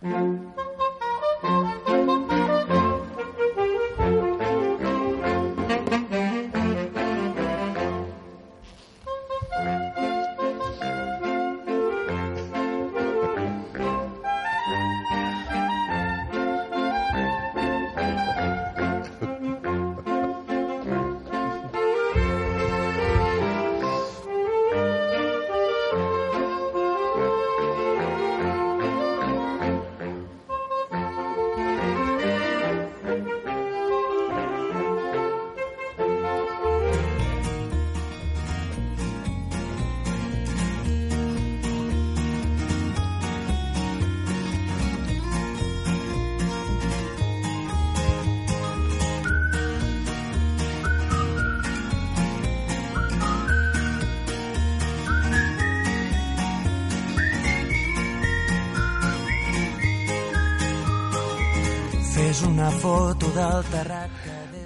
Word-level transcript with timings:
una 0.00 1.97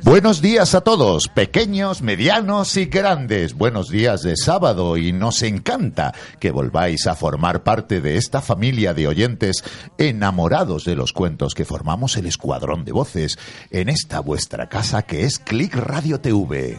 Buenos 0.05 0.42
días 0.42 0.75
a 0.75 0.81
todos, 0.81 1.28
pequeños, 1.28 2.03
medianos 2.03 2.77
y 2.77 2.87
grandes. 2.87 3.55
Buenos 3.55 3.89
días 3.89 4.23
de 4.23 4.37
sábado 4.37 4.97
y 4.97 5.12
nos 5.12 5.42
encanta 5.42 6.12
que 6.41 6.51
volváis 6.51 7.06
a 7.06 7.14
formar 7.14 7.62
parte 7.62 8.01
de 8.01 8.17
esta 8.17 8.42
familia 8.42 8.95
de 8.95 9.06
oyentes 9.06 9.64
enamorados 9.98 10.84
de 10.84 10.97
los 10.97 11.12
cuentos 11.12 11.55
que 11.55 11.64
formamos 11.64 12.17
el 12.17 12.27
escuadrón 12.27 12.84
de 12.84 12.92
voces 12.92 13.39
en 13.70 13.89
esta 13.89 14.20
vuestra 14.20 14.69
casa 14.69 15.03
que 15.03 15.25
es 15.25 15.39
Click 15.39 15.75
Radio 15.77 16.20
TV. 16.20 16.79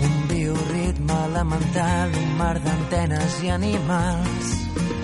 Un 0.00 0.28
bioritme 0.28 1.24
elemental, 1.26 2.10
un 2.14 2.36
mar 2.38 2.62
d'antenes 2.62 3.42
i 3.42 3.50
animals. 3.50 4.97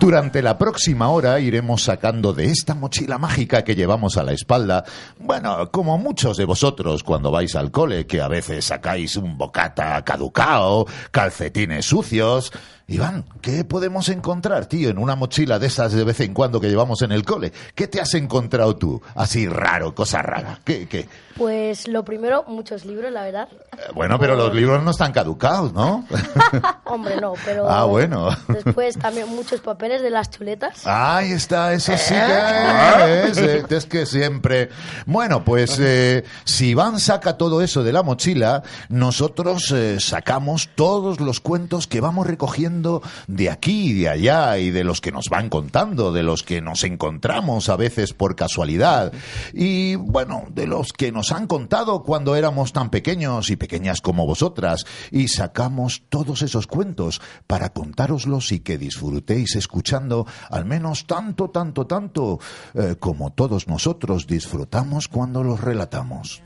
Durante 0.00 0.40
la 0.40 0.56
próxima 0.56 1.10
hora 1.10 1.38
iremos 1.40 1.82
sacando 1.82 2.32
de 2.32 2.46
esta 2.46 2.74
mochila 2.74 3.18
mágica 3.18 3.62
que 3.62 3.74
llevamos 3.74 4.16
a 4.16 4.22
la 4.22 4.32
espalda, 4.32 4.82
bueno, 5.18 5.70
como 5.70 5.98
muchos 5.98 6.38
de 6.38 6.46
vosotros 6.46 7.04
cuando 7.04 7.30
vais 7.30 7.54
al 7.54 7.70
cole, 7.70 8.06
que 8.06 8.22
a 8.22 8.26
veces 8.26 8.64
sacáis 8.64 9.16
un 9.16 9.36
bocata 9.36 10.02
caducao, 10.02 10.86
calcetines 11.10 11.84
sucios. 11.84 12.50
Iván, 12.90 13.24
¿qué 13.40 13.64
podemos 13.64 14.08
encontrar, 14.08 14.66
tío, 14.66 14.90
en 14.90 14.98
una 14.98 15.14
mochila 15.14 15.60
de 15.60 15.68
esas 15.68 15.92
de 15.92 16.02
vez 16.02 16.18
en 16.18 16.34
cuando 16.34 16.60
que 16.60 16.68
llevamos 16.68 17.02
en 17.02 17.12
el 17.12 17.24
cole? 17.24 17.52
¿Qué 17.76 17.86
te 17.86 18.00
has 18.00 18.14
encontrado 18.14 18.74
tú? 18.74 19.00
Así 19.14 19.46
raro, 19.46 19.94
cosa 19.94 20.22
rara. 20.22 20.58
¿Qué, 20.64 20.88
qué? 20.88 21.08
Pues 21.36 21.86
lo 21.86 22.04
primero, 22.04 22.44
muchos 22.48 22.84
libros, 22.84 23.12
la 23.12 23.22
verdad. 23.22 23.48
Eh, 23.52 23.92
Bueno, 23.94 24.18
pero 24.18 24.34
los 24.34 24.52
libros 24.52 24.82
no 24.82 24.90
están 24.90 25.12
caducados, 25.12 25.72
¿no? 25.72 26.04
Hombre, 26.84 27.20
no, 27.20 27.34
pero... 27.44 27.70
Ah, 27.70 27.84
bueno. 27.84 28.28
Después 28.48 28.98
también 28.98 29.28
muchos 29.28 29.60
papeles 29.60 30.02
de 30.02 30.10
las 30.10 30.28
chuletas. 30.28 30.84
Ahí 30.84 31.30
está, 31.30 31.72
eso 31.72 31.96
sí 31.96 32.12
que 32.12 33.28
es, 33.28 33.38
eh, 33.38 33.64
es 33.70 33.86
que 33.86 34.04
siempre. 34.04 34.68
Bueno, 35.06 35.44
pues 35.44 35.78
eh, 35.78 36.24
si 36.44 36.70
Iván 36.70 36.98
saca 36.98 37.36
todo 37.36 37.62
eso 37.62 37.84
de 37.84 37.92
la 37.92 38.02
mochila, 38.02 38.64
nosotros 38.88 39.70
eh, 39.70 40.00
sacamos 40.00 40.70
todos 40.74 41.20
los 41.20 41.38
cuentos 41.38 41.86
que 41.86 42.00
vamos 42.00 42.26
recogiendo 42.26 42.79
de 43.26 43.50
aquí 43.50 43.90
y 43.90 43.92
de 43.94 44.08
allá 44.08 44.58
y 44.58 44.70
de 44.70 44.84
los 44.84 45.00
que 45.00 45.12
nos 45.12 45.28
van 45.28 45.48
contando, 45.48 46.12
de 46.12 46.22
los 46.22 46.42
que 46.42 46.60
nos 46.60 46.84
encontramos 46.84 47.68
a 47.68 47.76
veces 47.76 48.12
por 48.12 48.36
casualidad 48.36 49.12
y 49.52 49.96
bueno, 49.96 50.44
de 50.50 50.66
los 50.66 50.92
que 50.92 51.12
nos 51.12 51.32
han 51.32 51.46
contado 51.46 52.02
cuando 52.02 52.36
éramos 52.36 52.72
tan 52.72 52.90
pequeños 52.90 53.50
y 53.50 53.56
pequeñas 53.56 54.00
como 54.00 54.26
vosotras 54.26 54.84
y 55.10 55.28
sacamos 55.28 56.02
todos 56.08 56.42
esos 56.42 56.66
cuentos 56.66 57.20
para 57.46 57.70
contároslos 57.70 58.52
y 58.52 58.60
que 58.60 58.78
disfrutéis 58.78 59.56
escuchando 59.56 60.26
al 60.50 60.64
menos 60.64 61.06
tanto, 61.06 61.50
tanto, 61.50 61.86
tanto 61.86 62.38
eh, 62.74 62.96
como 62.98 63.32
todos 63.32 63.68
nosotros 63.68 64.26
disfrutamos 64.26 65.08
cuando 65.08 65.42
los 65.42 65.60
relatamos. 65.60 66.42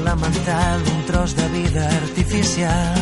Bioritme 0.00 0.26
elemental, 0.26 0.82
un 0.82 1.06
tros 1.06 1.36
de 1.36 1.48
vida 1.48 1.88
artificial. 1.88 2.94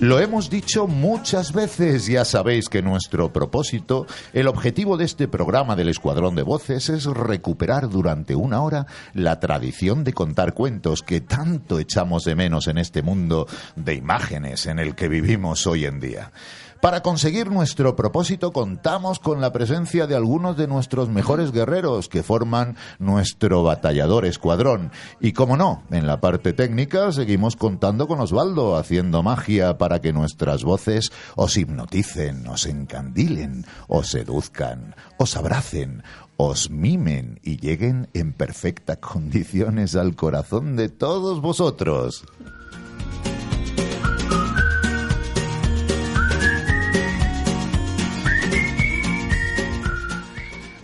Lo 0.00 0.20
hemos 0.20 0.48
dicho 0.48 0.86
muchas 0.86 1.52
veces, 1.52 2.06
ya 2.06 2.24
sabéis 2.24 2.68
que 2.68 2.82
nuestro 2.82 3.32
propósito, 3.32 4.06
el 4.32 4.46
objetivo 4.46 4.96
de 4.96 5.04
este 5.04 5.26
programa 5.26 5.74
del 5.74 5.88
Escuadrón 5.88 6.36
de 6.36 6.42
Voces 6.42 6.88
es 6.88 7.04
recuperar 7.04 7.88
durante 7.88 8.36
una 8.36 8.62
hora 8.62 8.86
la 9.12 9.40
tradición 9.40 10.04
de 10.04 10.12
contar 10.12 10.54
cuentos 10.54 11.02
que 11.02 11.20
tanto 11.20 11.80
echamos 11.80 12.24
de 12.24 12.36
menos 12.36 12.68
en 12.68 12.78
este 12.78 13.02
mundo 13.02 13.48
de 13.74 13.94
imágenes 13.94 14.66
en 14.66 14.78
el 14.78 14.94
que 14.94 15.08
vivimos 15.08 15.66
hoy 15.66 15.84
en 15.84 15.98
día. 15.98 16.30
Para 16.80 17.02
conseguir 17.02 17.50
nuestro 17.50 17.96
propósito 17.96 18.52
contamos 18.52 19.18
con 19.18 19.40
la 19.40 19.52
presencia 19.52 20.06
de 20.06 20.14
algunos 20.14 20.56
de 20.56 20.68
nuestros 20.68 21.08
mejores 21.08 21.50
guerreros 21.50 22.08
que 22.08 22.22
forman 22.22 22.76
nuestro 23.00 23.64
batallador 23.64 24.24
escuadrón. 24.24 24.92
Y 25.20 25.32
como 25.32 25.56
no, 25.56 25.82
en 25.90 26.06
la 26.06 26.20
parte 26.20 26.52
técnica 26.52 27.10
seguimos 27.10 27.56
contando 27.56 28.06
con 28.06 28.20
Osvaldo 28.20 28.76
haciendo 28.76 29.24
magia 29.24 29.76
para 29.76 30.00
que 30.00 30.12
nuestras 30.12 30.62
voces 30.62 31.10
os 31.34 31.56
hipnoticen, 31.56 32.46
os 32.46 32.64
encandilen, 32.66 33.66
os 33.88 34.10
seduzcan, 34.10 34.94
os 35.18 35.36
abracen, 35.36 36.04
os 36.36 36.70
mimen 36.70 37.40
y 37.42 37.56
lleguen 37.56 38.08
en 38.14 38.32
perfectas 38.32 38.98
condiciones 39.00 39.96
al 39.96 40.14
corazón 40.14 40.76
de 40.76 40.88
todos 40.88 41.40
vosotros. 41.40 42.24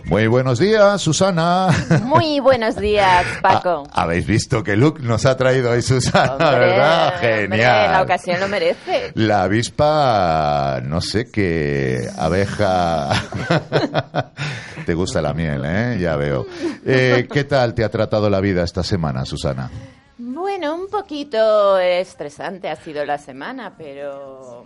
Muy 0.05 0.27
buenos 0.27 0.59
días, 0.59 1.01
Susana. 1.01 1.67
Muy 2.03 2.39
buenos 2.39 2.75
días, 2.75 3.25
Paco. 3.41 3.83
Ah, 3.91 4.03
Habéis 4.03 4.27
visto 4.27 4.63
que 4.63 4.75
look 4.75 5.01
nos 5.01 5.25
ha 5.25 5.35
traído 5.35 5.71
hoy 5.71 5.81
Susana, 5.81 6.33
Hombre, 6.33 6.59
¿verdad? 6.59 7.13
hombre, 7.15 7.37
Genial. 7.47 7.91
la 7.91 8.01
ocasión 8.03 8.39
lo 8.39 8.47
merece. 8.47 9.11
La 9.15 9.43
avispa, 9.43 10.79
no 10.83 11.01
sé 11.01 11.31
qué 11.31 12.07
abeja. 12.17 13.09
te 14.85 14.93
gusta 14.93 15.21
la 15.23 15.33
miel, 15.33 15.63
¿eh? 15.65 15.97
Ya 15.99 16.15
veo. 16.15 16.45
Eh, 16.85 17.27
¿Qué 17.31 17.43
tal 17.43 17.73
te 17.73 17.83
ha 17.83 17.89
tratado 17.89 18.29
la 18.29 18.39
vida 18.39 18.63
esta 18.63 18.83
semana, 18.83 19.25
Susana? 19.25 19.71
Bueno, 20.19 20.75
un 20.75 20.87
poquito 20.87 21.79
estresante 21.79 22.69
ha 22.69 22.75
sido 22.75 23.03
la 23.05 23.17
semana, 23.17 23.73
pero 23.75 24.63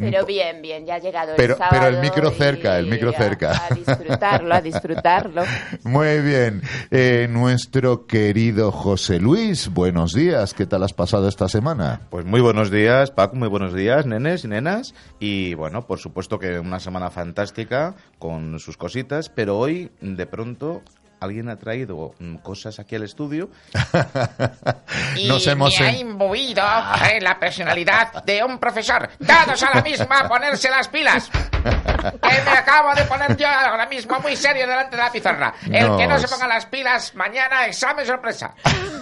Pero 0.00 0.26
bien, 0.26 0.60
bien, 0.60 0.84
ya 0.86 0.96
ha 0.96 0.98
llegado 0.98 1.34
Pero- 1.36 1.54
el 1.54 1.58
sábado. 1.58 1.76
pero 1.80 1.96
el 1.96 2.00
micro 2.02 2.30
cerca, 2.30 2.78
el 2.78 2.86
micro 2.86 3.10
a- 3.10 3.12
cerca. 3.12 3.66
A 3.70 3.74
disfrutarlo, 3.74 4.54
a 4.54 4.60
disfrutarlo. 4.60 5.42
Muy 5.84 6.20
bien. 6.20 6.62
Eh, 6.90 7.26
nuestro 7.30 8.06
querido 8.06 8.72
José 8.72 9.18
Luis, 9.20 9.68
buenos 9.72 10.12
días. 10.12 10.52
¿Qué 10.54 10.66
tal 10.66 10.82
has 10.82 10.92
pasado 10.92 11.28
esta 11.28 11.48
semana? 11.48 12.02
Pues 12.10 12.24
muy 12.26 12.40
buenos 12.40 12.70
días, 12.70 13.10
Paco, 13.12 13.36
muy 13.36 13.48
buenos 13.48 13.72
días, 13.74 14.04
nenes 14.06 14.44
y 14.44 14.48
nenas. 14.48 14.94
Y 15.20 15.54
bueno, 15.54 15.86
por 15.86 15.98
supuesto 15.98 16.38
que 16.38 16.58
una 16.58 16.80
semana 16.80 17.10
fantástica 17.10 17.94
con 18.18 18.58
sus 18.58 18.76
cositas, 18.76 19.28
pero 19.28 19.58
hoy 19.58 19.90
de 20.00 20.26
pronto 20.26 20.82
alguien 21.20 21.48
ha 21.48 21.56
traído 21.56 22.14
mm, 22.18 22.36
cosas 22.36 22.78
aquí 22.78 22.96
al 22.96 23.04
estudio. 23.04 23.50
y 25.16 25.28
Nos 25.28 25.46
hemos 25.46 25.78
me 25.80 25.86
ha 25.86 25.90
en- 25.90 26.08
imbuido 26.08 26.62
en 27.10 27.24
la 27.24 27.38
personalidad 27.38 28.24
de 28.24 28.42
un 28.44 28.58
profesor. 28.58 29.08
Todos 29.18 29.62
a 29.62 29.74
la 29.76 29.82
misma 29.82 30.20
a 30.20 30.28
ponerse 30.28 30.70
las 30.70 30.88
pilas. 30.88 31.30
Que 31.30 32.42
me 32.44 32.50
acabo 32.56 32.94
de 32.94 33.04
poner 33.04 33.36
yo 33.36 33.48
ahora 33.48 33.86
mismo 33.86 34.18
muy 34.20 34.36
serio 34.36 34.66
delante 34.66 34.96
de 34.96 35.02
la 35.02 35.10
pizarra. 35.12 35.54
El 35.70 35.96
que 35.96 36.06
no 36.06 36.18
se 36.18 36.28
ponga 36.28 36.46
las 36.46 36.66
pilas, 36.66 37.14
mañana 37.14 37.66
examen 37.66 38.06
sorpresa. 38.06 38.54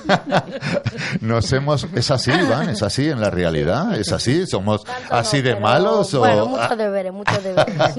Nos 1.20 1.52
hemos... 1.52 1.86
Es 1.94 2.10
así, 2.10 2.30
Iván, 2.30 2.68
es 2.68 2.82
así 2.82 3.08
en 3.08 3.20
la 3.20 3.30
realidad, 3.30 3.98
es 3.98 4.12
así. 4.12 4.46
Somos 4.46 4.82
así 5.10 5.42
de 5.42 5.56
malos 5.56 6.14
o... 6.14 6.20
Bueno, 6.20 6.46
muchos 6.46 6.78
deberes, 6.78 7.12
muchos 7.12 7.42
deberes. 7.42 7.74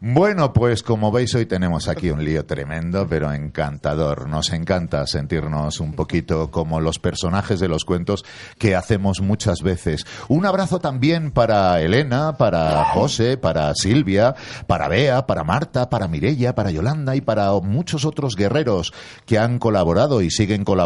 Bueno, 0.00 0.52
pues 0.52 0.82
como 0.82 1.10
veis 1.10 1.34
hoy 1.34 1.46
tenemos 1.46 1.88
aquí 1.88 2.10
un 2.10 2.24
lío 2.24 2.44
tremendo, 2.44 3.06
pero 3.08 3.32
encantador. 3.32 4.28
Nos 4.28 4.52
encanta 4.52 5.06
sentirnos 5.06 5.80
un 5.80 5.94
poquito 5.94 6.50
como 6.50 6.80
los 6.80 6.98
personajes 6.98 7.60
de 7.60 7.68
los 7.68 7.84
cuentos 7.84 8.24
que 8.58 8.76
hacemos 8.76 9.20
muchas 9.20 9.62
veces. 9.62 10.04
Un 10.28 10.44
abrazo 10.44 10.80
también 10.80 11.30
para 11.30 11.80
Elena, 11.80 12.36
para 12.36 12.84
José, 12.92 13.38
para 13.38 13.74
Silvia, 13.74 14.34
para 14.66 14.88
Bea, 14.88 15.26
para 15.26 15.44
Marta, 15.44 15.88
para 15.88 16.08
Mirella, 16.08 16.54
para 16.54 16.70
Yolanda 16.70 17.16
y 17.16 17.22
para 17.22 17.52
muchos 17.54 18.04
otros 18.04 18.36
guerreros 18.36 18.92
que 19.24 19.38
han 19.38 19.58
colaborado 19.58 20.20
y 20.20 20.30
siguen 20.30 20.64
colaborando 20.64 20.85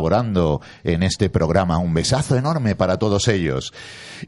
en 0.84 1.02
este 1.02 1.30
programa. 1.30 1.78
Un 1.78 1.94
besazo 1.94 2.36
enorme 2.36 2.74
para 2.74 2.98
todos 2.98 3.28
ellos. 3.28 3.72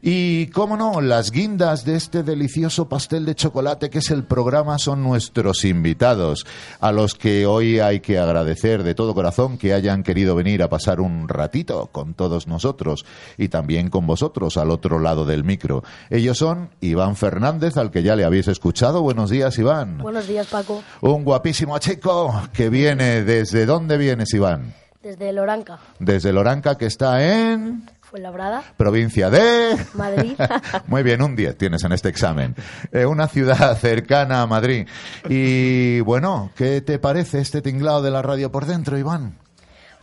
Y, 0.01 0.47
cómo 0.47 0.77
no, 0.77 1.01
las 1.01 1.31
guindas 1.31 1.85
de 1.85 1.95
este 1.95 2.23
delicioso 2.23 2.89
pastel 2.89 3.25
de 3.25 3.35
chocolate 3.35 3.89
que 3.89 3.99
es 3.99 4.11
el 4.11 4.23
programa 4.23 4.77
son 4.79 5.03
nuestros 5.03 5.65
invitados, 5.65 6.45
a 6.79 6.91
los 6.91 7.15
que 7.15 7.45
hoy 7.45 7.79
hay 7.79 7.99
que 7.99 8.17
agradecer 8.17 8.83
de 8.83 8.95
todo 8.95 9.13
corazón 9.13 9.57
que 9.57 9.73
hayan 9.73 10.03
querido 10.03 10.35
venir 10.35 10.63
a 10.63 10.69
pasar 10.69 10.99
un 10.99 11.27
ratito 11.27 11.87
con 11.91 12.13
todos 12.13 12.47
nosotros 12.47 13.05
y 13.37 13.49
también 13.49 13.89
con 13.89 14.07
vosotros 14.07 14.57
al 14.57 14.71
otro 14.71 14.99
lado 14.99 15.25
del 15.25 15.43
micro. 15.43 15.83
Ellos 16.09 16.37
son 16.37 16.69
Iván 16.81 17.15
Fernández, 17.15 17.77
al 17.77 17.91
que 17.91 18.03
ya 18.03 18.15
le 18.15 18.25
habéis 18.25 18.47
escuchado. 18.47 19.01
Buenos 19.01 19.29
días, 19.29 19.57
Iván. 19.57 19.99
Buenos 19.99 20.27
días, 20.27 20.47
Paco. 20.47 20.83
Un 21.01 21.23
guapísimo 21.23 21.77
chico 21.79 22.33
que 22.53 22.69
viene 22.69 23.23
desde 23.23 23.65
dónde 23.65 23.97
vienes, 23.97 24.33
Iván? 24.33 24.82
Desde 25.03 25.33
Loranca, 25.33 25.79
Desde 25.99 26.31
Loranca, 26.31 26.77
que 26.77 26.85
está 26.85 27.21
en 27.21 27.83
Fuenlabrada, 27.99 28.63
provincia 28.77 29.29
de... 29.29 29.75
Madrid. 29.95 30.33
Muy 30.87 31.03
bien, 31.03 31.21
un 31.21 31.35
10 31.35 31.57
tienes 31.57 31.83
en 31.83 31.91
este 31.91 32.07
examen. 32.07 32.55
Eh, 32.93 33.05
una 33.05 33.27
ciudad 33.27 33.77
cercana 33.81 34.41
a 34.41 34.47
Madrid. 34.47 34.87
Y 35.27 35.99
bueno, 36.01 36.51
¿qué 36.55 36.79
te 36.79 36.99
parece 36.99 37.41
este 37.41 37.61
tinglado 37.61 38.01
de 38.01 38.11
la 38.11 38.21
radio 38.21 38.49
por 38.49 38.65
dentro, 38.65 38.97
Iván? 38.97 39.42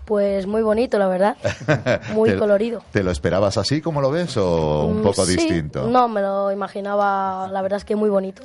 Pues 0.05 0.47
muy 0.47 0.63
bonito, 0.63 0.99
la 0.99 1.07
verdad. 1.07 1.37
Muy 2.15 2.31
¿Te- 2.31 2.37
colorido. 2.39 2.83
¿Te 2.93 3.05
lo 3.05 3.13
esperabas 3.13 3.57
así 3.59 3.81
como 3.81 4.01
lo 4.01 4.11
ves 4.11 4.37
o 4.37 4.87
un 4.87 4.99
Mm, 4.99 5.03
poco 5.03 5.25
sí, 5.25 5.37
distinto? 5.37 5.87
No, 5.89 6.09
me 6.09 6.21
lo 6.21 6.51
imaginaba, 6.51 7.49
la 7.53 7.63
verdad 7.63 7.77
es 7.77 7.85
que 7.85 7.95
muy 7.95 8.11
bonito. 8.11 8.43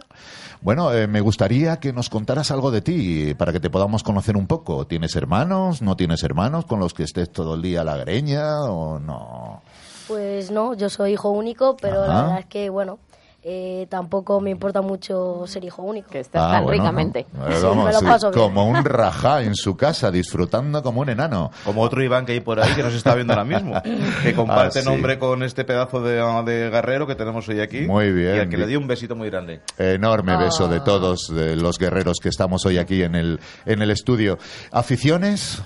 Bueno, 0.62 0.94
eh, 0.94 1.08
me 1.08 1.22
gustaría 1.22 1.78
que 1.78 1.92
nos 1.92 2.10
contaras 2.10 2.52
algo 2.52 2.70
de 2.70 2.82
ti 2.82 3.34
para 3.36 3.52
que 3.52 3.60
te 3.60 3.70
podamos 3.72 4.04
conocer 4.04 4.38
un 4.38 4.46
poco. 4.48 4.86
¿Tienes 4.86 5.16
hermanos? 5.16 5.82
¿No 5.82 5.96
tienes 5.96 6.22
hermanos 6.24 6.66
con 6.66 6.80
los 6.80 6.94
que 6.94 7.04
estés 7.04 7.32
todo 7.32 7.56
el 7.56 7.62
día 7.64 7.82
a 7.82 7.84
la 7.84 7.98
greña 7.98 8.62
o 8.66 9.00
no? 9.00 9.62
Pues 10.08 10.52
no, 10.52 10.76
yo 10.76 10.90
soy 10.90 11.14
hijo 11.14 11.32
único, 11.32 11.78
pero 11.78 12.04
Ajá. 12.04 12.14
la 12.14 12.22
verdad 12.22 12.40
es 12.40 12.46
que, 12.46 12.70
bueno, 12.70 13.00
eh, 13.48 13.86
tampoco 13.92 14.42
me 14.42 14.50
importa 14.50 14.82
mucho 14.82 15.46
ser 15.46 15.64
hijo 15.64 15.84
único. 15.84 16.10
Que 16.10 16.20
estás 16.20 16.42
Ah, 16.44 16.52
tan 16.54 16.64
bueno, 16.64 16.82
ricamente. 16.82 17.28
¿no? 17.32 17.46
Sí, 17.56 17.64
vamos, 17.64 17.86
me 17.86 17.94
lo 17.94 18.00
sí, 18.00 18.06
paso 18.06 18.32
bien. 18.32 18.42
como 18.42 18.66
un 18.68 18.84
rajá 18.84 19.44
en 19.44 19.54
su 19.56 19.78
casa, 19.78 20.10
disfrutando 20.10 20.82
como 20.82 21.02
un 21.02 21.10
enano. 21.10 21.52
Como 21.64 21.84
otro 21.84 22.04
Iván 22.04 22.26
que 22.26 22.32
hay 22.32 22.40
por 22.40 22.60
ahí 22.60 22.74
que 22.74 22.82
nos 22.82 22.96
está 22.96 23.14
viendo 23.14 23.34
ahora 23.34 23.46
mismo. 23.46 23.80
Que 24.24 24.34
comparte 24.34 24.80
Ah, 24.80 24.82
sí. 24.82 24.90
nombre 24.90 25.20
con 25.20 25.44
este 25.44 25.64
pedazo 25.64 26.02
de, 26.02 26.16
de 26.52 26.70
guerrero 26.72 27.06
que 27.06 27.14
tenemos 27.14 27.48
hoy 27.48 27.62
aquí. 27.62 27.82
Muy 27.82 28.12
bien. 28.12 28.36
Y 28.36 28.40
al 28.40 28.50
que 28.50 28.58
le 28.58 28.66
di 28.66 28.76
un 28.76 28.88
besito 28.88 29.16
muy 29.16 29.30
grande. 29.30 29.62
Enorme 29.78 30.36
beso 30.38 30.66
Ah. 30.66 30.70
de 30.70 30.80
todos 30.80 31.28
de 31.28 31.56
los 31.56 31.78
guerreros 31.78 32.18
que 32.20 32.30
estamos 32.30 32.66
hoy 32.66 32.80
aquí 32.80 33.04
en 33.04 33.14
el, 33.14 33.40
en 33.68 33.82
el 33.84 33.92
estudio. 33.92 34.40
¿Aficiones? 34.72 35.62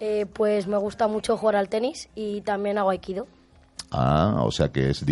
Eh, 0.00 0.26
pues 0.32 0.66
me 0.66 0.76
gusta 0.78 1.08
mucho 1.08 1.36
jugar 1.36 1.56
al 1.56 1.68
tenis 1.68 2.08
y 2.14 2.40
también 2.42 2.78
hago 2.78 2.90
aikido. 2.90 3.26
Ah, 3.90 4.40
o 4.40 4.52
sea 4.52 4.68
que 4.68 4.90
es 4.90 5.02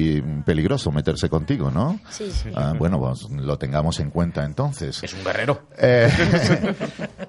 peligroso 0.44 0.93
meterse 0.93 1.31
contigo, 1.31 1.70
¿no? 1.70 1.99
Sí, 2.11 2.31
sí. 2.31 2.50
Ah, 2.55 2.75
bueno, 2.78 3.00
pues 3.00 3.23
lo 3.31 3.56
tengamos 3.56 4.00
en 4.00 4.11
cuenta 4.11 4.44
entonces. 4.44 5.02
Es 5.02 5.14
un 5.14 5.25
guerrero. 5.25 5.62
Eh, 5.78 6.11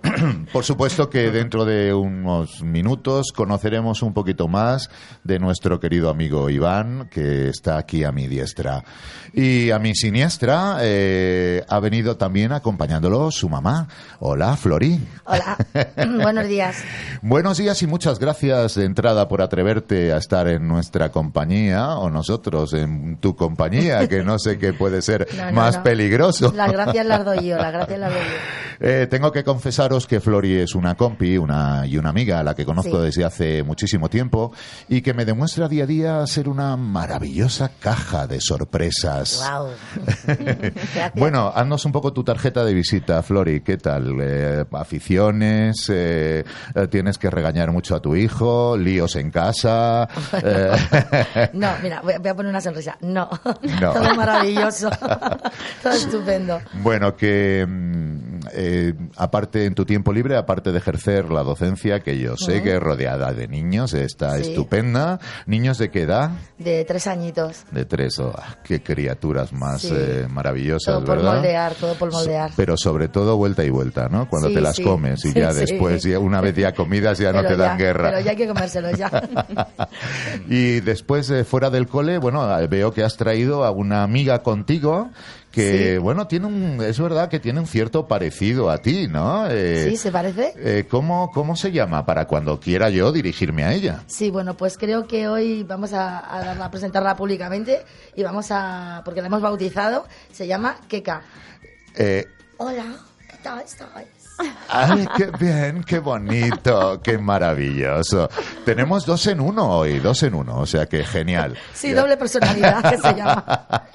por 0.52 0.66
supuesto 0.66 1.10
que 1.10 1.32
dentro 1.32 1.64
de 1.64 1.94
unos 1.94 2.62
minutos 2.64 3.32
conoceremos 3.34 4.02
un 4.02 4.14
poquito 4.14 4.50
más 4.50 4.90
de 5.24 5.40
nuestro 5.40 5.80
querido 5.80 6.10
amigo 6.10 6.50
Iván, 6.50 7.08
que 7.10 7.48
está 7.48 7.78
aquí 7.78 8.04
a 8.04 8.12
mi 8.12 8.28
diestra. 8.28 8.84
Y 9.34 9.72
a 9.72 9.80
mi 9.80 9.96
siniestra 9.96 10.80
eh, 10.82 11.64
ha 11.70 11.80
venido 11.80 12.18
también 12.18 12.52
acompañándolo 12.52 13.32
su 13.32 13.48
mamá. 13.48 13.88
Hola, 14.20 14.58
Flori. 14.58 15.00
Hola, 15.24 15.58
buenos 16.22 16.48
días. 16.50 16.84
Buenos 17.22 17.58
días 17.58 17.82
y 17.82 17.88
muchas 17.88 18.20
gracias 18.20 18.76
de 18.76 18.84
entrada 18.84 19.30
por 19.30 19.42
atreverte 19.42 20.12
a 20.12 20.18
estar 20.18 20.50
en 20.50 20.68
nuestra 20.68 21.10
compañía 21.10 21.37
o 22.00 22.10
nosotros 22.10 22.74
en 22.74 23.18
tu 23.18 23.36
compañía, 23.36 24.08
que 24.08 24.24
no 24.24 24.40
sé 24.40 24.58
qué 24.58 24.74
puede 24.74 25.02
ser 25.02 25.28
No, 25.38 25.46
no, 25.46 25.52
más 25.52 25.78
no. 25.78 25.84
peligroso. 25.84 26.52
Las 26.56 26.72
gracias 26.72 27.06
las 27.06 27.24
doy 27.26 27.48
yo, 27.48 27.58
las 27.58 27.72
gracias 27.72 28.00
las 28.00 28.10
doy 28.12 28.20
yo. 28.22 28.28
Eh, 28.80 29.08
tengo 29.10 29.32
que 29.32 29.44
confesaros 29.44 30.06
que 30.06 30.20
Flori 30.20 30.54
es 30.54 30.76
una 30.76 30.94
compi 30.94 31.36
una, 31.36 31.88
y 31.88 31.98
una 31.98 32.10
amiga 32.10 32.40
a 32.40 32.44
la 32.44 32.54
que 32.54 32.64
conozco 32.64 33.00
Sí. 33.00 33.06
desde 33.06 33.26
hace 33.26 33.64
muchísimo 33.64 34.08
tiempo 34.08 34.54
y 34.88 35.02
que 35.02 35.16
me 35.16 35.26
demuestra 35.26 35.68
día 35.68 35.86
a 35.86 35.88
día 35.88 36.28
ser 36.28 36.48
una 36.48 36.78
maravillosa 36.78 37.72
caja 37.80 38.28
de 38.28 38.40
sorpresas. 38.40 39.44
Wow. 39.50 39.70
Bueno, 41.16 41.52
haznos 41.56 41.86
un 41.86 41.92
poco 41.92 42.14
tu 42.14 42.24
tarjeta 42.24 42.64
de 42.64 42.76
visita, 42.76 43.24
Flori. 43.24 43.62
¿Qué 43.62 43.78
tal? 43.78 44.16
Eh, 44.22 44.64
¿Aficiones? 44.72 45.90
Eh, 45.92 46.44
eh, 46.76 46.88
¿Tienes 46.88 47.18
que 47.18 47.32
regañar 47.32 47.72
mucho 47.72 47.96
a 47.96 48.00
tu 48.00 48.16
hijo? 48.16 48.78
¿Líos 48.78 49.16
en 49.16 49.32
casa? 49.32 50.08
No, 51.54 51.70
mira, 51.82 52.02
voy 52.02 52.14
a, 52.14 52.20
voy 52.20 52.30
a 52.30 52.36
poner 52.36 52.50
una 52.50 52.62
sonrisa. 52.62 52.98
No, 53.02 53.30
No. 53.82 53.94
todo 53.94 54.16
maravilloso, 54.16 54.90
todo 55.84 55.94
estupendo. 55.94 56.62
Bueno, 56.74 57.16
que 57.16 57.66
mm, 57.68 58.27
eh, 58.54 58.94
aparte 59.16 59.66
en 59.66 59.76
tu 59.76 59.86
tiempo 59.86 60.12
libre, 60.14 60.38
aparte 60.38 60.72
de 60.72 60.78
ejercer 60.78 61.30
la 61.32 61.44
docencia, 61.44 62.02
que 62.02 62.18
yo 62.20 62.36
sé 62.38 62.62
que 62.64 62.76
es 62.76 62.80
rodeada 62.82 63.34
de 63.34 63.48
niños, 63.48 63.94
está 63.94 64.36
Sí. 64.38 64.50
estupenda. 64.50 65.20
¿Niños 65.46 65.78
de 65.78 65.90
qué 65.92 66.02
edad? 66.04 66.32
De 66.58 66.84
tres 66.86 67.08
añitos. 67.08 67.64
De 67.72 67.86
tres. 67.86 68.20
Oh, 68.20 68.34
ah, 68.38 68.58
qué 68.64 68.82
criaturas 68.82 69.54
más 69.54 69.82
Sí. 69.82 69.94
eh, 69.96 70.28
maravillosas, 70.30 70.96
Todo 70.96 71.06
por 71.06 71.18
¿verdad? 71.18 71.34
moldear, 71.36 71.74
todo 71.76 71.94
por 71.96 72.12
moldear. 72.12 72.52
Pero 72.56 72.76
sobre 72.78 73.08
todo 73.08 73.38
vuelta 73.38 73.64
y 73.64 73.70
vuelta, 73.70 74.08
¿no? 74.10 74.30
Cuando 74.30 74.50
Sí, 74.50 74.56
te 74.56 74.62
las 74.62 74.80
comes 74.80 75.24
y 75.26 75.34
ya 75.34 75.54
después, 75.54 76.04
ya 76.04 76.20
una 76.20 76.42
vez 76.42 76.56
ya 76.56 76.74
comidas, 76.74 77.18
ya 77.20 77.32
no 77.32 77.44
te 77.44 77.56
dan 77.56 77.78
guerra. 77.78 78.10
Pero 78.12 78.22
ya 78.22 78.32
hay 78.32 78.38
que 78.38 78.48
comérselos 78.48 78.98
ya. 78.98 79.10
y 80.50 80.80
después, 80.82 81.30
eh, 81.30 81.44
fuera 81.44 81.70
del 81.70 81.88
cole, 81.88 82.18
bueno, 82.18 82.60
eh, 82.60 82.68
veo 82.68 82.92
que 82.92 83.04
has 83.04 83.18
traído 83.18 83.64
a 83.64 83.72
una 83.72 84.04
amiga 84.04 84.44
contigo 84.44 85.10
que, 85.58 85.94
Sí. 85.94 85.98
bueno, 85.98 86.28
tiene 86.28 86.46
un, 86.46 86.82
es 86.82 87.00
verdad 87.00 87.30
que 87.30 87.40
tiene 87.40 87.60
un 87.60 87.68
cierto 87.68 88.08
parecido 88.08 88.70
a 88.70 88.78
ti, 88.78 89.08
¿no? 89.08 89.48
Eh, 89.50 89.88
¿Sí? 89.90 89.98
¿Se 89.98 90.12
parece? 90.12 90.54
eh, 90.58 90.86
¿cómo, 90.90 91.32
¿Cómo 91.34 91.56
se 91.56 91.72
llama 91.72 92.06
para 92.06 92.26
cuando 92.28 92.60
quiera 92.60 92.90
yo 92.90 93.12
dirigirme 93.12 93.64
a 93.64 93.74
ella? 93.74 94.04
Sí, 94.08 94.30
bueno, 94.30 94.56
pues 94.56 94.78
creo 94.78 95.08
que 95.08 95.28
hoy 95.28 95.64
vamos 95.64 95.94
a, 95.94 96.20
a 96.34 96.44
darla- 96.46 96.66
a 96.66 96.72
presentarla 96.72 97.16
públicamente 97.16 97.82
y 98.16 98.24
vamos 98.24 98.48
a, 98.52 99.02
porque 99.04 99.22
la 99.22 99.28
hemos 99.28 99.42
bautizado, 99.42 100.06
se 100.32 100.46
llama 100.48 100.78
Keka. 100.88 101.22
Eh, 101.96 102.26
Hola, 102.58 102.86
¿qué 103.28 103.36
está, 103.36 103.62
está. 103.62 103.88
¡Ay, 104.70 105.08
qué 105.16 105.32
bien, 105.40 105.84
qué 105.84 106.00
bonito, 106.00 107.02
qué 107.02 107.18
maravilloso! 107.18 108.30
Tenemos 108.66 109.06
dos 109.06 109.26
en 109.28 109.40
uno 109.40 109.70
hoy, 109.70 110.00
dos 110.00 110.24
en 110.24 110.36
uno, 110.36 110.60
o 110.60 110.66
sea 110.66 110.86
que 110.86 111.04
genial. 111.04 111.58
Sí, 111.74 111.94
doble 111.94 112.18
personalidad, 112.18 112.90
que 112.90 112.98
se 112.98 113.14
llama. 113.14 113.44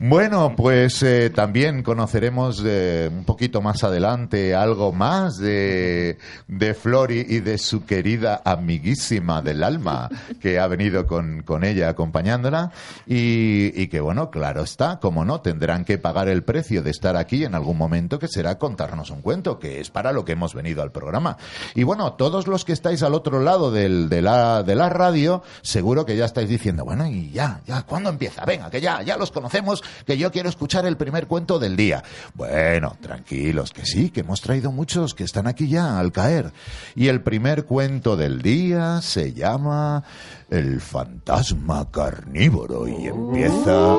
Bueno, 0.00 0.54
pues 0.56 1.02
eh, 1.02 1.30
también 1.30 1.82
conoceremos 1.82 2.62
eh, 2.66 3.08
un 3.10 3.24
poquito 3.24 3.62
más 3.62 3.84
adelante 3.84 4.54
algo 4.54 4.92
más 4.92 5.38
de, 5.38 6.18
de 6.48 6.74
Flori 6.74 7.24
y 7.26 7.40
de 7.40 7.56
su 7.58 7.86
querida 7.86 8.42
amiguísima 8.44 9.40
del 9.40 9.62
alma 9.62 10.10
que 10.40 10.58
ha 10.58 10.66
venido 10.66 11.06
con, 11.06 11.42
con 11.42 11.64
ella 11.64 11.88
acompañándola 11.88 12.72
y, 13.06 13.80
y 13.80 13.86
que, 13.86 14.00
bueno, 14.00 14.30
claro 14.30 14.62
está, 14.62 14.98
como 14.98 15.24
no, 15.24 15.40
tendrán 15.40 15.84
que 15.84 15.96
pagar 15.96 16.28
el 16.28 16.42
precio 16.42 16.82
de 16.82 16.90
estar 16.90 17.16
aquí 17.16 17.44
en 17.44 17.54
algún 17.54 17.78
momento 17.78 18.18
que 18.18 18.28
será 18.28 18.58
contarnos 18.58 19.10
un 19.10 19.22
cuento, 19.22 19.58
que 19.64 19.80
es 19.80 19.88
para 19.88 20.12
lo 20.12 20.26
que 20.26 20.32
hemos 20.32 20.52
venido 20.52 20.82
al 20.82 20.92
programa. 20.92 21.38
Y 21.74 21.84
bueno, 21.84 22.12
todos 22.12 22.46
los 22.46 22.66
que 22.66 22.74
estáis 22.74 23.02
al 23.02 23.14
otro 23.14 23.40
lado 23.40 23.70
del, 23.70 24.10
de, 24.10 24.20
la, 24.20 24.62
de 24.62 24.74
la 24.74 24.90
radio, 24.90 25.42
seguro 25.62 26.04
que 26.04 26.18
ya 26.18 26.26
estáis 26.26 26.50
diciendo, 26.50 26.84
bueno, 26.84 27.06
y 27.06 27.30
ya, 27.30 27.62
ya, 27.66 27.80
¿cuándo 27.84 28.10
empieza? 28.10 28.44
Venga, 28.44 28.68
que 28.68 28.82
ya, 28.82 29.00
ya 29.00 29.16
los 29.16 29.30
conocemos, 29.30 29.82
que 30.04 30.18
yo 30.18 30.30
quiero 30.30 30.50
escuchar 30.50 30.84
el 30.84 30.98
primer 30.98 31.26
cuento 31.26 31.58
del 31.58 31.76
día. 31.76 32.04
Bueno, 32.34 32.98
tranquilos, 33.00 33.72
que 33.72 33.86
sí, 33.86 34.10
que 34.10 34.20
hemos 34.20 34.42
traído 34.42 34.70
muchos 34.70 35.14
que 35.14 35.24
están 35.24 35.46
aquí 35.46 35.66
ya 35.66 35.98
al 35.98 36.12
caer. 36.12 36.52
Y 36.94 37.08
el 37.08 37.22
primer 37.22 37.64
cuento 37.64 38.18
del 38.18 38.42
día 38.42 39.00
se 39.00 39.32
llama 39.32 40.04
El 40.50 40.82
fantasma 40.82 41.90
carnívoro 41.90 42.86
y 42.86 43.06
empieza 43.06 43.96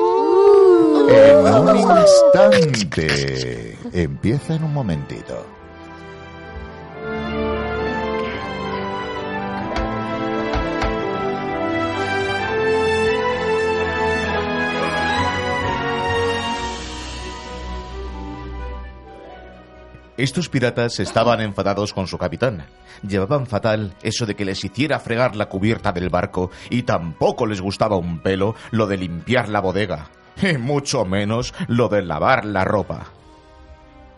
en 1.08 1.68
un 1.68 1.76
instante. 1.98 3.78
Empieza 3.92 4.54
en 4.54 4.62
un 4.62 4.72
momentito. 4.72 5.55
Estos 20.16 20.48
piratas 20.48 20.98
estaban 20.98 21.42
enfadados 21.42 21.92
con 21.92 22.06
su 22.06 22.16
capitán. 22.16 22.64
Llevaban 23.06 23.46
fatal 23.46 23.94
eso 24.02 24.24
de 24.24 24.34
que 24.34 24.46
les 24.46 24.64
hiciera 24.64 24.98
fregar 24.98 25.36
la 25.36 25.50
cubierta 25.50 25.92
del 25.92 26.08
barco 26.08 26.50
y 26.70 26.84
tampoco 26.84 27.46
les 27.46 27.60
gustaba 27.60 27.96
un 27.96 28.20
pelo 28.20 28.54
lo 28.70 28.86
de 28.86 28.96
limpiar 28.96 29.50
la 29.50 29.60
bodega, 29.60 30.08
y 30.40 30.56
mucho 30.56 31.04
menos 31.04 31.52
lo 31.68 31.88
de 31.88 32.02
lavar 32.02 32.46
la 32.46 32.64
ropa. 32.64 33.08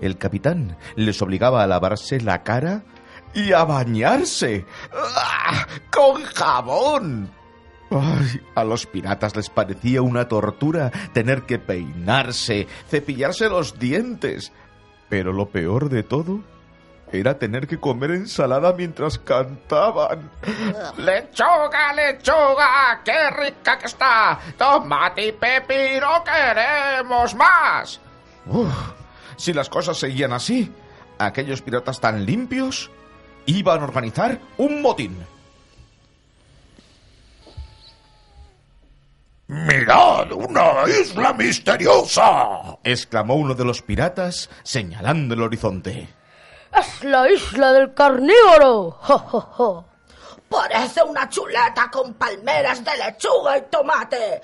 El 0.00 0.19
capitán 0.19 0.76
les 0.95 1.21
obligaba 1.21 1.64
a 1.64 1.67
lavarse 1.67 2.21
la 2.21 2.45
cara 2.45 2.85
y 3.35 3.52
a 3.52 3.64
bañarse 3.64 4.67
¡Ah! 4.93 5.67
con 5.90 6.23
jabón. 6.23 7.31
Ay, 7.90 8.40
a 8.55 8.64
los 8.64 8.87
piratas 8.87 9.35
les 9.35 9.49
parecía 9.49 10.02
una 10.02 10.28
tortura 10.28 10.93
tener 11.12 11.43
que 11.43 11.59
peinarse, 11.59 12.69
cepillarse 12.88 13.49
los 13.49 13.78
dientes. 13.78 14.52
Pero 15.09 15.33
lo 15.33 15.49
peor 15.49 15.88
de 15.88 16.03
todo 16.03 16.41
era 17.12 17.38
tener 17.38 17.67
que 17.67 17.79
comer 17.79 18.11
ensalada 18.11 18.73
mientras 18.73 19.19
cantaban. 19.19 20.31
Lechuga, 20.99 21.93
lechuga, 21.95 23.00
qué 23.05 23.31
rica 23.31 23.79
que 23.79 23.87
está. 23.87 24.38
Tomate 24.57 25.27
y 25.29 25.33
pepino, 25.33 26.23
queremos 26.25 27.35
más. 27.35 28.00
Uf, 28.47 28.75
si 29.37 29.53
las 29.53 29.69
cosas 29.69 29.97
seguían 29.97 30.33
así, 30.33 30.73
aquellos 31.19 31.62
piratas 31.62 32.00
tan 32.00 32.25
limpios 32.27 32.91
iban 33.47 33.81
a 33.81 33.85
organizar 33.85 34.38
un 34.59 34.83
motín. 34.83 35.17
¡Mirad, 39.49 40.31
una 40.33 40.85
isla 40.87 41.33
misteriosa! 41.33 42.76
exclamó 42.85 43.35
uno 43.35 43.55
de 43.55 43.64
los 43.64 43.81
piratas 43.81 44.50
señalando 44.62 45.35
el 45.35 45.40
horizonte. 45.40 46.07
¡Es 46.71 47.02
la 47.02 47.31
isla 47.31 47.73
del 47.73 47.95
carnívoro! 47.95 48.90
¡Jo, 49.00 49.19
jo, 49.19 49.40
jo! 49.40 49.85
Parece 50.50 51.02
una 51.02 51.26
chuleta 51.31 51.90
con 51.90 52.12
palmeras 52.14 52.85
de 52.85 52.90
lechuga 52.99 53.57
y 53.57 53.62
tomate. 53.71 54.40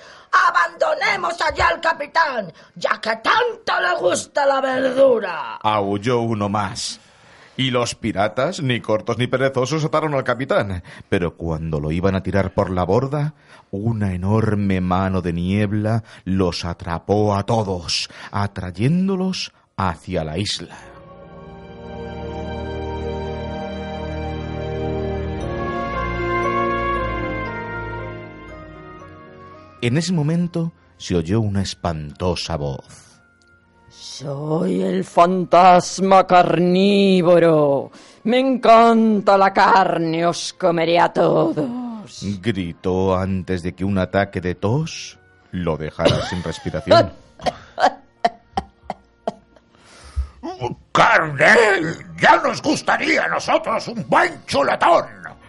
Abandonemos 0.49 1.39
allá 1.41 1.69
al 1.69 1.81
capitán, 1.83 2.53
ya 2.75 2.99
que 2.99 3.17
tanto 3.17 3.81
le 3.81 3.95
gusta 4.01 4.47
la 4.47 4.61
verdura. 4.63 5.57
Aulló 5.63 6.21
uno 6.21 6.49
más. 6.49 6.99
Y 7.57 7.71
los 7.71 7.95
piratas, 7.95 8.61
ni 8.61 8.81
cortos 8.81 9.17
ni 9.19 9.29
perezosos, 9.29 9.85
ataron 9.85 10.15
al 10.15 10.25
capitán. 10.25 10.83
Pero 11.09 11.37
cuando 11.37 11.79
lo 11.79 11.93
iban 11.93 12.17
a 12.17 12.23
tirar 12.23 12.53
por 12.53 12.71
la 12.71 12.85
borda, 12.85 13.35
una 13.71 14.13
enorme 14.13 14.81
mano 14.81 15.23
de 15.23 15.33
niebla 15.33 16.03
los 16.25 16.65
atrapó 16.65 17.37
a 17.37 17.45
todos, 17.45 18.09
atrayéndolos 18.33 19.53
hacia 19.77 20.25
la 20.25 20.39
isla. 20.39 20.77
En 29.81 29.99
ese 29.99 30.15
momento 30.15 30.73
se 30.97 31.15
oyó 31.15 31.41
una 31.41 31.61
espantosa 31.61 32.57
voz. 32.57 33.14
Soy 33.97 34.83
el 34.83 35.05
fantasma 35.05 36.27
carnívoro. 36.27 37.91
Me 38.25 38.39
encanta 38.39 39.37
la 39.39 39.53
carne, 39.53 40.27
os 40.27 40.53
comeré 40.53 40.99
a 40.99 41.13
todos. 41.13 42.23
Gritó 42.41 43.17
antes 43.17 43.63
de 43.63 43.75
que 43.75 43.85
un 43.85 43.99
ataque 43.99 44.41
de 44.41 44.55
tos 44.55 45.19
lo 45.53 45.77
dejara 45.77 46.23
sin 46.27 46.43
respiración. 46.43 47.13
¡Carne! 50.93 51.47
¡Ya 52.21 52.37
nos 52.43 52.63
gustaría 52.63 53.25
a 53.25 53.29
nosotros 53.29 53.89
un 53.89 54.09
buen 54.09 54.45
chuletón! 54.47 55.07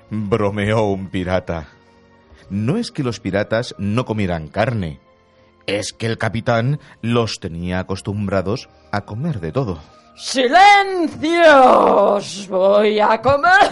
Bromeó 0.10 0.86
un 0.86 1.10
pirata. 1.10 1.68
No 2.50 2.78
es 2.78 2.92
que 2.92 3.04
los 3.04 3.20
piratas 3.20 3.76
no 3.78 4.06
comieran 4.06 4.48
carne, 4.48 5.00
es 5.68 5.94
que 5.94 6.06
el 6.06 6.18
capitán 6.18 6.80
los 7.02 7.40
tenía 7.40 7.80
acostumbrados 7.80 8.70
a 8.92 9.02
comer 9.06 9.40
de 9.40 9.52
todo. 9.52 9.80
¡Silencio! 10.16 12.14
Os 12.16 12.48
voy 12.48 13.00
a 13.00 13.22
comer. 13.22 13.72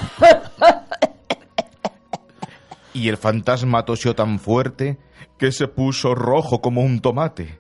Y 2.94 3.10
el 3.10 3.18
fantasma 3.18 3.86
tosió 3.86 4.14
tan 4.14 4.40
fuerte 4.40 5.00
que 5.40 5.52
se 5.52 5.68
puso 5.68 6.14
rojo 6.14 6.62
como 6.62 6.82
un 6.82 7.00
tomate. 7.00 7.60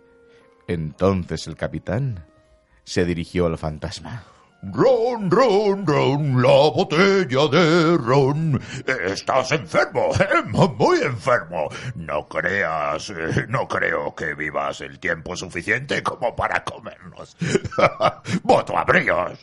Entonces 0.67 1.47
el 1.47 1.55
capitán 1.55 2.27
se 2.83 3.05
dirigió 3.05 3.47
al 3.47 3.57
fantasma. 3.57 4.23
Ron, 4.71 5.29
ron, 5.29 5.85
ron, 5.85 6.41
la 6.41 6.69
botella 6.71 7.47
de 7.51 7.97
ron. 7.97 8.61
Estás 9.05 9.51
enfermo, 9.51 10.11
¿eh? 10.17 10.41
muy 10.77 10.99
enfermo. 10.99 11.67
No 11.95 12.27
creas, 12.29 13.11
no 13.49 13.67
creo 13.67 14.15
que 14.15 14.33
vivas 14.33 14.79
el 14.79 14.99
tiempo 14.99 15.35
suficiente 15.35 16.01
como 16.01 16.33
para 16.33 16.63
comernos. 16.63 17.35
Voto 18.43 18.77
a 18.77 18.85
bríos. 18.85 19.39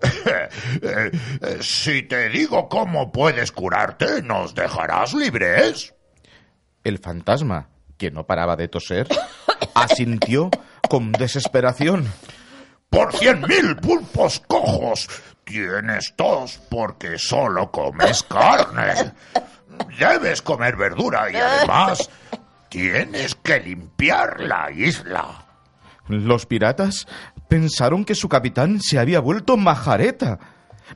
Si 1.60 2.02
te 2.02 2.28
digo 2.28 2.68
cómo 2.68 3.10
puedes 3.10 3.50
curarte, 3.50 4.22
¿nos 4.22 4.54
dejarás 4.54 5.14
libres? 5.14 5.94
El 6.84 6.98
fantasma, 6.98 7.70
que 7.96 8.10
no 8.10 8.26
paraba 8.26 8.54
de 8.54 8.68
toser, 8.68 9.08
asintió 9.74 10.50
con 10.88 11.10
desesperación. 11.12 12.06
Por 12.90 13.12
cien 13.14 13.42
mil 13.42 13.76
pulpos 13.76 14.40
cojos. 14.46 15.08
Tienes 15.44 16.12
tos 16.16 16.60
porque 16.68 17.18
solo 17.18 17.70
comes 17.70 18.22
carne. 18.22 19.12
Debes 19.98 20.42
comer 20.42 20.76
verdura 20.76 21.30
y 21.30 21.36
además 21.36 22.10
tienes 22.68 23.34
que 23.34 23.60
limpiar 23.60 24.40
la 24.40 24.70
isla. 24.70 25.46
Los 26.08 26.46
piratas 26.46 27.06
pensaron 27.48 28.04
que 28.04 28.14
su 28.14 28.28
capitán 28.28 28.80
se 28.80 28.98
había 28.98 29.20
vuelto 29.20 29.56
majareta. 29.56 30.38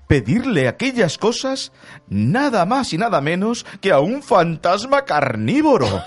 Pedirle 0.07 0.69
aquellas 0.69 1.19
cosas 1.19 1.73
nada 2.09 2.65
más 2.65 2.93
y 2.93 2.99
nada 2.99 3.21
menos 3.21 3.67
que 3.81 3.93
a 3.93 4.01
un 4.01 4.23
fantasma 4.23 5.05
carnívoro. 5.05 6.03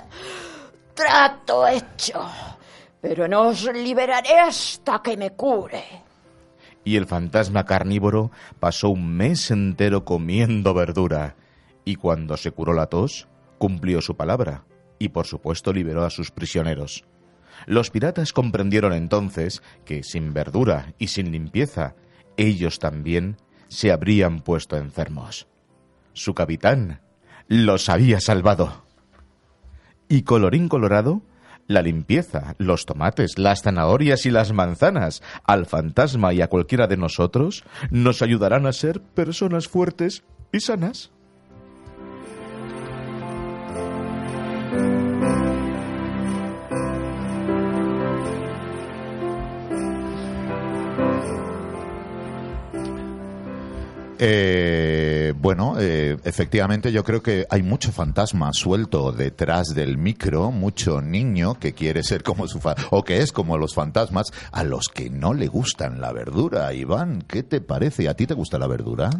Trato 0.94 1.68
hecho. 1.68 2.28
Pero 3.08 3.28
no 3.28 3.50
os 3.50 3.72
liberaré 3.72 4.40
hasta 4.40 5.00
que 5.00 5.16
me 5.16 5.30
cure. 5.30 5.84
Y 6.82 6.96
el 6.96 7.06
fantasma 7.06 7.64
carnívoro 7.64 8.32
pasó 8.58 8.90
un 8.90 9.16
mes 9.16 9.52
entero 9.52 10.04
comiendo 10.04 10.74
verdura. 10.74 11.36
Y 11.84 11.94
cuando 11.94 12.36
se 12.36 12.50
curó 12.50 12.72
la 12.72 12.86
tos, 12.86 13.28
cumplió 13.58 14.00
su 14.00 14.16
palabra. 14.16 14.64
Y 14.98 15.10
por 15.10 15.28
supuesto 15.28 15.72
liberó 15.72 16.04
a 16.04 16.10
sus 16.10 16.32
prisioneros. 16.32 17.04
Los 17.66 17.90
piratas 17.90 18.32
comprendieron 18.32 18.92
entonces 18.92 19.62
que 19.84 20.02
sin 20.02 20.34
verdura 20.34 20.92
y 20.98 21.06
sin 21.06 21.30
limpieza, 21.30 21.94
ellos 22.36 22.80
también 22.80 23.36
se 23.68 23.92
habrían 23.92 24.40
puesto 24.40 24.76
enfermos. 24.76 25.46
Su 26.12 26.34
capitán 26.34 27.02
los 27.46 27.88
había 27.88 28.18
salvado. 28.18 28.84
Y 30.08 30.22
colorín 30.22 30.68
colorado, 30.68 31.22
la 31.66 31.82
limpieza, 31.82 32.54
los 32.58 32.86
tomates, 32.86 33.38
las 33.38 33.62
zanahorias 33.62 34.26
y 34.26 34.30
las 34.30 34.52
manzanas, 34.52 35.22
al 35.44 35.66
fantasma 35.66 36.32
y 36.32 36.42
a 36.42 36.48
cualquiera 36.48 36.86
de 36.86 36.96
nosotros, 36.96 37.64
nos 37.90 38.22
ayudarán 38.22 38.66
a 38.66 38.72
ser 38.72 39.00
personas 39.00 39.68
fuertes 39.68 40.24
y 40.52 40.60
sanas. 40.60 41.10
Eh, 54.18 55.34
bueno, 55.36 55.76
eh, 55.78 56.16
efectivamente 56.24 56.90
yo 56.90 57.04
creo 57.04 57.22
que 57.22 57.46
hay 57.50 57.62
mucho 57.62 57.92
fantasma 57.92 58.50
suelto 58.52 59.12
detrás 59.12 59.68
del 59.74 59.98
micro, 59.98 60.50
mucho 60.50 61.02
niño 61.02 61.58
que 61.58 61.74
quiere 61.74 62.02
ser 62.02 62.22
como 62.22 62.48
su 62.48 62.60
fa 62.60 62.74
o 62.90 63.04
que 63.04 63.18
es 63.18 63.32
como 63.32 63.58
los 63.58 63.74
fantasmas 63.74 64.26
a 64.52 64.64
los 64.64 64.88
que 64.88 65.10
no 65.10 65.34
le 65.34 65.48
gustan 65.48 66.00
la 66.00 66.12
verdura. 66.12 66.72
Iván, 66.72 67.22
¿qué 67.28 67.42
te 67.42 67.60
parece? 67.60 68.08
¿A 68.08 68.14
ti 68.14 68.26
te 68.26 68.34
gusta 68.34 68.58
la 68.58 68.66
verdura? 68.66 69.10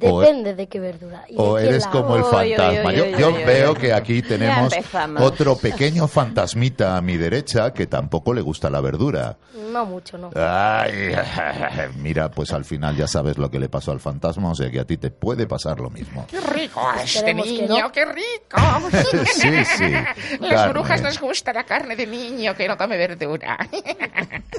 O- 0.00 0.20
Depende 0.20 0.54
de 0.54 0.66
qué 0.68 0.80
verdura. 0.80 1.24
y 1.28 1.34
de 1.36 1.40
O 1.42 1.56
qué 1.56 1.62
eres 1.66 1.84
lado. 1.86 2.02
como 2.02 2.16
el 2.16 2.24
fantasma. 2.24 2.92
Yo, 2.92 3.06
yo 3.18 3.28
uy. 3.30 3.44
veo 3.44 3.74
que 3.74 3.92
aquí 3.92 4.22
tenemos 4.22 4.72
otro 5.20 5.56
pequeño 5.62 6.06
fantasmita 6.08 6.96
a 6.96 7.00
mi 7.00 7.16
derecha 7.16 7.72
que 7.72 7.86
tampoco 7.86 8.34
le 8.34 8.40
gusta 8.42 8.70
la 8.70 8.80
verdura. 8.80 9.36
No 9.72 9.86
mucho, 9.86 10.18
no. 10.18 10.30
Ay, 10.36 11.14
mira, 12.02 12.30
pues 12.30 12.52
al 12.52 12.64
final 12.64 12.96
ya 12.96 13.06
sabes 13.06 13.38
lo 13.38 13.50
que 13.50 13.58
le 13.58 13.68
pasó 13.68 13.92
al 13.92 14.00
fantasma, 14.00 14.50
o 14.50 14.54
sea 14.54 14.70
que 14.70 14.80
a 14.80 14.84
ti 14.84 14.96
te 14.96 15.10
puede 15.10 15.46
pasar 15.46 15.80
lo 15.80 15.90
mismo. 15.90 16.26
¡Qué 16.30 16.40
rico 16.40 16.80
este 17.02 17.34
niño! 17.34 17.78
no. 17.80 17.92
¡Qué 17.92 18.04
rico! 18.04 18.24
Sí, 19.34 19.64
sí. 19.76 19.90
Las 20.40 20.50
carne. 20.52 20.72
brujas 20.72 21.02
nos 21.02 21.20
gusta 21.20 21.52
la 21.52 21.64
carne 21.64 21.96
de 21.96 22.06
niño 22.06 22.54
que 22.54 22.66
no 22.68 22.76
come 22.76 22.96
verdura. 22.96 23.58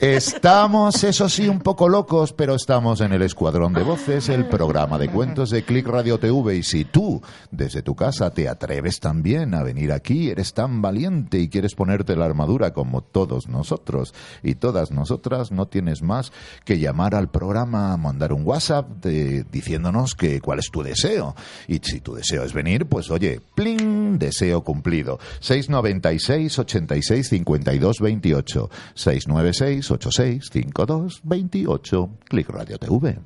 Estamos, 0.01 1.03
eso 1.03 1.29
sí, 1.29 1.47
un 1.47 1.59
poco 1.59 1.87
locos, 1.87 2.33
pero 2.33 2.55
estamos 2.55 3.01
en 3.01 3.13
el 3.13 3.21
Escuadrón 3.21 3.73
de 3.73 3.83
Voces, 3.83 4.29
el 4.29 4.45
programa 4.45 4.97
de 4.97 5.07
de 5.33 5.63
Click 5.63 5.87
Radio 5.87 6.19
TV. 6.19 6.57
Y 6.57 6.63
si 6.63 6.85
tú, 6.85 7.21
desde 7.49 7.81
tu 7.81 7.95
casa, 7.95 8.29
te 8.29 8.47
atreves 8.47 8.99
también 8.99 9.55
a 9.55 9.63
venir 9.63 9.91
aquí, 9.91 10.29
eres 10.29 10.53
tan 10.53 10.81
valiente 10.83 11.39
y 11.39 11.49
quieres 11.49 11.73
ponerte 11.73 12.15
la 12.15 12.25
armadura 12.25 12.73
como 12.73 13.01
todos 13.01 13.47
nosotros 13.47 14.13
y 14.43 14.55
todas 14.55 14.91
nosotras, 14.91 15.51
no 15.51 15.65
tienes 15.67 16.03
más 16.03 16.31
que 16.63 16.77
llamar 16.77 17.15
al 17.15 17.29
programa, 17.29 17.97
mandar 17.97 18.33
un 18.33 18.45
WhatsApp 18.45 18.87
de- 19.03 19.43
diciéndonos 19.51 20.13
que 20.13 20.39
cuál 20.41 20.59
es 20.59 20.69
tu 20.71 20.83
deseo. 20.83 21.35
Y 21.67 21.79
si 21.79 22.01
tu 22.01 22.13
deseo 22.13 22.43
es 22.43 22.53
venir, 22.53 22.85
pues 22.85 23.09
oye, 23.09 23.41
pling, 23.55 24.19
deseo 24.19 24.63
cumplido. 24.63 25.19
696 25.39 26.59
86 26.59 27.27
52 27.29 27.99
28 27.99 28.69
696 28.93 29.91
86 29.91 30.49
52 30.51 31.21
28 31.23 32.09
Click 32.29 32.49
Radio 32.49 32.77
TV. 32.77 33.17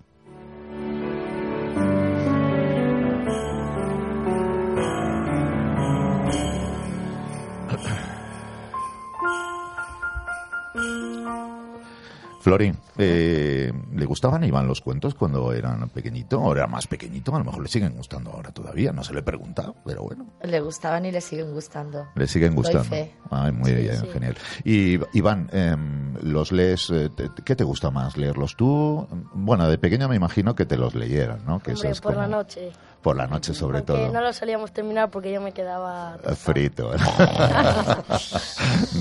Flori, 12.41 12.71
eh, 12.97 13.71
¿le 13.93 14.05
gustaban 14.05 14.43
a 14.43 14.47
Iván 14.47 14.65
los 14.67 14.79
cuentos 14.81 15.13
cuando 15.13 15.51
eran 15.51 15.89
pequeñito? 15.89 16.39
¿O 16.39 16.53
era 16.55 16.67
más 16.67 16.87
pequeñito? 16.87 17.35
A 17.35 17.39
lo 17.39 17.45
mejor 17.45 17.61
le 17.63 17.67
siguen 17.67 17.93
gustando 17.95 18.31
ahora 18.31 18.51
todavía. 18.51 18.91
No 18.93 19.03
se 19.03 19.13
le 19.13 19.19
he 19.19 19.23
preguntado, 19.23 19.75
pero 19.85 20.03
bueno. 20.03 20.25
Le 20.43 20.59
gustaban 20.61 21.05
y 21.05 21.11
le 21.11 21.19
siguen 21.21 21.51
gustando. 21.53 22.07
Le 22.15 22.27
siguen 22.27 22.55
Doy 22.55 22.63
gustando. 22.63 22.83
fe. 22.85 23.13
Ay, 23.29 23.51
muy 23.51 23.69
Sí, 23.71 23.75
bien, 23.75 23.97
sí. 24.01 24.07
genial. 24.13 24.37
Y 24.63 24.99
Iván, 25.17 25.49
em, 25.51 26.13
¿los 26.21 26.51
lees? 26.53 26.89
eh, 26.91 27.09
te- 27.15 27.29
¿Qué 27.43 27.55
te 27.55 27.63
gusta 27.65 27.91
más? 27.91 28.15
¿Leerlos 28.17 28.55
tú? 28.55 29.05
Bueno, 29.33 29.69
de 29.69 29.77
pequeño 29.77 30.07
me 30.07 30.15
imagino 30.15 30.55
que 30.55 30.65
te 30.65 30.77
los 30.77 30.95
leyeran, 30.95 31.43
¿no? 31.45 31.59
Que 31.59 31.73
Hombre, 31.73 31.91
por 32.01 32.15
la 32.15 32.23
como- 32.25 32.35
noche. 32.37 32.71
Por 33.01 33.15
la 33.15 33.27
noche, 33.27 33.53
sobre 33.53 33.77
Aunque 33.77 33.93
todo. 33.93 34.11
no 34.11 34.19
lo 34.21 34.33
solíamos 34.33 34.73
terminar 34.73 35.09
porque 35.09 35.31
yo 35.31 35.39
me 35.39 35.53
quedaba... 35.53 36.17
Frito. 36.35 36.91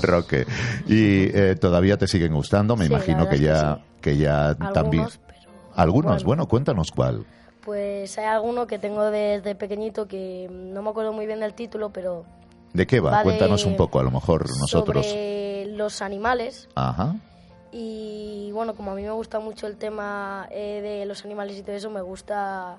Roque. 0.01 0.45
Y 0.87 1.35
eh, 1.37 1.55
todavía 1.59 1.97
te 1.97 2.07
siguen 2.07 2.33
gustando, 2.33 2.75
me 2.75 2.85
Sí, 2.85 2.91
imagino 2.93 3.27
que 3.27 3.39
ya, 3.39 3.75
sí. 3.75 3.81
que 4.01 4.17
ya 4.17 4.55
también. 4.73 5.03
Algunos, 5.03 5.19
pero... 5.27 5.39
Algunos, 5.75 6.11
bueno. 6.23 6.25
bueno, 6.25 6.47
cuéntanos 6.47 6.91
cuál. 6.91 7.25
Pues 7.63 8.17
hay 8.17 8.25
alguno 8.25 8.67
que 8.67 8.79
tengo 8.79 9.03
desde 9.11 9.53
pequeñito 9.55 10.07
que 10.07 10.47
no 10.49 10.81
me 10.81 10.89
acuerdo 10.89 11.13
muy 11.13 11.25
bien 11.25 11.39
del 11.41 11.53
título, 11.53 11.89
pero 11.89 12.25
¿De 12.73 12.87
qué 12.87 12.99
va? 12.99 13.11
Va 13.11 13.17
de- 13.19 13.23
Cuéntanos 13.25 13.65
un 13.65 13.75
poco, 13.75 13.99
a 13.99 14.03
lo 14.03 14.11
mejor 14.11 14.47
nosotros. 14.59 15.05
sobre 15.05 15.65
los 15.75 16.01
animales. 16.01 16.69
Ajá. 16.75 17.15
Y 17.71 18.49
bueno, 18.53 18.75
como 18.75 18.91
a 18.91 18.95
mí 18.95 19.03
me 19.03 19.11
gusta 19.11 19.39
mucho 19.39 19.67
el 19.67 19.75
tema 19.75 20.47
eh, 20.51 20.81
de 20.81 21.05
los 21.05 21.23
animales 21.25 21.57
y 21.57 21.61
todo 21.63 21.75
eso, 21.75 21.89
me 21.91 22.01
gusta 22.01 22.77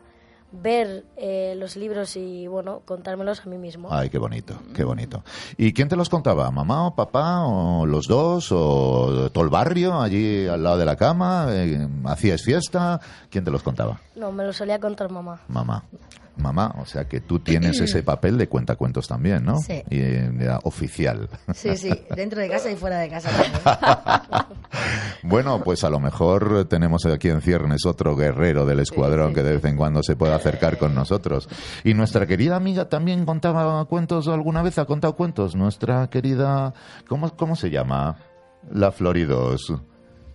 ver 0.53 1.05
eh, 1.17 1.55
los 1.57 1.77
libros 1.77 2.17
y 2.17 2.47
bueno, 2.47 2.83
contármelos 2.85 3.41
a 3.41 3.49
mí 3.49 3.59
mismo. 3.59 3.89
Ay, 3.91 4.11
qué 4.11 4.19
bonito, 4.19 4.55
qué 4.75 4.85
bonito. 4.85 5.23
¿Y 5.57 5.73
quién 5.73 5.89
te 5.89 5.97
los 5.97 6.09
contaba? 6.09 6.51
¿Mamá 6.51 6.87
o 6.87 6.95
papá 6.95 7.45
o 7.45 7.87
los 7.87 8.07
dos 8.07 8.51
o 8.53 9.31
todo 9.33 9.45
el 9.45 9.51
barrio 9.51 10.01
allí 10.01 10.47
al 10.47 10.63
lado 10.63 10.79
de 10.79 10.85
la 10.85 10.97
cama? 10.97 11.47
Eh, 11.51 11.89
¿Hacías 12.05 12.43
fiesta? 12.43 13.01
¿Quién 13.31 13.45
te 13.45 13.51
los 13.51 13.63
contaba? 13.63 14.01
No, 14.17 14.33
me 14.33 14.45
lo 14.45 14.53
solía 14.53 14.79
contar 14.79 15.11
mamá. 15.11 15.41
Mamá. 15.49 15.85
Mamá, 16.37 16.75
o 16.79 16.87
sea 16.87 17.07
que 17.07 17.21
tú 17.21 17.41
tienes 17.41 17.81
ese 17.81 18.03
papel 18.03 18.39
de 18.39 18.49
cuentacuentos 18.49 19.07
también, 19.09 19.45
¿no? 19.45 19.59
Sí. 19.61 19.83
Y, 19.91 20.01
eh, 20.01 20.59
oficial. 20.65 21.29
Sí, 21.55 21.77
sí, 21.77 21.91
dentro 22.15 22.41
de 22.41 22.49
casa 22.49 22.71
y 22.71 22.77
fuera 22.77 22.99
de 22.99 23.09
casa 23.09 23.31
también. 23.31 24.61
Bueno, 25.23 25.63
pues 25.63 25.85
a 25.85 25.91
lo 25.91 26.01
mejor 26.01 26.67
tenemos 26.69 27.05
aquí 27.07 27.29
en 27.29 27.41
ciernes 27.41 27.85
otro 27.85 28.17
guerrero 28.17 28.65
del 28.65 28.81
escuadrón 28.81 29.35
que 29.35 29.43
de 29.43 29.53
vez 29.57 29.65
en 29.65 29.77
cuando 29.77 30.03
se 30.03 30.17
puede 30.17 30.33
acercar 30.33 30.79
con 30.79 30.95
nosotros. 30.95 31.49
Y 31.85 31.95
nuestra 31.95 32.27
querida 32.27 32.57
amiga 32.57 32.89
también 32.89 33.25
contaba 33.25 33.85
cuentos 33.85 34.29
alguna 34.29 34.63
vez, 34.63 34.79
ha 34.79 34.87
contado 34.87 35.17
cuentos. 35.17 35.55
Nuestra 35.55 36.09
querida, 36.09 36.73
¿cómo, 37.07 37.37
cómo 37.37 37.57
se 37.57 37.71
llama? 37.71 38.17
La 38.73 38.93
Floridos. 38.93 39.73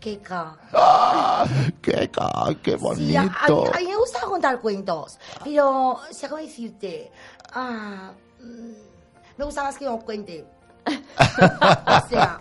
Kika. 0.06 0.56
¡Ah! 0.72 1.48
¡Qué, 1.82 2.12
ca- 2.12 2.56
qué 2.62 2.78
Sí, 2.78 3.16
a, 3.16 3.22
a 3.22 3.26
mí, 3.26 3.30
bonito! 3.50 3.74
a 3.74 3.80
mí 3.80 3.88
me 3.88 3.96
gusta 3.96 4.20
contar 4.22 4.62
cuentos, 4.62 5.18
pero, 5.44 6.00
sé 6.12 6.30
cómo 6.30 6.44
decirte, 6.44 7.12
ah, 7.54 8.12
mm, 8.40 8.74
me 9.36 9.46
gusta 9.46 9.64
más 9.64 9.76
que 9.80 9.90
me 9.90 9.98
cuente. 10.02 10.46
o 10.86 12.08
sea, 12.08 12.40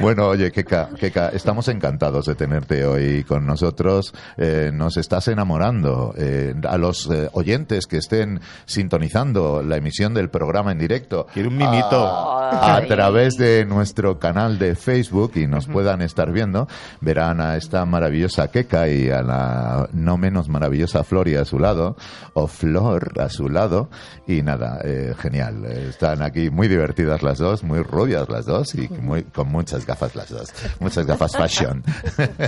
Bueno, 0.00 0.28
oye, 0.28 0.50
Keka, 0.50 0.90
Keka, 0.98 1.28
estamos 1.30 1.68
encantados 1.68 2.26
de 2.26 2.34
tenerte 2.34 2.84
hoy 2.84 3.24
con 3.24 3.46
nosotros. 3.46 4.14
Eh, 4.36 4.70
nos 4.72 4.96
estás 4.96 5.28
enamorando. 5.28 6.14
Eh, 6.16 6.54
a 6.68 6.78
los 6.78 7.10
eh, 7.10 7.28
oyentes 7.32 7.86
que 7.86 7.98
estén 7.98 8.40
sintonizando 8.64 9.62
la 9.62 9.76
emisión 9.76 10.14
del 10.14 10.30
programa 10.30 10.72
en 10.72 10.78
directo. 10.78 11.26
Quiero 11.32 11.48
un 11.48 11.56
mimito. 11.56 12.06
A, 12.06 12.76
a 12.76 12.86
través 12.86 13.36
de 13.36 13.64
nuestro 13.64 14.18
canal 14.18 14.58
de 14.58 14.74
Facebook 14.74 15.32
y 15.36 15.46
nos 15.46 15.66
puedan 15.66 16.02
estar 16.02 16.32
viendo, 16.32 16.68
verán 17.00 17.40
a 17.40 17.56
esta 17.56 17.84
maravillosa 17.86 18.48
Keka 18.48 18.88
y 18.88 19.10
a 19.10 19.22
la 19.22 19.88
no 19.92 20.16
menos 20.16 20.48
maravillosa 20.48 21.04
Flori 21.04 21.36
a 21.36 21.44
su 21.44 21.58
lado, 21.58 21.96
o 22.34 22.46
Flor 22.46 23.20
a 23.20 23.28
su 23.28 23.48
lado. 23.48 23.88
Y 24.26 24.42
nada, 24.42 24.80
eh, 24.84 25.14
genial. 25.18 25.64
Están 25.64 26.22
aquí 26.22 26.50
muy 26.50 26.68
divertidas 26.68 27.22
las 27.22 27.38
dos, 27.38 27.64
muy 27.64 27.82
rubias 27.82 28.28
las 28.28 28.46
dos 28.46 28.74
y 28.74 28.88
muy, 28.88 29.22
con 29.24 29.41
muchas 29.44 29.86
gafas 29.86 30.14
las 30.14 30.30
dos. 30.30 30.52
Muchas 30.80 31.06
gafas 31.06 31.36
fashion. 31.36 31.82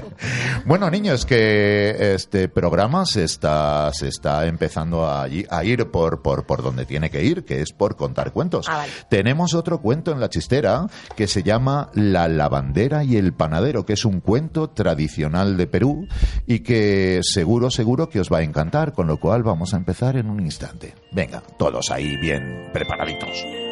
bueno, 0.66 0.90
niños, 0.90 1.24
que 1.26 2.14
este 2.14 2.48
programa 2.48 3.06
se 3.06 3.24
está, 3.24 3.92
se 3.92 4.08
está 4.08 4.46
empezando 4.46 5.08
a, 5.08 5.28
ir 5.28 5.90
por, 5.90 6.22
por, 6.22 6.46
por 6.46 6.62
donde 6.62 6.86
tiene 6.86 7.10
que 7.10 7.22
ir, 7.22 7.44
que 7.44 7.62
es 7.62 7.72
por 7.72 7.96
contar 7.96 8.32
cuentos. 8.32 8.66
Ah, 8.68 8.78
vale. 8.78 8.92
Tenemos 9.08 9.54
otro 9.54 9.80
cuento 9.80 10.12
en 10.12 10.20
la 10.20 10.28
chistera 10.28 10.86
que 11.16 11.26
se 11.26 11.42
llama 11.42 11.90
La 11.94 12.28
lavandera 12.28 13.04
y 13.04 13.16
el 13.16 13.32
panadero, 13.32 13.84
que 13.84 13.94
es 13.94 14.04
un 14.04 14.20
cuento 14.20 14.70
tradicional 14.70 15.56
de 15.56 15.66
Perú 15.66 16.06
y 16.46 16.60
que 16.60 17.20
seguro, 17.22 17.70
seguro 17.70 18.08
que 18.08 18.20
os 18.20 18.32
va 18.32 18.38
a 18.38 18.42
encantar, 18.42 18.92
con 18.92 19.06
lo 19.06 19.18
cual 19.18 19.42
vamos 19.42 19.74
a 19.74 19.76
empezar 19.76 20.16
en 20.16 20.30
un 20.30 20.40
instante. 20.40 20.94
Venga, 21.12 21.42
todos 21.58 21.90
ahí 21.90 22.16
bien 22.16 22.70
preparaditos. 22.72 23.63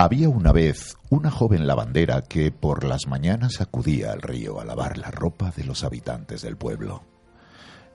Había 0.00 0.28
una 0.28 0.52
vez 0.52 0.96
una 1.10 1.28
joven 1.28 1.66
lavandera 1.66 2.22
que 2.22 2.52
por 2.52 2.84
las 2.84 3.08
mañanas 3.08 3.60
acudía 3.60 4.12
al 4.12 4.22
río 4.22 4.60
a 4.60 4.64
lavar 4.64 4.96
la 4.96 5.10
ropa 5.10 5.52
de 5.54 5.64
los 5.64 5.82
habitantes 5.82 6.40
del 6.40 6.56
pueblo. 6.56 7.02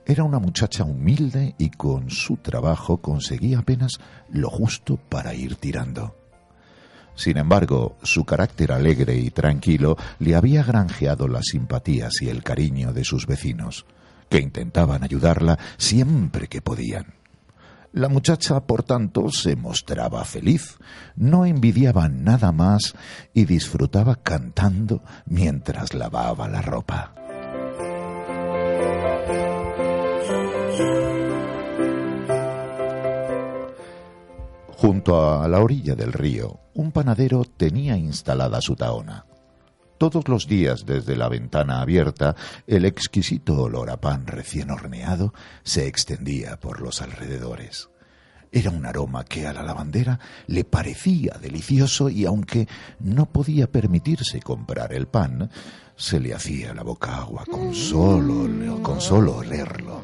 Era 0.04 0.22
una 0.22 0.38
muchacha 0.38 0.84
humilde 0.84 1.54
y 1.56 1.70
con 1.70 2.10
su 2.10 2.36
trabajo 2.36 2.98
conseguía 2.98 3.60
apenas 3.60 3.92
lo 4.28 4.50
justo 4.50 4.96
para 4.96 5.32
ir 5.32 5.56
tirando. 5.56 6.14
Sin 7.16 7.36
embargo, 7.36 7.96
su 8.02 8.24
carácter 8.24 8.72
alegre 8.72 9.16
y 9.16 9.30
tranquilo 9.30 9.96
le 10.18 10.34
había 10.34 10.62
granjeado 10.62 11.28
las 11.28 11.46
simpatías 11.46 12.20
y 12.20 12.28
el 12.28 12.42
cariño 12.42 12.92
de 12.92 13.04
sus 13.04 13.26
vecinos, 13.26 13.86
que 14.28 14.38
intentaban 14.40 15.04
ayudarla 15.04 15.58
siempre 15.76 16.48
que 16.48 16.60
podían. 16.60 17.14
La 17.92 18.08
muchacha, 18.08 18.58
por 18.66 18.82
tanto, 18.82 19.30
se 19.30 19.54
mostraba 19.54 20.24
feliz, 20.24 20.78
no 21.14 21.46
envidiaba 21.46 22.08
nada 22.08 22.50
más 22.50 22.94
y 23.32 23.44
disfrutaba 23.44 24.16
cantando 24.16 25.04
mientras 25.26 25.94
lavaba 25.94 26.48
la 26.48 26.60
ropa. 26.60 27.14
Junto 34.84 35.40
a 35.40 35.48
la 35.48 35.60
orilla 35.60 35.94
del 35.94 36.12
río, 36.12 36.60
un 36.74 36.92
panadero 36.92 37.42
tenía 37.56 37.96
instalada 37.96 38.60
su 38.60 38.76
taona. 38.76 39.24
Todos 39.96 40.28
los 40.28 40.46
días 40.46 40.84
desde 40.84 41.16
la 41.16 41.30
ventana 41.30 41.80
abierta, 41.80 42.36
el 42.66 42.84
exquisito 42.84 43.62
olor 43.62 43.88
a 43.88 43.98
pan 43.98 44.26
recién 44.26 44.70
horneado 44.70 45.32
se 45.62 45.86
extendía 45.86 46.60
por 46.60 46.82
los 46.82 47.00
alrededores. 47.00 47.88
Era 48.52 48.68
un 48.72 48.84
aroma 48.84 49.24
que 49.24 49.46
a 49.46 49.54
la 49.54 49.62
lavandera 49.62 50.20
le 50.48 50.64
parecía 50.64 51.38
delicioso 51.40 52.10
y 52.10 52.26
aunque 52.26 52.68
no 53.00 53.24
podía 53.24 53.72
permitirse 53.72 54.42
comprar 54.42 54.92
el 54.92 55.06
pan, 55.06 55.48
se 55.96 56.20
le 56.20 56.34
hacía 56.34 56.74
la 56.74 56.82
boca 56.82 57.16
agua 57.22 57.46
con 57.50 57.72
solo, 57.72 58.82
con 58.82 59.00
solo 59.00 59.36
olerlo. 59.36 60.02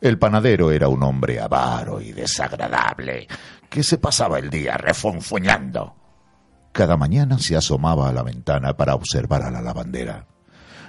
El 0.00 0.18
panadero 0.18 0.70
era 0.70 0.88
un 0.88 1.02
hombre 1.02 1.40
avaro 1.40 2.00
y 2.00 2.12
desagradable, 2.12 3.26
que 3.70 3.82
se 3.82 3.98
pasaba 3.98 4.38
el 4.38 4.50
día 4.50 4.76
refunfuñando. 4.76 5.94
Cada 6.72 6.96
mañana 6.96 7.38
se 7.38 7.56
asomaba 7.56 8.08
a 8.08 8.12
la 8.12 8.22
ventana 8.22 8.76
para 8.76 8.94
observar 8.94 9.42
a 9.42 9.50
la 9.50 9.62
lavandera. 9.62 10.26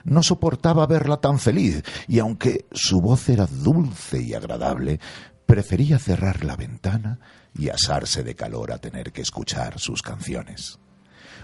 No 0.04 0.24
soportaba 0.24 0.86
verla 0.86 1.18
tan 1.18 1.40
feliz, 1.40 1.84
y 2.08 2.20
aunque 2.20 2.66
su 2.74 3.02
voz 3.02 3.30
era 3.30 3.46
dulce 3.46 4.22
y 4.22 4.34
agradable, 4.34 5.00
prefería 5.46 6.00
cerrar 6.00 6.44
la 6.44 6.58
ventana 6.58 7.20
y 7.58 7.70
asarse 7.70 8.24
de 8.24 8.36
calor 8.36 8.74
a 8.74 8.78
tener 8.80 9.14
que 9.14 9.22
escuchar 9.22 9.80
sus 9.80 10.02
canciones. 10.02 10.80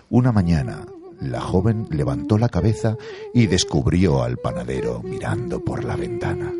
Una 0.09 0.31
mañana, 0.31 0.85
la 1.21 1.39
joven 1.39 1.87
levantó 1.89 2.37
la 2.37 2.49
cabeza 2.49 2.97
y 3.33 3.47
descubrió 3.47 4.23
al 4.23 4.37
panadero 4.37 5.01
mirando 5.01 5.63
por 5.63 5.85
la 5.85 5.95
ventana. 5.95 6.51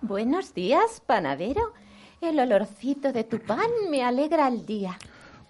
Buenos 0.00 0.54
días, 0.54 1.02
panadero. 1.06 1.72
El 2.20 2.38
olorcito 2.40 3.12
de 3.12 3.24
tu 3.24 3.38
pan 3.40 3.68
me 3.90 4.02
alegra 4.04 4.48
el 4.48 4.66
día. 4.66 4.98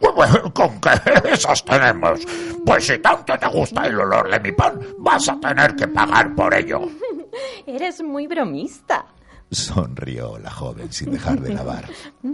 Bueno, 0.01 0.53
¿Con 0.53 0.81
qué 0.81 0.91
esas 1.33 1.65
tenemos? 1.65 2.21
Pues 2.65 2.87
si 2.87 2.99
tanto 2.99 3.37
te 3.39 3.49
gusta 3.49 3.87
el 3.87 3.99
olor 4.01 4.31
de 4.31 4.41
mi 4.41 4.53
pan, 4.53 4.79
vas 4.99 5.29
a 5.29 5.41
tener 5.41 5.75
que 5.75 5.89
pagar 5.89 6.35
por 6.35 6.55
ello. 6.55 6.81
Eres 7.67 8.03
muy 8.03 8.27
bromista. 8.27 9.07
Sonrió 9.51 10.39
la 10.39 10.51
joven 10.51 10.93
sin 10.93 11.11
dejar 11.13 11.41
de 11.41 11.55
lavar. 11.55 11.85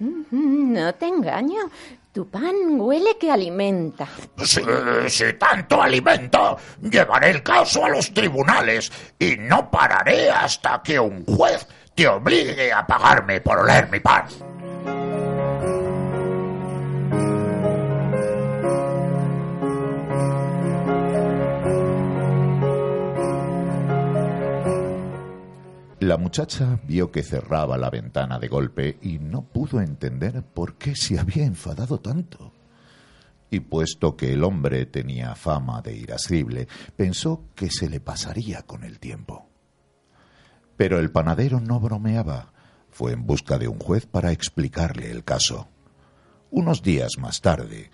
No 0.00 0.92
te 0.96 1.06
engaño. 1.06 1.70
Tu 2.14 2.24
pan 2.30 2.78
huele 2.78 3.18
que 3.18 3.28
alimenta. 3.28 4.06
Si, 4.44 4.62
tanto 5.36 5.82
alimento, 5.82 6.56
llevaré 6.80 7.30
el 7.30 7.42
caso 7.42 7.84
a 7.84 7.88
los 7.88 8.14
tribunales 8.14 8.92
y 9.18 9.36
no 9.36 9.68
pararé 9.68 10.30
hasta 10.30 10.80
que 10.80 11.00
un 11.00 11.24
juez 11.24 11.66
te 11.92 12.06
obligue 12.06 12.72
a 12.72 12.86
pagarme 12.86 13.40
por 13.40 13.58
oler 13.58 13.90
mi 13.90 13.98
pan. 13.98 14.26
La 26.04 26.18
muchacha 26.18 26.78
vio 26.86 27.10
que 27.10 27.22
cerraba 27.22 27.78
la 27.78 27.88
ventana 27.88 28.38
de 28.38 28.46
golpe 28.46 28.98
y 29.00 29.18
no 29.18 29.40
pudo 29.40 29.80
entender 29.80 30.42
por 30.42 30.74
qué 30.74 30.94
se 30.94 31.18
había 31.18 31.46
enfadado 31.46 31.98
tanto. 31.98 32.52
Y 33.48 33.60
puesto 33.60 34.14
que 34.14 34.34
el 34.34 34.44
hombre 34.44 34.84
tenía 34.84 35.34
fama 35.34 35.80
de 35.80 35.96
irascible, 35.96 36.68
pensó 36.94 37.46
que 37.54 37.70
se 37.70 37.88
le 37.88 38.00
pasaría 38.00 38.60
con 38.64 38.84
el 38.84 38.98
tiempo. 38.98 39.48
Pero 40.76 40.98
el 40.98 41.10
panadero 41.10 41.58
no 41.58 41.80
bromeaba. 41.80 42.52
Fue 42.90 43.12
en 43.12 43.24
busca 43.24 43.56
de 43.56 43.68
un 43.68 43.78
juez 43.78 44.04
para 44.04 44.30
explicarle 44.30 45.10
el 45.10 45.24
caso. 45.24 45.68
Unos 46.50 46.82
días 46.82 47.12
más 47.18 47.40
tarde, 47.40 47.90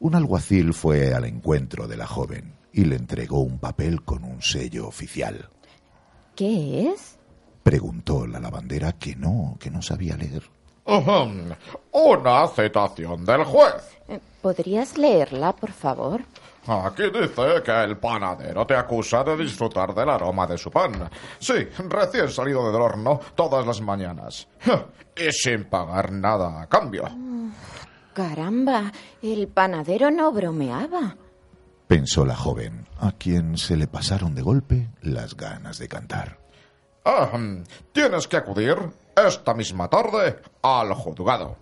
un 0.00 0.16
alguacil 0.16 0.74
fue 0.74 1.14
al 1.14 1.26
encuentro 1.26 1.86
de 1.86 1.96
la 1.96 2.08
joven 2.08 2.56
y 2.72 2.86
le 2.86 2.96
entregó 2.96 3.38
un 3.38 3.60
papel 3.60 4.02
con 4.02 4.24
un 4.24 4.42
sello 4.42 4.88
oficial. 4.88 5.48
¿Qué 6.34 6.88
es? 6.88 7.11
Preguntó 7.62 8.26
la 8.26 8.40
lavandera 8.40 8.92
que 8.92 9.14
no, 9.16 9.56
que 9.60 9.70
no 9.70 9.82
sabía 9.82 10.16
leer. 10.16 10.42
Una 11.92 12.48
citación 12.48 13.24
del 13.24 13.44
juez. 13.44 13.98
Eh, 14.08 14.18
¿Podrías 14.40 14.98
leerla, 14.98 15.52
por 15.52 15.70
favor? 15.70 16.22
Aquí 16.66 17.02
dice 17.04 17.62
que 17.64 17.82
el 17.84 17.96
panadero 17.96 18.64
te 18.66 18.76
acusa 18.76 19.24
de 19.24 19.36
disfrutar 19.36 19.94
del 19.94 20.08
aroma 20.08 20.46
de 20.46 20.56
su 20.56 20.70
pan. 20.70 21.08
Sí, 21.38 21.54
recién 21.88 22.28
salido 22.28 22.70
del 22.70 22.80
horno 22.80 23.20
todas 23.34 23.66
las 23.66 23.80
mañanas. 23.80 24.46
Y 25.16 25.30
sin 25.32 25.64
pagar 25.64 26.12
nada 26.12 26.62
a 26.62 26.66
cambio. 26.68 27.04
Caramba, 28.14 28.92
el 29.22 29.48
panadero 29.48 30.10
no 30.10 30.30
bromeaba. 30.32 31.16
Pensó 31.88 32.24
la 32.24 32.36
joven, 32.36 32.86
a 33.00 33.12
quien 33.12 33.58
se 33.58 33.76
le 33.76 33.86
pasaron 33.86 34.34
de 34.34 34.42
golpe 34.42 34.88
las 35.02 35.36
ganas 35.36 35.78
de 35.78 35.88
cantar. 35.88 36.41
Ah, 37.04 37.30
tienes 37.92 38.28
que 38.28 38.36
acudir 38.36 38.76
esta 39.16 39.54
misma 39.54 39.88
tarde 39.88 40.40
al 40.62 40.94
juzgado. 40.94 41.56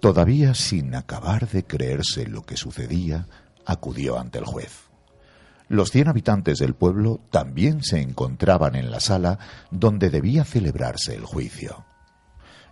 Todavía 0.00 0.54
sin 0.54 0.94
acabar 0.94 1.48
de 1.48 1.64
creerse 1.64 2.26
lo 2.26 2.42
que 2.42 2.56
sucedía, 2.56 3.26
acudió 3.64 4.18
ante 4.18 4.38
el 4.38 4.44
juez. 4.44 4.84
Los 5.68 5.90
cien 5.90 6.08
habitantes 6.08 6.58
del 6.58 6.74
pueblo 6.74 7.20
también 7.30 7.82
se 7.82 8.00
encontraban 8.00 8.76
en 8.76 8.90
la 8.90 9.00
sala 9.00 9.38
donde 9.70 10.10
debía 10.10 10.44
celebrarse 10.44 11.14
el 11.14 11.24
juicio. 11.24 11.84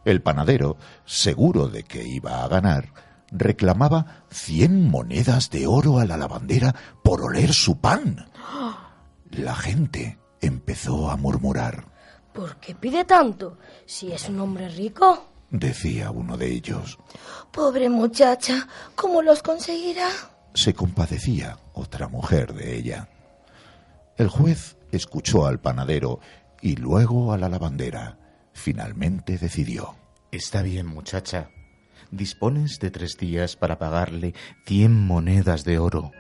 El 0.05 0.23
panadero, 0.23 0.77
seguro 1.05 1.69
de 1.69 1.83
que 1.83 2.07
iba 2.07 2.45
a 2.45 2.49
ganar, 2.49 2.93
reclamaba 3.31 4.25
cien 4.31 4.89
monedas 4.89 5.51
de 5.51 5.67
oro 5.67 5.99
a 5.99 6.05
la 6.05 6.17
lavandera 6.17 6.75
por 7.03 7.23
oler 7.23 7.53
su 7.53 7.79
pan. 7.81 8.27
La 9.31 9.57
gente 9.57 10.19
empezó 10.45 11.11
a 11.11 11.17
murmurar. 11.17 11.87
¿Por 12.33 12.57
qué 12.57 12.75
pide 12.75 13.05
tanto? 13.05 13.59
Si 13.87 14.13
es 14.13 14.29
un 14.29 14.41
hombre 14.41 14.69
rico. 14.69 15.27
Decía 15.51 16.11
uno 16.11 16.37
de 16.37 16.49
ellos. 16.49 16.99
Pobre 17.53 17.89
muchacha, 17.89 18.67
¿cómo 18.95 19.23
los 19.23 19.43
conseguirá? 19.43 20.09
Se 20.55 20.75
compadecía 20.75 21.59
otra 21.73 22.09
mujer 22.09 22.55
de 22.55 22.77
ella. 22.77 23.09
El 24.17 24.29
juez 24.29 24.77
escuchó 24.91 25.47
al 25.47 25.61
panadero 25.61 26.21
y 26.61 26.77
luego 26.77 27.33
a 27.33 27.39
la 27.39 27.49
lavandera. 27.49 28.19
Finalmente 28.53 29.39
decidió. 29.39 29.95
Está 30.33 30.63
bien, 30.63 30.87
muchacha. 30.87 31.51
Dispones 32.11 32.79
de 32.81 32.91
tres 32.91 33.17
días 33.17 33.57
para 33.57 33.79
pagarle 33.79 34.35
cien 34.67 35.07
monedas 35.07 35.65
de 35.65 35.79
oro. 35.79 36.13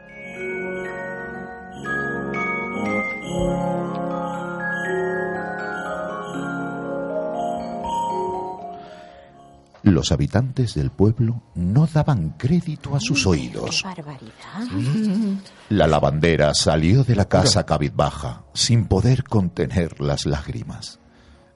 Los 9.84 10.12
habitantes 10.12 10.72
del 10.72 10.90
pueblo 10.90 11.42
no 11.54 11.86
daban 11.86 12.30
crédito 12.38 12.96
a 12.96 13.00
sus 13.00 13.26
oídos. 13.26 13.82
barbaridad! 13.82 14.64
La 15.68 15.86
lavandera 15.86 16.54
salió 16.54 17.04
de 17.04 17.14
la 17.14 17.28
casa 17.28 17.66
cabizbaja, 17.66 18.44
sin 18.54 18.86
poder 18.86 19.24
contener 19.24 20.00
las 20.00 20.24
lágrimas. 20.24 21.00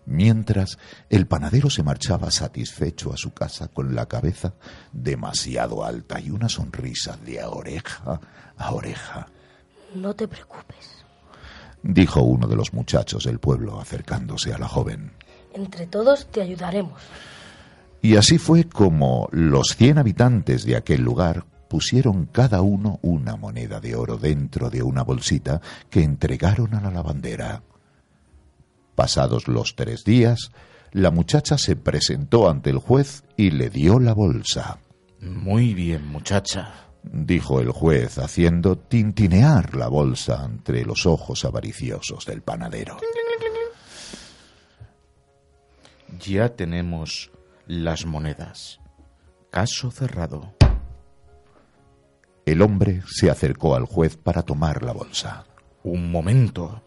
Mientras, 0.04 0.78
el 1.08 1.26
panadero 1.26 1.70
se 1.70 1.82
marchaba 1.82 2.30
satisfecho 2.30 3.14
a 3.14 3.16
su 3.16 3.32
casa 3.32 3.68
con 3.68 3.94
la 3.94 4.04
cabeza 4.04 4.52
demasiado 4.92 5.82
alta 5.82 6.20
y 6.20 6.28
una 6.28 6.50
sonrisa 6.50 7.16
de 7.24 7.42
oreja 7.42 8.20
a 8.58 8.72
oreja. 8.74 9.26
No 9.94 10.14
te 10.14 10.28
preocupes. 10.28 11.02
Dijo 11.82 12.20
uno 12.20 12.46
de 12.46 12.56
los 12.56 12.74
muchachos 12.74 13.24
del 13.24 13.38
pueblo 13.38 13.80
acercándose 13.80 14.52
a 14.52 14.58
la 14.58 14.68
joven. 14.68 15.12
Entre 15.54 15.86
todos 15.86 16.26
te 16.26 16.42
ayudaremos. 16.42 17.00
Y 18.00 18.16
así 18.16 18.38
fue 18.38 18.64
como 18.64 19.28
los 19.32 19.76
cien 19.76 19.98
habitantes 19.98 20.64
de 20.64 20.76
aquel 20.76 21.02
lugar 21.02 21.44
pusieron 21.68 22.26
cada 22.26 22.62
uno 22.62 22.98
una 23.02 23.36
moneda 23.36 23.80
de 23.80 23.94
oro 23.94 24.16
dentro 24.16 24.70
de 24.70 24.82
una 24.82 25.02
bolsita 25.02 25.60
que 25.90 26.02
entregaron 26.02 26.74
a 26.74 26.80
la 26.80 26.90
lavandera. 26.90 27.62
Pasados 28.94 29.46
los 29.46 29.76
tres 29.76 30.02
días, 30.04 30.50
la 30.92 31.10
muchacha 31.10 31.58
se 31.58 31.76
presentó 31.76 32.48
ante 32.48 32.70
el 32.70 32.78
juez 32.78 33.22
y 33.36 33.50
le 33.50 33.70
dio 33.70 34.00
la 34.00 34.14
bolsa. 34.14 34.78
Muy 35.20 35.74
bien, 35.74 36.06
muchacha. 36.06 36.72
dijo 37.02 37.60
el 37.60 37.70
juez, 37.70 38.18
haciendo 38.18 38.76
tintinear 38.76 39.74
la 39.76 39.88
bolsa 39.88 40.44
entre 40.44 40.84
los 40.84 41.06
ojos 41.06 41.44
avariciosos 41.44 42.24
del 42.26 42.42
panadero. 42.42 42.98
Ya 46.20 46.48
tenemos 46.48 47.30
las 47.68 48.06
monedas. 48.06 48.80
Caso 49.50 49.90
cerrado. 49.90 50.54
El 52.46 52.62
hombre 52.62 53.02
se 53.06 53.30
acercó 53.30 53.76
al 53.76 53.84
juez 53.84 54.16
para 54.16 54.42
tomar 54.42 54.82
la 54.82 54.92
bolsa. 54.92 55.44
Un 55.84 56.10
momento, 56.10 56.82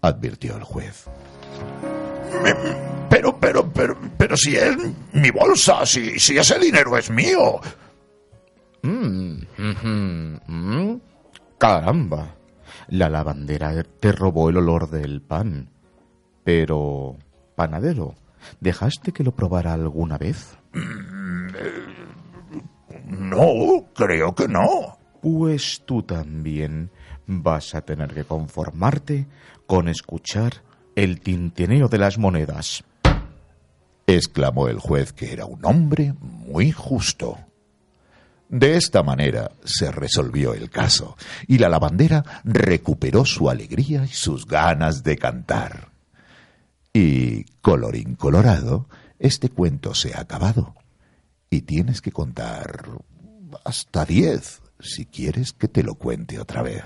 advirtió 0.00 0.56
el 0.56 0.64
juez. 0.64 1.04
Pero, 3.10 3.38
pero, 3.38 3.70
pero, 3.70 3.98
pero 4.16 4.36
si 4.38 4.56
es 4.56 4.74
mi 5.12 5.30
bolsa, 5.30 5.84
si, 5.84 6.18
si 6.18 6.38
ese 6.38 6.58
dinero 6.58 6.96
es 6.96 7.10
mío. 7.10 7.60
Mm, 8.82 9.42
mm. 9.58 11.00
Caramba. 11.58 12.34
La 12.88 13.10
lavandera 13.10 13.82
te 13.82 14.12
robó 14.12 14.48
el 14.48 14.56
olor 14.56 14.88
del 14.88 15.20
pan. 15.20 15.68
Pero, 16.42 17.16
panadero, 17.54 18.14
¿dejaste 18.60 19.12
que 19.12 19.24
lo 19.24 19.32
probara 19.32 19.72
alguna 19.72 20.18
vez? 20.18 20.56
No, 23.06 23.86
creo 23.94 24.34
que 24.34 24.48
no. 24.48 24.98
Pues 25.20 25.82
tú 25.84 26.02
también 26.02 26.90
vas 27.26 27.74
a 27.74 27.82
tener 27.82 28.12
que 28.12 28.24
conformarte 28.24 29.26
con 29.66 29.88
escuchar 29.88 30.62
el 30.96 31.20
tintineo 31.20 31.88
de 31.88 31.98
las 31.98 32.18
monedas. 32.18 32.84
exclamó 34.06 34.68
el 34.68 34.78
juez 34.78 35.12
que 35.12 35.32
era 35.32 35.46
un 35.46 35.64
hombre 35.64 36.14
muy 36.20 36.72
justo. 36.72 37.38
De 38.48 38.76
esta 38.76 39.02
manera 39.02 39.52
se 39.64 39.90
resolvió 39.90 40.52
el 40.52 40.68
caso 40.68 41.16
y 41.46 41.56
la 41.56 41.70
lavandera 41.70 42.42
recuperó 42.44 43.24
su 43.24 43.48
alegría 43.48 44.04
y 44.04 44.08
sus 44.08 44.46
ganas 44.46 45.02
de 45.02 45.16
cantar. 45.16 45.91
Y, 46.94 47.44
colorín 47.62 48.16
colorado, 48.16 48.88
este 49.18 49.48
cuento 49.48 49.94
se 49.94 50.14
ha 50.14 50.20
acabado. 50.20 50.74
Y 51.48 51.62
tienes 51.62 52.00
que 52.00 52.12
contar 52.12 52.88
hasta 53.64 54.04
diez 54.04 54.60
si 54.80 55.06
quieres 55.06 55.52
que 55.52 55.68
te 55.68 55.82
lo 55.82 55.94
cuente 55.94 56.38
otra 56.38 56.62
vez. 56.62 56.84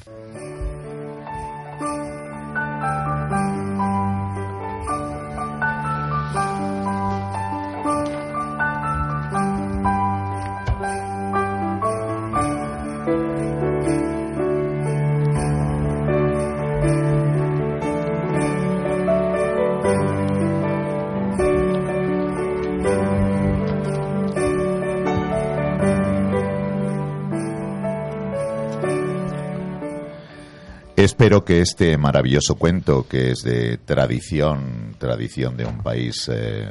Espero 31.06 31.44
que 31.44 31.60
este 31.60 31.96
maravilloso 31.98 32.56
cuento, 32.56 33.06
que 33.06 33.30
es 33.30 33.44
de 33.44 33.78
tradición, 33.78 34.96
tradición 34.98 35.56
de 35.56 35.64
un 35.64 35.78
país, 35.78 36.28
eh, 36.28 36.68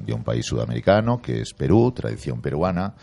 de 0.00 0.12
un 0.12 0.24
país 0.24 0.46
sudamericano, 0.46 1.20
que 1.20 1.42
es 1.42 1.52
Perú, 1.54 1.92
tradición 1.92 2.40
peruana, 2.40 2.94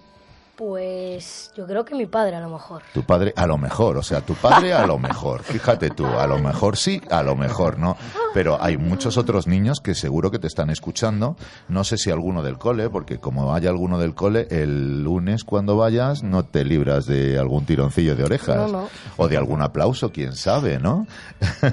Pues 0.56 1.52
yo 1.58 1.66
creo 1.66 1.84
que 1.84 1.96
mi 1.96 2.06
padre 2.06 2.36
a 2.36 2.40
lo 2.40 2.50
mejor. 2.50 2.84
Tu 2.94 3.02
padre, 3.04 3.34
a 3.36 3.48
lo 3.48 3.58
mejor, 3.58 3.98
o 3.98 4.04
sea, 4.04 4.22
tu 4.22 4.36
padre 4.36 4.72
a 4.72 4.86
lo 4.86 5.00
mejor. 5.00 5.42
Fíjate 5.44 5.90
tú, 5.90 6.06
a 6.06 6.28
lo 6.28 6.38
mejor 6.38 6.78
sí, 6.78 7.02
a 7.10 7.24
lo 7.24 7.36
mejor 7.36 7.80
no. 7.80 7.98
Pero 8.36 8.62
hay 8.62 8.78
muchos 8.78 9.18
otros 9.18 9.48
niños 9.48 9.82
que 9.82 9.96
seguro 9.96 10.30
que 10.30 10.38
te 10.38 10.46
están 10.46 10.70
escuchando. 10.70 11.38
No 11.70 11.84
sé 11.84 11.98
si 11.98 12.12
alguno 12.12 12.44
del 12.44 12.60
cole, 12.60 12.92
porque 12.92 13.18
como 13.18 13.56
haya 13.56 13.72
alguno 13.72 13.98
del 13.98 14.14
cole, 14.14 14.48
el 14.52 15.04
lunes 15.04 15.44
cuando 15.44 15.76
vayas 15.76 16.22
no 16.22 16.44
te 16.44 16.64
libras 16.64 17.08
de 17.08 17.40
algún 17.40 17.66
tironcillo 17.66 18.16
de 18.16 18.24
orejas. 18.24 18.56
No, 18.56 18.68
no. 18.68 18.90
O 19.18 19.28
de 19.28 19.38
algún 19.38 19.64
aplauso, 19.64 20.12
quién 20.12 20.36
sabe, 20.36 20.78
¿no? 20.78 21.08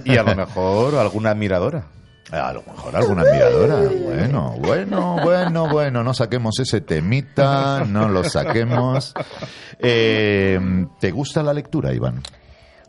Y 0.05 0.17
a 0.17 0.23
lo 0.23 0.35
mejor 0.35 0.95
alguna 0.95 1.31
admiradora. 1.31 1.85
A 2.33 2.53
lo 2.53 2.63
mejor 2.63 2.95
alguna 2.97 3.23
admiradora. 3.23 3.77
Bueno, 4.05 4.55
bueno, 4.59 5.17
bueno, 5.23 5.69
bueno, 5.69 6.05
no 6.05 6.15
saquemos 6.15 6.59
ese 6.61 6.81
temita, 6.81 7.85
no 7.87 8.09
lo 8.09 8.25
saquemos. 8.25 9.15
Eh, 9.83 10.61
¿Te 11.01 11.11
gusta 11.11 11.43
la 11.43 11.55
lectura, 11.55 11.93
Iván? 11.95 12.23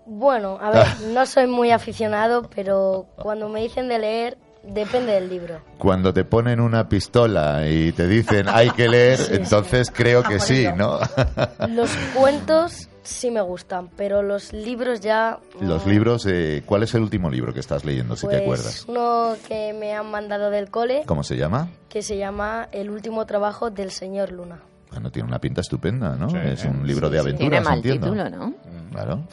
Bueno, 0.06 0.58
a 0.62 0.71
ver, 0.71 0.88
no 1.13 1.25
soy 1.25 1.47
muy 1.47 1.71
aficionado, 1.71 2.49
pero 2.54 3.06
cuando 3.15 3.47
me 3.47 3.62
dicen 3.62 3.88
de 3.88 3.97
leer, 3.97 4.38
depende 4.63 5.13
del 5.13 5.30
libro. 5.30 5.62
Cuando 5.77 6.13
te 6.13 6.25
ponen 6.25 6.60
una 6.60 6.89
pistola 6.89 7.67
y 7.67 7.93
te 7.93 8.08
dicen 8.08 8.47
hay 8.49 8.71
que 8.71 8.89
leer, 8.89 9.19
entonces 9.32 9.89
creo 9.89 10.21
que 10.23 10.39
sí, 10.39 10.67
¿no? 10.75 10.99
Los 11.69 11.89
cuentos 12.13 12.89
sí 13.04 13.32
me 13.32 13.42
gustan, 13.42 13.90
pero 13.96 14.22
los 14.22 14.54
libros 14.54 15.02
ya... 15.02 15.40
Los 15.60 15.86
libros, 15.86 16.26
eh, 16.28 16.64
¿cuál 16.66 16.84
es 16.84 16.94
el 16.94 17.02
último 17.02 17.30
libro 17.30 17.54
que 17.54 17.60
estás 17.60 17.84
leyendo, 17.86 18.16
si 18.16 18.26
pues, 18.26 18.38
te 18.38 18.44
acuerdas? 18.44 18.86
uno 18.88 19.36
que 19.48 19.74
me 19.74 19.94
han 19.94 20.10
mandado 20.10 20.50
del 20.50 20.70
cole, 20.70 21.04
¿Cómo 21.06 21.24
se 21.24 21.38
llama? 21.38 21.70
que 21.90 22.02
se 22.02 22.18
llama 22.18 22.68
El 22.72 22.90
último 22.90 23.26
trabajo 23.26 23.70
del 23.70 23.92
señor 23.92 24.32
Luna. 24.32 24.62
Bueno, 24.91 25.10
tiene 25.10 25.27
una 25.30 25.39
pinta 25.39 25.62
estupenda, 25.62 26.15
¿no? 26.17 26.30
Sí, 26.30 26.36
es 26.43 26.65
un 26.65 26.86
libro 26.86 27.10
de 27.10 27.21
Tiene 27.21 27.36
aventuras, 27.38 27.63
mal 27.63 27.75
entiendo. 27.77 28.08
título, 28.12 28.30
¿no? 28.30 28.54
Claro. 28.91 29.23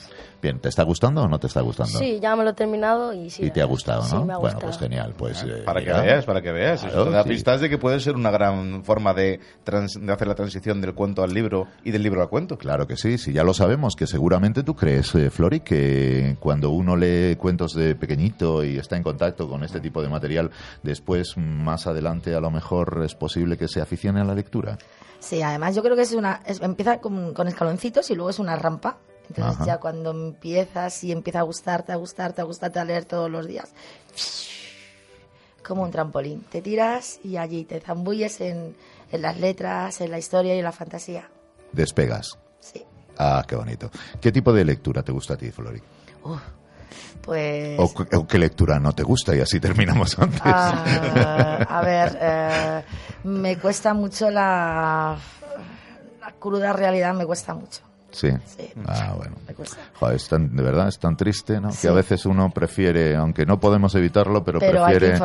Bien, 0.41 0.61
¿te 0.61 0.69
está 0.69 0.85
gustando 0.85 1.23
o 1.23 1.27
no 1.29 1.41
te 1.41 1.49
está 1.49 1.63
gustando? 1.63 1.99
Sí, 1.99 2.21
ya 2.23 2.37
me 2.37 2.45
lo 2.45 2.51
he 2.51 2.53
terminado 2.53 3.13
y 3.13 3.29
sí. 3.29 3.47
Y 3.47 3.51
te 3.51 3.61
ha 3.61 3.65
gustado, 3.65 4.03
Sí, 4.05 4.15
¿no? 4.15 4.25
me 4.25 4.35
ha 4.35 4.37
bueno, 4.37 4.61
pues 4.61 4.79
genial. 4.79 5.15
Pues, 5.19 5.43
eh, 5.43 5.63
Para 5.67 5.81
que 5.83 5.93
veas, 5.93 6.25
para 6.25 6.41
que 6.41 6.53
veas. 6.53 6.81
Claro, 6.83 6.95
Eso 6.95 7.05
te 7.07 7.11
da 7.11 7.23
sí. 7.25 7.29
pistas 7.31 7.61
de 7.61 7.69
que 7.69 7.77
puede 7.77 7.99
ser 7.99 8.15
una 8.15 8.31
gran 8.31 8.85
forma 8.85 9.13
de, 9.15 9.41
trans- 9.65 9.99
de 10.01 10.13
hacer 10.13 10.29
la 10.29 10.37
transición 10.37 10.81
del 10.81 10.95
cuento 10.95 11.25
al 11.25 11.35
libro 11.35 11.67
y 11.83 11.91
del 11.91 12.05
libro 12.05 12.23
al 12.23 12.29
cuento. 12.29 12.57
Claro 12.57 12.87
que 12.87 12.97
sí, 12.97 13.19
sí, 13.19 13.33
ya 13.33 13.43
lo 13.43 13.53
sabemos, 13.53 13.97
que 13.97 14.07
seguramente 14.07 14.63
tú 14.63 14.77
crees, 14.77 15.13
eh, 15.17 15.29
Flori, 15.29 15.59
que 15.59 16.37
cuando 16.39 16.71
uno 16.71 16.95
lee 16.95 17.35
cuentos 17.35 17.73
de 17.75 17.97
pequeñito 17.97 18.63
y 18.63 18.79
está 18.79 18.97
en 18.97 19.03
contacto 19.03 19.49
con 19.49 19.65
este 19.65 19.81
tipo 19.81 20.03
de 20.03 20.09
material, 20.09 20.53
después, 20.85 21.37
más 21.37 21.89
adelante, 21.89 22.33
a 22.37 22.41
lo 22.41 22.53
mejor 22.53 23.03
es 23.05 23.17
posible 23.17 23.57
que 23.59 23.67
se 23.67 23.81
aficione 23.81 24.21
a 24.21 24.25
la 24.25 24.37
lectura. 24.37 24.79
Sí, 25.21 25.43
además 25.43 25.75
yo 25.75 25.83
creo 25.83 25.97
que 25.97 26.03
es 26.03 26.13
una 26.13 26.43
es- 26.47 26.61
empieza 26.61 27.01
con, 27.01 27.35
con 27.35 27.49
escaloncitos 27.49 28.11
y 28.11 28.15
luego 28.15 28.31
es 28.31 28.39
una 28.39 28.57
rampa. 28.57 28.99
Entonces 29.29 29.57
Ajá. 29.57 29.65
ya 29.67 29.79
cuando 29.79 30.11
empiezas 30.11 31.05
y 31.05 31.13
empieza 31.13 31.41
a 31.41 31.43
gustarte, 31.43 31.93
a 31.93 31.97
gustarte, 31.97 32.41
a 32.41 32.45
gustarte 32.45 32.79
a 32.79 32.85
leer 32.85 33.05
todos 33.05 33.31
los 33.31 33.47
días, 33.47 33.71
como 35.67 35.83
un 35.83 35.91
trampolín, 35.91 36.41
te 36.43 36.63
tiras 36.63 37.21
y 37.23 37.37
allí 37.37 37.65
te 37.65 37.81
zambulles 37.81 38.41
en, 38.41 38.75
en 39.13 39.23
las 39.23 39.39
letras, 39.39 40.01
en 40.01 40.11
la 40.11 40.19
historia 40.19 40.55
y 40.55 40.59
en 40.59 40.65
la 40.65 40.73
fantasía. 40.73 41.29
Despegas. 41.73 42.39
Sí. 42.61 42.85
Ah, 43.19 43.45
qué 43.47 43.55
bonito. 43.57 43.91
¿Qué 44.21 44.33
tipo 44.33 44.53
de 44.53 44.65
lectura 44.65 45.03
te 45.03 45.13
gusta 45.13 45.35
a 45.35 45.37
ti, 45.37 45.51
Flori? 45.51 45.83
Pues... 47.23 47.79
¿O, 47.79 48.27
qué 48.27 48.39
lectura 48.39 48.79
no 48.81 48.93
te 48.93 49.03
gusta? 49.03 49.35
Y 49.37 49.41
así 49.41 49.61
terminamos 49.61 50.19
antes. 50.19 50.41
Ah, 50.45 51.67
a 51.69 51.81
ver, 51.83 52.19
eh, 52.21 52.83
me 53.25 53.57
cuesta 53.59 53.95
mucho 53.95 54.31
la, 54.31 55.17
la 56.21 56.33
cruda 56.39 56.73
realidad, 56.73 57.15
me 57.15 57.27
cuesta 57.27 57.55
mucho. 57.55 57.83
Sí. 58.11 58.31
Sí. 58.47 58.71
Ah, 58.87 59.13
bueno. 59.17 59.37
Me 59.47 59.53
cuesta. 59.55 59.77
Joder, 60.01 60.17
es 60.17 60.27
tan- 60.29 60.57
de 60.57 60.63
verdad 60.63 60.89
es 60.89 60.99
tan 60.99 61.15
triste, 61.15 61.61
¿no? 61.61 61.71
Sí. 61.71 61.83
Que 61.83 61.89
a 61.89 61.93
veces 61.93 62.25
uno 62.25 62.49
prefiere, 62.51 63.15
aunque 63.15 63.45
no 63.45 63.61
podemos 63.61 63.95
evitarlo, 63.95 64.43
pero, 64.43 64.59
prefiere 64.61 65.19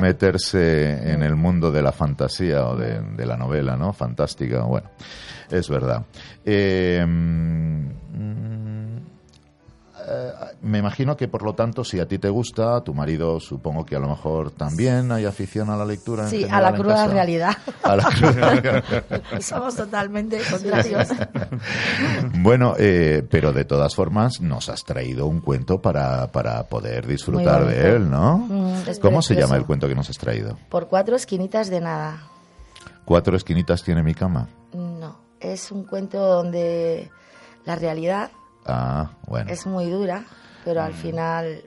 meterse 0.00 1.12
en 1.12 1.22
el 1.22 1.36
mundo 1.36 1.70
de 1.70 1.80
la 1.80 1.92
fantasía 1.92 2.66
o 2.66 2.76
de, 2.76 3.00
de 3.00 3.24
la 3.26 3.36
novela, 3.36 3.76
¿no? 3.76 3.92
Fantástica, 3.92 4.62
bueno, 4.64 4.90
es 5.48 5.68
verdad. 5.68 6.02
Eh, 6.44 7.04
mm, 7.06 8.93
me 10.62 10.78
imagino 10.78 11.16
que, 11.16 11.28
por 11.28 11.42
lo 11.42 11.54
tanto, 11.54 11.84
si 11.84 12.00
a 12.00 12.06
ti 12.06 12.18
te 12.18 12.28
gusta, 12.28 12.76
a 12.76 12.80
tu 12.82 12.94
marido 12.94 13.40
supongo 13.40 13.84
que 13.84 13.96
a 13.96 13.98
lo 13.98 14.08
mejor 14.08 14.50
también 14.50 15.12
hay 15.12 15.24
afición 15.24 15.70
a 15.70 15.76
la 15.76 15.84
lectura. 15.84 16.24
en 16.24 16.30
Sí, 16.30 16.46
a 16.50 16.60
la 16.60 16.74
cruda 16.74 17.06
realidad. 17.06 17.56
A 17.82 17.96
la 17.96 18.04
cruda 18.04 18.32
realidad. 18.32 18.84
Somos 19.40 19.76
totalmente 19.76 20.40
contrarios. 20.50 21.08
Bueno, 22.38 22.74
eh, 22.78 23.26
pero 23.30 23.52
de 23.52 23.64
todas 23.64 23.94
formas 23.94 24.40
nos 24.40 24.68
has 24.68 24.84
traído 24.84 25.26
un 25.26 25.40
cuento 25.40 25.80
para, 25.80 26.30
para 26.32 26.64
poder 26.64 27.06
disfrutar 27.06 27.66
de 27.66 27.96
él, 27.96 28.10
¿no? 28.10 28.38
Mm, 28.38 28.74
¿Cómo 29.00 29.22
se 29.22 29.34
llama 29.34 29.56
el 29.56 29.64
cuento 29.64 29.88
que 29.88 29.94
nos 29.94 30.10
has 30.10 30.18
traído? 30.18 30.58
Por 30.68 30.88
cuatro 30.88 31.16
esquinitas 31.16 31.70
de 31.70 31.80
nada. 31.80 32.22
Cuatro 33.04 33.36
esquinitas 33.36 33.82
tiene 33.82 34.02
mi 34.02 34.14
cama. 34.14 34.48
No, 34.72 35.18
es 35.40 35.70
un 35.70 35.84
cuento 35.84 36.18
donde 36.18 37.10
la 37.64 37.76
realidad 37.76 38.30
Ah, 38.66 39.10
bueno. 39.26 39.50
es 39.50 39.66
muy 39.66 39.90
dura, 39.90 40.24
pero 40.64 40.82
al 40.82 40.94
final, 40.94 41.64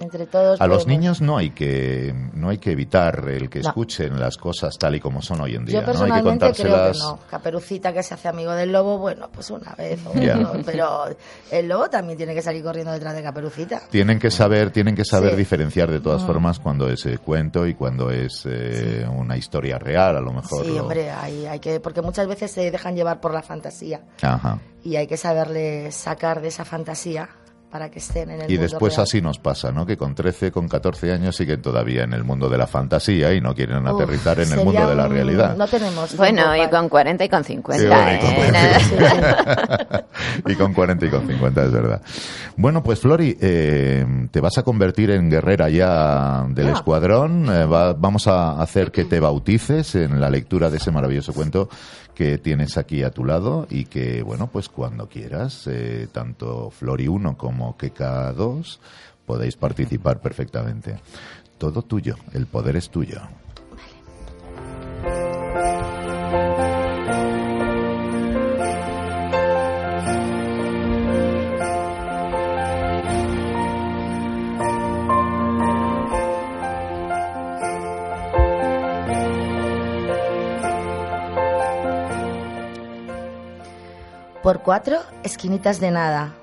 entre 0.00 0.26
todos... 0.26 0.60
A 0.60 0.66
los 0.66 0.86
niños 0.86 1.20
no 1.20 1.36
hay 1.36 1.50
que 1.50 2.14
no 2.34 2.48
hay 2.48 2.58
que 2.58 2.72
evitar 2.72 3.28
el 3.28 3.48
que 3.50 3.60
No. 3.60 3.68
escuchen 3.68 4.18
las 4.18 4.36
cosas 4.36 4.76
tal 4.78 4.94
y 4.96 5.00
como 5.00 5.22
son 5.22 5.40
hoy 5.40 5.54
en 5.54 5.64
día. 5.64 5.80
Yo 5.80 5.80
¿no? 5.82 5.88
Hay 5.88 5.94
que 5.94 5.98
personalmente 5.98 6.38
creo 6.38 6.54
que 6.54 6.62
contárselas. 6.62 6.98
no. 6.98 7.18
Caperucita 7.30 7.92
que 7.92 8.02
se 8.02 8.14
hace 8.14 8.28
amigo 8.28 8.52
del 8.52 8.72
lobo, 8.72 8.98
bueno, 8.98 9.28
pues 9.32 9.50
una 9.50 9.74
vez. 9.74 10.00
o 10.06 10.14
no, 10.14 10.52
pero 10.64 11.04
el 11.50 11.68
lobo 11.68 11.88
también 11.90 12.16
tiene 12.16 12.34
que 12.34 12.42
salir 12.42 12.62
corriendo 12.62 12.92
detrás 12.92 13.14
de 13.14 13.22
Caperucita. 13.22 13.82
Tienen 13.90 14.18
que 14.18 14.30
saber, 14.30 14.70
tienen 14.70 14.94
que 14.94 15.04
saber 15.04 15.32
Sí. 15.32 15.36
diferenciar 15.36 15.90
de 15.90 16.00
todas 16.00 16.22
Mm. 16.22 16.26
formas 16.26 16.58
cuando 16.58 16.88
es 16.88 17.04
eh, 17.06 17.18
cuento 17.18 17.66
y 17.66 17.74
cuando 17.74 18.10
es 18.10 18.42
eh, 18.46 19.06
una 19.14 19.36
historia 19.36 19.78
real, 19.78 20.16
a 20.16 20.20
lo 20.20 20.32
mejor. 20.32 20.64
Sí, 20.64 20.78
hombre, 20.78 21.10
hay, 21.10 21.46
hay 21.46 21.60
que, 21.60 21.80
porque 21.80 22.02
muchas 22.02 22.26
veces 22.26 22.50
se 22.50 22.70
dejan 22.70 22.94
llevar 22.96 23.20
por 23.20 23.32
la 23.34 23.42
fantasía 23.42 24.00
Ajá. 24.22 24.58
y 24.82 24.96
hay 24.96 25.06
que 25.06 25.16
saberle 25.16 25.90
sacar 25.92 26.40
de 26.40 26.48
esa 26.48 26.64
fantasía 26.64 27.28
para 27.70 27.88
que 27.90 28.00
estén 28.00 28.30
en 28.30 28.42
el 28.42 28.50
Y 28.50 28.54
mundo 28.54 28.62
después 28.62 28.94
real. 28.96 29.04
así 29.04 29.20
nos 29.22 29.38
pasa, 29.38 29.70
¿no? 29.70 29.86
Que 29.86 29.96
con 29.96 30.14
13, 30.14 30.50
con 30.50 30.68
14 30.68 31.12
años 31.12 31.36
siguen 31.36 31.62
todavía 31.62 32.02
en 32.02 32.12
el 32.12 32.24
mundo 32.24 32.48
de 32.48 32.58
la 32.58 32.66
fantasía 32.66 33.32
y 33.32 33.40
no 33.40 33.54
quieren 33.54 33.86
Uf, 33.86 33.94
aterrizar 34.00 34.40
en 34.40 34.52
el 34.52 34.64
mundo 34.64 34.88
de 34.88 34.94
la 34.96 35.06
un- 35.06 35.12
realidad. 35.12 35.56
No 35.56 35.66
tenemos 35.68 36.16
Bueno, 36.16 36.52
tiempo 36.52 36.64
y 36.66 36.70
con 36.76 36.88
40 36.88 37.24
y 37.24 37.28
con 37.28 37.44
Sí, 37.44 37.52
50. 37.54 37.86
bueno, 37.96 38.12
y 38.12 38.18
con 38.18 38.30
¿eh? 38.32 38.36
40. 38.96 40.04
y 40.46 40.54
con 40.56 40.74
40 40.74 41.06
y 41.06 41.08
con 41.10 41.26
50, 41.26 41.64
es 41.64 41.72
verdad. 41.72 42.02
Bueno, 42.56 42.82
pues 42.82 43.00
Flori, 43.00 43.36
eh, 43.40 44.04
te 44.30 44.40
vas 44.40 44.58
a 44.58 44.62
convertir 44.62 45.10
en 45.12 45.30
guerrera 45.30 45.68
ya 45.68 46.44
del 46.48 46.68
Ah. 46.68 46.72
escuadrón. 46.72 47.46
Eh, 47.50 47.64
va- 47.66 47.92
vamos 47.92 48.26
a 48.26 48.60
hacer 48.60 48.90
que 48.90 49.04
te 49.04 49.20
bautices 49.20 49.94
en 49.94 50.20
la 50.20 50.28
lectura 50.30 50.70
de 50.70 50.78
ese 50.78 50.90
maravilloso 50.90 51.32
cuento 51.32 51.68
que 52.20 52.36
tienes 52.36 52.76
aquí 52.76 53.02
a 53.02 53.12
tu 53.12 53.24
lado 53.24 53.66
y 53.70 53.86
que, 53.86 54.20
bueno, 54.20 54.48
pues 54.48 54.68
cuando 54.68 55.08
quieras, 55.08 55.66
eh, 55.66 56.06
tanto 56.12 56.68
Flori 56.68 57.08
1 57.08 57.38
como 57.38 57.78
Keka 57.78 58.34
2 58.34 58.78
podéis 59.24 59.56
participar 59.56 60.20
perfectamente. 60.20 61.00
Todo 61.56 61.80
tuyo, 61.80 62.16
el 62.34 62.46
poder 62.46 62.76
es 62.76 62.90
tuyo. 62.90 63.22
Por 84.50 84.62
cuatro 84.62 84.98
esquinitas 85.22 85.78
de 85.78 85.92
nada. 85.92 86.34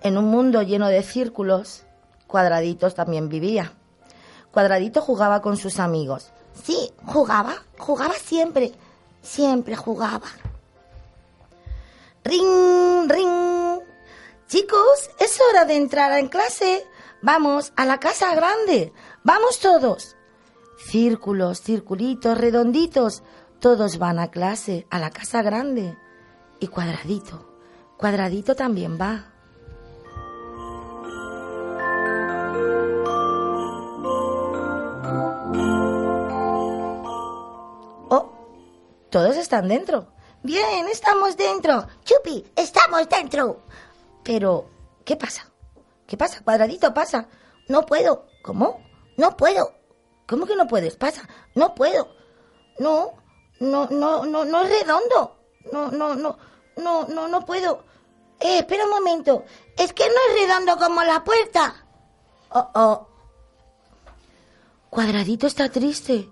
En 0.00 0.16
un 0.16 0.26
mundo 0.26 0.62
lleno 0.62 0.86
de 0.86 1.02
círculos, 1.02 1.82
Cuadraditos 2.28 2.94
también 2.94 3.28
vivía. 3.28 3.72
Cuadradito 4.52 5.00
jugaba 5.00 5.42
con 5.42 5.56
sus 5.56 5.80
amigos. 5.80 6.30
Sí, 6.62 6.92
jugaba, 7.04 7.56
jugaba 7.78 8.14
siempre, 8.14 8.70
siempre 9.22 9.74
jugaba. 9.74 10.28
Ring, 12.22 13.10
ring. 13.10 13.80
Chicos, 14.46 15.10
es 15.18 15.40
hora 15.40 15.64
de 15.64 15.74
entrar 15.74 16.16
en 16.16 16.28
clase. 16.28 16.86
Vamos 17.22 17.72
a 17.74 17.86
la 17.86 17.98
casa 17.98 18.36
grande. 18.36 18.92
Vamos 19.24 19.58
todos. 19.58 20.14
Círculos, 20.78 21.60
circulitos, 21.60 22.38
redonditos. 22.38 23.24
Todos 23.58 23.98
van 23.98 24.20
a 24.20 24.30
clase, 24.30 24.86
a 24.90 25.00
la 25.00 25.10
casa 25.10 25.42
grande. 25.42 25.96
Y 26.62 26.68
cuadradito. 26.68 27.44
Cuadradito 27.96 28.54
también 28.54 28.96
va. 28.96 29.24
Oh, 38.10 38.32
todos 39.10 39.36
están 39.36 39.66
dentro. 39.66 40.12
Bien, 40.44 40.86
estamos 40.86 41.36
dentro. 41.36 41.88
Chupi, 42.04 42.46
estamos 42.54 43.08
dentro. 43.08 43.62
Pero, 44.22 44.70
¿qué 45.04 45.16
pasa? 45.16 45.50
¿Qué 46.06 46.16
pasa? 46.16 46.44
Cuadradito, 46.44 46.94
pasa. 46.94 47.26
No 47.68 47.84
puedo. 47.84 48.26
¿Cómo? 48.44 48.84
No 49.16 49.36
puedo. 49.36 49.74
¿Cómo 50.28 50.46
que 50.46 50.54
no 50.54 50.68
puedes? 50.68 50.94
Pasa. 50.94 51.28
No 51.56 51.74
puedo. 51.74 52.06
No, 52.78 53.14
no, 53.58 53.88
no, 53.88 54.24
no, 54.24 54.44
no 54.44 54.62
es 54.62 54.70
redondo. 54.70 55.40
No, 55.72 55.90
no, 55.90 56.14
no, 56.14 56.36
no, 56.76 57.06
no, 57.06 57.28
no 57.28 57.44
puedo. 57.44 57.84
Eh, 58.40 58.58
espera 58.58 58.84
un 58.84 58.90
momento. 58.90 59.44
Es 59.78 59.92
que 59.92 60.04
no 60.04 60.14
es 60.28 60.40
redondo 60.40 60.76
como 60.76 61.02
la 61.02 61.22
puerta. 61.24 61.86
Oh, 62.50 62.68
oh. 62.74 63.08
Cuadradito 64.90 65.46
está 65.46 65.68
triste. 65.70 66.28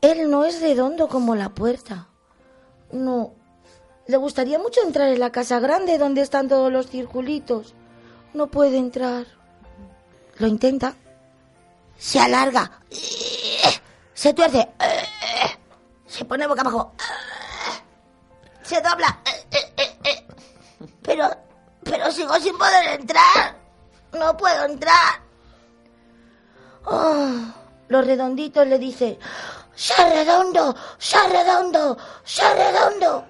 Él 0.00 0.30
no 0.30 0.44
es 0.44 0.60
redondo 0.60 1.08
como 1.08 1.34
la 1.34 1.50
puerta. 1.50 2.08
No. 2.92 3.34
Le 4.06 4.16
gustaría 4.16 4.58
mucho 4.58 4.80
entrar 4.82 5.08
en 5.08 5.20
la 5.20 5.30
casa 5.30 5.60
grande 5.60 5.98
donde 5.98 6.22
están 6.22 6.48
todos 6.48 6.72
los 6.72 6.88
circulitos. 6.88 7.74
No 8.32 8.46
puede 8.46 8.78
entrar. 8.78 9.26
Lo 10.38 10.46
intenta. 10.46 10.94
Se 11.98 12.18
alarga. 12.18 12.80
Se 14.14 14.32
tuerce. 14.32 14.68
Se 16.06 16.24
pone 16.24 16.46
boca 16.46 16.62
abajo. 16.62 16.92
Se 18.68 18.82
dobla. 18.82 19.18
Pero, 21.02 21.30
pero 21.82 22.12
sigo 22.12 22.34
sin 22.38 22.58
poder 22.58 23.00
entrar. 23.00 23.56
No 24.12 24.36
puedo 24.36 24.64
entrar. 24.66 25.22
Oh, 26.84 27.30
los 27.88 28.06
redonditos 28.06 28.66
le 28.66 28.78
dicen, 28.78 29.18
¡Sea 29.74 30.10
redondo! 30.10 30.76
¡Sea 30.98 31.28
redondo! 31.28 31.96
¡Sea 32.24 32.52
redondo! 32.52 33.24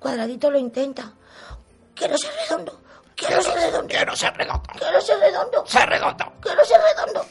Cuadradito 0.00 0.50
lo 0.50 0.58
intenta. 0.58 1.12
Quiero 1.94 2.18
ser 2.18 2.32
redondo. 2.34 2.80
Quiero 3.14 3.40
ser 3.40 3.54
redondo. 3.54 3.86
Quiero 3.88 4.16
ser 4.16 4.36
redondo. 4.36 4.72
Quiero 4.78 5.00
ser 5.00 5.18
redondo. 5.20 5.66
Ser 5.66 5.88
redondo. 5.88 6.32
Quiero 6.40 6.64
ser 6.64 6.80
redondo. 6.80 7.26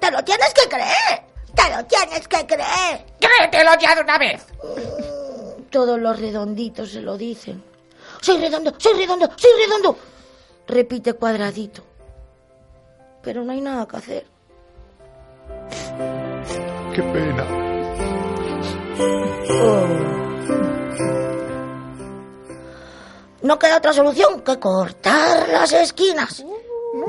Te 0.00 0.10
lo 0.10 0.24
tienes 0.24 0.52
que 0.54 0.68
creer. 0.68 1.24
Te 1.54 1.76
lo 1.76 1.84
tienes 1.84 2.26
que 2.26 2.46
creer. 2.46 3.06
Créetelo 3.20 3.78
ya 3.78 3.94
de 3.94 4.00
una 4.00 4.18
vez. 4.18 4.44
Todos 5.70 5.98
los 6.00 6.18
redonditos 6.18 6.90
se 6.90 7.02
lo 7.02 7.16
dicen. 7.16 7.62
Soy 8.20 8.38
redondo, 8.38 8.72
soy 8.78 8.94
redondo, 8.94 9.28
soy 9.36 9.50
redondo. 9.64 9.96
Repite 10.66 11.12
cuadradito. 11.14 11.82
Pero 13.22 13.44
no 13.44 13.52
hay 13.52 13.60
nada 13.60 13.86
que 13.86 13.96
hacer. 13.96 14.26
Qué 16.94 17.02
pena. 17.02 17.44
No 23.42 23.58
queda 23.58 23.78
otra 23.78 23.92
solución 23.92 24.40
que 24.42 24.58
cortar 24.58 25.48
las 25.48 25.72
esquinas. 25.72 26.44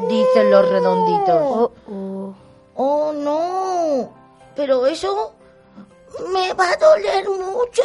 Dicen 0.08 0.52
los 0.52 0.70
redonditos. 0.70 1.42
Oh, 1.42 1.72
oh. 1.90 2.36
Oh, 2.76 3.12
no. 3.14 4.14
Pero 4.56 4.86
eso 4.86 5.34
me 6.32 6.54
va 6.54 6.72
a 6.72 6.78
doler 6.78 7.28
mucho. 7.28 7.84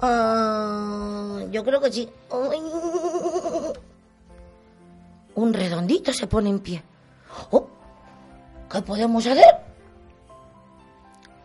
Ah, 0.00 1.40
yo 1.50 1.64
creo 1.64 1.80
que 1.80 1.92
sí. 1.92 2.08
Un 5.34 5.52
redondito 5.52 6.12
se 6.12 6.26
pone 6.26 6.50
en 6.50 6.58
pie. 6.60 6.82
Oh, 7.50 7.66
¿Qué 8.70 8.82
podemos 8.82 9.26
hacer? 9.26 9.44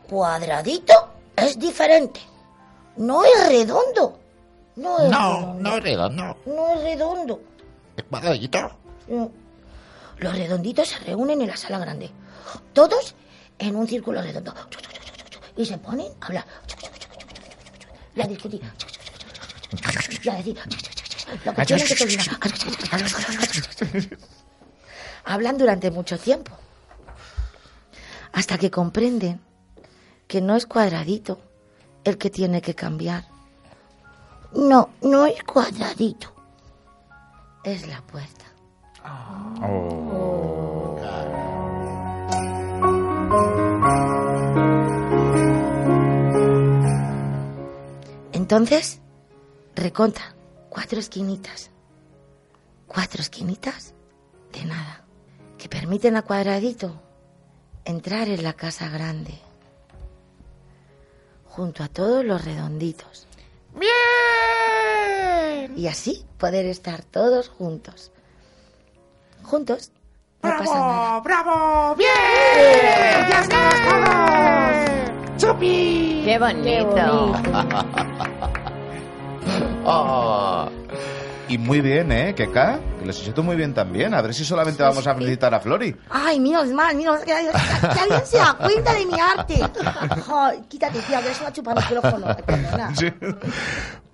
Cuadradito 0.09 0.93
es 1.35 1.57
diferente. 1.57 2.19
No 2.97 3.23
es 3.23 3.47
redondo. 3.47 4.19
No 4.75 4.99
es 4.99 5.09
No, 5.09 5.17
redondo. 5.39 5.53
no 5.61 5.77
es 5.77 5.83
redondo. 5.83 6.37
No 6.45 6.69
es 6.73 6.81
redondo. 6.83 7.41
Es 7.97 8.03
cuadradito. 8.05 8.59
No. 9.07 9.31
Los 10.17 10.37
redonditos 10.37 10.87
se 10.89 10.99
reúnen 10.99 11.41
en 11.41 11.47
la 11.47 11.57
sala 11.57 11.79
grande. 11.79 12.09
Todos 12.73 13.15
en 13.59 13.75
un 13.75 13.87
círculo 13.87 14.21
redondo. 14.21 14.53
Y 15.57 15.65
se 15.65 15.77
ponen 15.77 16.07
a 16.21 16.25
hablar. 16.27 16.45
Y 18.15 18.21
a 18.21 18.27
discutir. 18.27 18.61
Y 20.23 20.29
a 20.29 20.35
decir 20.35 20.57
lo 21.45 21.53
que 21.53 21.65
tienen 21.65 21.87
que. 21.87 24.17
Hablan 25.25 25.57
durante 25.57 25.91
mucho 25.91 26.17
tiempo. 26.17 26.51
Hasta 28.33 28.57
que 28.57 28.71
comprenden 28.71 29.39
que 30.27 30.41
no 30.41 30.55
es 30.55 30.65
cuadradito 30.65 31.39
el 32.03 32.17
que 32.17 32.29
tiene 32.29 32.61
que 32.61 32.75
cambiar. 32.75 33.25
No, 34.53 34.89
no 35.01 35.25
es 35.25 35.41
cuadradito. 35.43 36.33
Es 37.63 37.87
la 37.87 38.01
puerta. 38.01 38.45
Entonces, 48.43 48.99
reconta 49.73 50.35
cuatro 50.67 50.99
esquinitas. 50.99 51.71
Cuatro 52.87 53.21
esquinitas 53.21 53.93
de 54.51 54.65
nada. 54.65 55.05
Que 55.57 55.69
permiten 55.69 56.17
a 56.17 56.23
cuadradito 56.23 57.01
entrar 57.85 58.27
en 58.27 58.43
la 58.43 58.51
casa 58.51 58.89
grande. 58.89 59.39
Junto 61.45 61.83
a 61.83 61.87
todos 61.87 62.25
los 62.25 62.43
redonditos. 62.43 63.27
¡Bien! 63.79 63.93
Y 65.77 65.87
así 65.87 66.25
poder 66.37 66.65
estar 66.65 67.01
todos 67.01 67.47
juntos. 67.47 68.11
Juntos. 69.43 69.93
No 70.41 70.49
pasa 70.49 70.79
nada. 70.79 71.21
¡Bravo! 71.21 71.45
¡Bravo! 71.45 71.95
¡Bien! 71.95 73.29
¡Ya 73.29 73.39
estamos 73.41 73.75
todos! 73.87 75.37
¡Chupi! 75.37 76.23
¡Qué 76.25 76.37
bonito! 76.37 77.33
Ah, 79.85 80.69
Y 81.49 81.57
muy 81.57 81.81
bien, 81.81 82.11
¿eh? 82.11 82.33
Que 82.35 82.43
acá, 82.43 82.79
que 82.99 83.05
les 83.05 83.15
siento 83.17 83.43
muy 83.43 83.55
bien 83.55 83.73
también. 83.73 84.13
A 84.13 84.21
ver 84.21 84.33
si 84.33 84.45
solamente 84.45 84.83
vamos 84.83 85.05
a 85.07 85.15
felicitar 85.15 85.53
a 85.53 85.59
Flori. 85.59 85.95
Ay, 86.09 86.39
menos 86.39 86.67
mal, 86.69 86.95
menos 86.95 87.19
que, 87.19 87.25
que 87.25 87.99
alguien 87.99 88.25
se 88.25 88.37
da 88.37 88.57
cuenta 88.57 88.93
de 88.93 89.05
mi 89.05 89.19
arte. 89.19 89.59
Ay, 90.31 90.61
quítate, 90.67 90.99
tía, 90.99 91.19
que 91.19 91.25
eres 91.27 91.41
una 91.41 91.51
chupa 91.51 91.75
micrófono. 91.75 92.27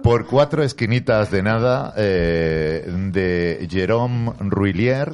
Por 0.01 0.25
cuatro 0.27 0.63
esquinitas 0.63 1.29
de 1.29 1.43
nada, 1.43 1.93
eh, 1.97 2.85
de 2.87 3.67
Jerome 3.69 4.31
Ruillier, 4.39 5.13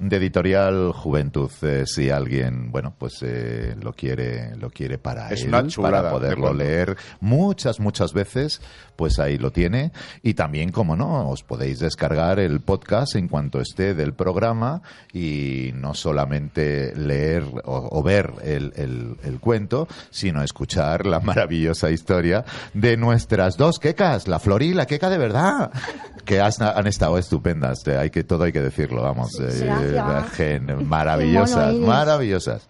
de 0.00 0.16
Editorial 0.16 0.92
Juventud. 0.92 1.50
Eh, 1.62 1.84
si 1.86 2.10
alguien, 2.10 2.70
bueno, 2.70 2.94
pues 2.98 3.22
eh, 3.22 3.74
lo 3.80 3.92
quiere, 3.92 4.54
lo 4.56 4.70
quiere 4.70 4.98
para 4.98 5.30
Es 5.30 5.42
él, 5.42 5.48
una 5.48 5.66
chulada 5.66 5.96
para 5.96 6.08
de 6.08 6.14
poderlo 6.14 6.52
leer 6.52 6.96
muchas, 7.20 7.80
muchas 7.80 8.12
veces, 8.12 8.60
pues 8.94 9.18
ahí 9.18 9.38
lo 9.38 9.52
tiene. 9.52 9.92
Y 10.22 10.34
también, 10.34 10.70
como 10.70 10.96
no, 10.96 11.30
os 11.30 11.42
podéis 11.42 11.78
descargar 11.78 12.38
el 12.38 12.60
podcast 12.60 13.05
en 13.14 13.28
cuanto 13.28 13.60
esté 13.60 13.94
del 13.94 14.12
programa 14.14 14.82
y 15.12 15.70
no 15.74 15.94
solamente 15.94 16.94
leer 16.96 17.44
o, 17.64 17.88
o 17.90 18.02
ver 18.02 18.32
el, 18.42 18.72
el- 18.76 19.16
el 19.24 19.40
cuento, 19.40 19.86
sino 20.10 20.42
escuchar 20.42 21.06
la 21.06 21.20
maravillosa 21.20 21.90
historia 21.90 22.44
de 22.74 22.96
nuestras 22.96 23.56
dos 23.56 23.78
quecas, 23.78 24.26
la 24.28 24.38
Flor 24.38 24.62
y 24.62 24.74
la 24.74 24.86
queca 24.86 25.08
de 25.10 25.18
verdad, 25.18 25.70
que 26.24 26.40
has- 26.40 26.60
han 26.60 26.86
estado 26.86 27.18
estupendas. 27.18 27.86
eh, 27.86 27.96
Hay 27.96 28.10
que, 28.10 28.24
todo 28.24 28.44
hay 28.44 28.52
que 28.52 28.60
decirlo, 28.62 29.02
vamos. 29.02 29.30
eh, 29.40 29.44
gen- 30.32 30.86
maravillosas, 30.88 31.74
maravillosas. 31.76 32.68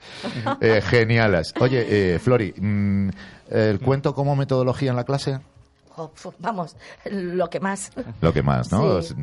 Eh, 0.60 0.80
geniales. 0.82 1.54
Oye, 1.60 1.86
eh, 2.14 2.18
Flori, 2.18 2.52
mm, 2.56 3.08
¿el 3.50 3.80
cuento 3.80 4.14
como 4.14 4.36
metodología 4.36 4.90
en 4.90 4.96
la 4.96 5.04
clase? 5.04 5.38
Vamos, 6.38 6.76
lo 7.10 7.48
que 7.50 7.60
más. 7.60 7.90
Lo 8.20 8.32
que 8.32 8.42
más, 8.42 8.70
¿no? 8.72 9.00
Sí. 9.02 9.14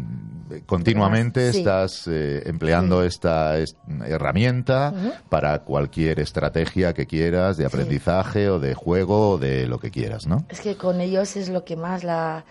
Continuamente 0.66 1.52
Sí. 1.52 1.60
estás 1.60 2.08
eh, 2.08 2.44
empleando 2.46 3.04
esta 3.04 3.58
es- 3.58 3.76
herramienta 4.06 4.94
para 5.30 5.60
cualquier 5.60 6.20
estrategia 6.20 6.94
que 6.94 7.08
quieras 7.08 7.58
de 7.58 7.66
aprendizaje 7.66 8.50
o 8.50 8.60
de 8.60 8.74
juego 8.76 9.32
o 9.32 9.38
de 9.38 9.68
lo 9.68 9.80
que 9.80 9.90
quieras, 9.92 10.28
¿no? 10.28 10.46
Es 10.50 10.62
que 10.62 10.76
con 10.76 11.02
ellos 11.02 11.36
es 11.36 11.50
lo 11.50 11.64
que 11.64 11.76
más 11.76 12.04
la 12.04 12.46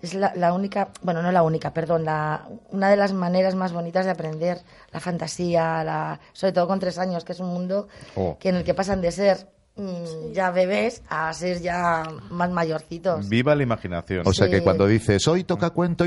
es 0.00 0.14
la, 0.14 0.32
la 0.34 0.52
única, 0.52 0.88
bueno, 1.02 1.22
no 1.22 1.30
la 1.30 1.44
única, 1.44 1.72
perdón, 1.72 2.04
la, 2.04 2.48
una 2.70 2.88
de 2.90 2.96
las 2.96 3.12
maneras 3.12 3.54
más 3.54 3.72
bonitas 3.72 4.04
de 4.04 4.10
aprender 4.10 4.58
la 4.92 4.98
fantasía, 4.98 5.84
la, 5.84 6.18
sobre 6.32 6.52
todo 6.52 6.66
con 6.66 6.80
tres 6.80 6.98
años, 6.98 7.22
que 7.24 7.30
es 7.32 7.38
un 7.40 7.46
mundo 7.48 7.86
Oh. 8.16 8.36
que 8.40 8.48
en 8.48 8.56
el 8.56 8.64
que 8.64 8.74
pasan 8.74 9.00
de 9.00 9.12
ser 9.12 9.46
mm, 9.76 10.32
ya 10.32 10.50
bebés 10.50 11.02
a 11.08 11.32
ser 11.32 11.60
ya 11.60 12.02
más 12.30 12.50
mayorcitos. 12.50 13.28
Viva 13.28 13.54
la 13.54 13.62
imaginación. 13.62 14.22
O 14.26 14.32
sea 14.32 14.48
que 14.48 14.62
cuando 14.62 14.86
dices, 14.86 15.26
hoy 15.28 15.44
toca 15.44 15.70
cuento, 15.70 16.06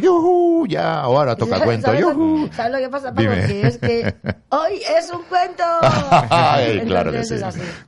Ya, 0.65 0.99
ahora 1.01 1.35
toca 1.35 1.59
cuento, 1.63 1.87
¿Sabes 1.87 2.01
lo- 2.01 2.11
¡yujú! 2.11 2.49
¿Sabes 2.53 2.71
lo 2.71 2.77
que 2.79 2.89
pasa, 2.89 3.09
Paco? 3.13 3.21
Dime. 3.21 3.45
Que 3.47 3.67
es 3.67 3.77
que 3.77 4.15
hoy 4.49 4.81
es 4.97 5.11
un 5.11 5.23
cuento. 5.23 5.63
Ay, 6.29 6.81
claro 6.85 7.11
que 7.11 7.23
sí. 7.23 7.35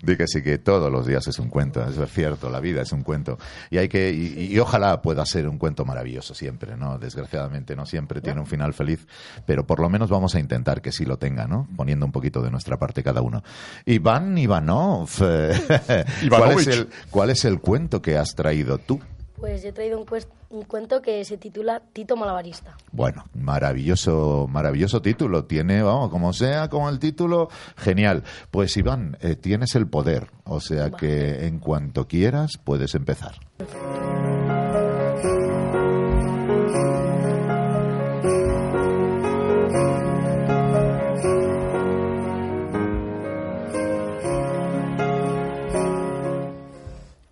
Di 0.03 0.15
que 0.17 0.28
sí, 0.28 0.41
que 0.41 0.57
todos 0.57 0.91
los 0.91 1.05
días 1.05 1.28
es 1.28 1.39
un 1.39 1.49
cuento, 1.49 1.84
eso 1.88 2.03
es 2.03 2.11
cierto, 2.11 2.49
la 2.49 2.59
vida 2.59 2.82
es 2.82 2.91
un 2.91 3.03
cuento. 3.03 3.38
Y 3.69 3.78
hay 3.78 3.88
que, 3.89 4.11
y, 4.11 4.45
y 4.53 4.59
ojalá 4.59 5.01
pueda 5.01 5.25
ser 5.25 5.47
un 5.47 5.57
cuento 5.57 5.86
maravilloso 5.86 6.34
siempre, 6.34 6.75
¿no? 6.78 6.97
Desgraciadamente 6.97 7.75
no 7.75 7.86
siempre 7.86 8.21
tiene 8.21 8.39
un 8.39 8.47
final 8.47 8.73
feliz, 8.73 9.07
pero 9.45 9.65
por 9.65 9.80
lo 9.80 9.89
menos 9.89 10.09
vamos 10.09 10.36
a 10.36 10.39
intentar 10.39 10.82
que 10.82 10.91
sí 10.91 11.05
lo 11.05 11.17
tenga, 11.17 11.47
¿no? 11.47 11.67
Poniendo 11.75 12.05
un 12.05 12.11
poquito 12.11 12.41
de 12.41 12.51
nuestra 12.51 12.78
parte 12.78 13.03
cada 13.03 13.21
uno. 13.21 13.43
Iván 13.86 14.38
Ivanov, 14.38 15.09
eh, 15.21 16.05
¿cuál, 16.30 16.51
es 16.51 16.67
el, 16.67 16.89
¿cuál 17.09 17.30
es 17.30 17.45
el 17.45 17.59
cuento 17.59 18.01
que 18.01 18.17
has 18.17 18.36
traído 18.36 18.78
tú? 18.78 18.99
Pues 19.38 19.63
he 19.63 19.71
traído 19.71 19.99
un, 19.99 20.05
un 20.49 20.63
cuento 20.63 21.01
que 21.01 21.23
se 21.23 21.38
titula 21.38 21.81
Tito 21.93 22.15
Malabarista. 22.15 22.75
Bueno, 22.91 23.25
maravilloso, 23.35 24.47
maravilloso 24.49 25.01
título. 25.01 25.45
Tiene, 25.45 25.83
vamos, 25.83 26.09
como 26.09 26.33
sea, 26.33 26.69
como 26.69 26.89
el 26.89 26.97
título, 26.97 27.49
genial. 27.75 28.23
Pues 28.49 28.75
Iván, 28.77 29.17
eh, 29.21 29.35
tienes 29.35 29.75
el 29.75 29.88
poder, 29.88 30.31
o 30.43 30.59
sea 30.59 30.89
que 30.89 31.45
en 31.45 31.59
cuanto 31.59 32.07
quieras 32.07 32.57
puedes 32.63 32.95
empezar. 32.95 33.35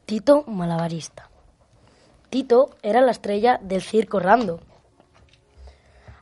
Tito 0.05 0.43
Malabarista. 0.47 1.29
Tito 2.35 2.71
era 2.81 2.99
la 2.99 3.11
estrella 3.11 3.61
del 3.63 3.81
circo 3.81 4.19
Rando. 4.19 4.59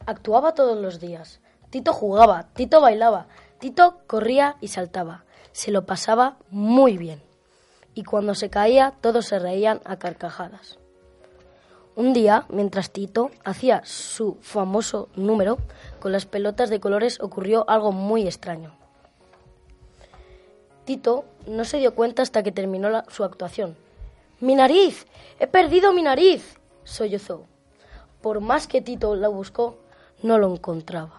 Actuaba 0.05 0.53
todos 0.53 0.77
los 0.77 0.99
días. 0.99 1.39
Tito 1.71 1.91
jugaba, 1.91 2.49
Tito 2.53 2.81
bailaba, 2.81 3.25
Tito 3.57 3.97
corría 4.05 4.55
y 4.61 4.67
saltaba. 4.67 5.23
Se 5.53 5.71
lo 5.71 5.87
pasaba 5.87 6.37
muy 6.51 6.99
bien. 6.99 7.19
Y 7.95 8.03
cuando 8.03 8.35
se 8.35 8.51
caía, 8.51 8.93
todos 9.01 9.25
se 9.25 9.39
reían 9.39 9.81
a 9.85 9.97
carcajadas. 9.97 10.77
Un 11.95 12.13
día, 12.13 12.45
mientras 12.47 12.91
Tito 12.91 13.31
hacía 13.43 13.81
su 13.83 14.37
famoso 14.41 15.09
número 15.15 15.57
con 15.99 16.11
las 16.11 16.27
pelotas 16.27 16.69
de 16.69 16.79
colores, 16.79 17.19
ocurrió 17.21 17.67
algo 17.67 17.91
muy 17.91 18.27
extraño. 18.27 18.75
Tito 20.85 21.25
no 21.47 21.65
se 21.65 21.77
dio 21.77 21.95
cuenta 21.95 22.21
hasta 22.21 22.43
que 22.43 22.51
terminó 22.51 23.03
su 23.07 23.23
actuación. 23.23 23.75
¡Mi 24.43 24.55
nariz! 24.55 25.07
¡He 25.39 25.47
perdido 25.47 25.93
mi 25.93 26.01
nariz! 26.01 26.59
sollozó. 26.83 27.45
Por 28.21 28.41
más 28.41 28.67
que 28.67 28.81
Tito 28.81 29.15
la 29.15 29.29
buscó, 29.29 29.77
no 30.21 30.37
lo 30.37 30.51
encontraba. 30.51 31.13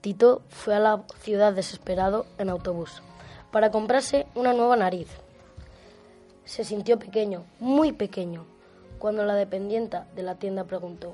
Tito 0.00 0.42
fue 0.48 0.74
a 0.74 0.80
la 0.80 1.04
ciudad 1.20 1.52
desesperado 1.52 2.26
en 2.36 2.48
autobús 2.48 3.00
para 3.52 3.70
comprarse 3.70 4.26
una 4.34 4.54
nueva 4.54 4.74
nariz. 4.74 5.06
Se 6.44 6.64
sintió 6.64 6.98
pequeño, 6.98 7.44
muy 7.60 7.92
pequeño, 7.92 8.44
cuando 8.98 9.24
la 9.24 9.36
dependienta 9.36 10.08
de 10.16 10.24
la 10.24 10.34
tienda 10.34 10.64
preguntó, 10.64 11.12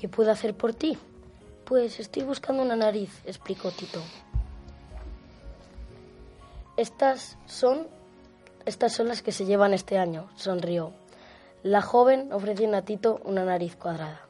¿Qué 0.00 0.08
puedo 0.08 0.30
hacer 0.30 0.54
por 0.54 0.72
ti? 0.72 0.96
Pues 1.66 2.00
estoy 2.00 2.22
buscando 2.22 2.62
una 2.62 2.76
nariz, 2.76 3.10
explicó 3.26 3.70
Tito. 3.72 4.00
Estas 6.78 7.36
son, 7.44 7.88
estas 8.66 8.92
son 8.92 9.08
las 9.08 9.22
que 9.22 9.32
se 9.32 9.44
llevan 9.44 9.74
este 9.74 9.98
año, 9.98 10.28
sonrió. 10.36 10.92
La 11.62 11.82
joven 11.82 12.32
ofreció 12.32 12.74
a 12.74 12.82
Tito 12.82 13.20
una 13.24 13.44
nariz 13.44 13.76
cuadrada. 13.76 14.20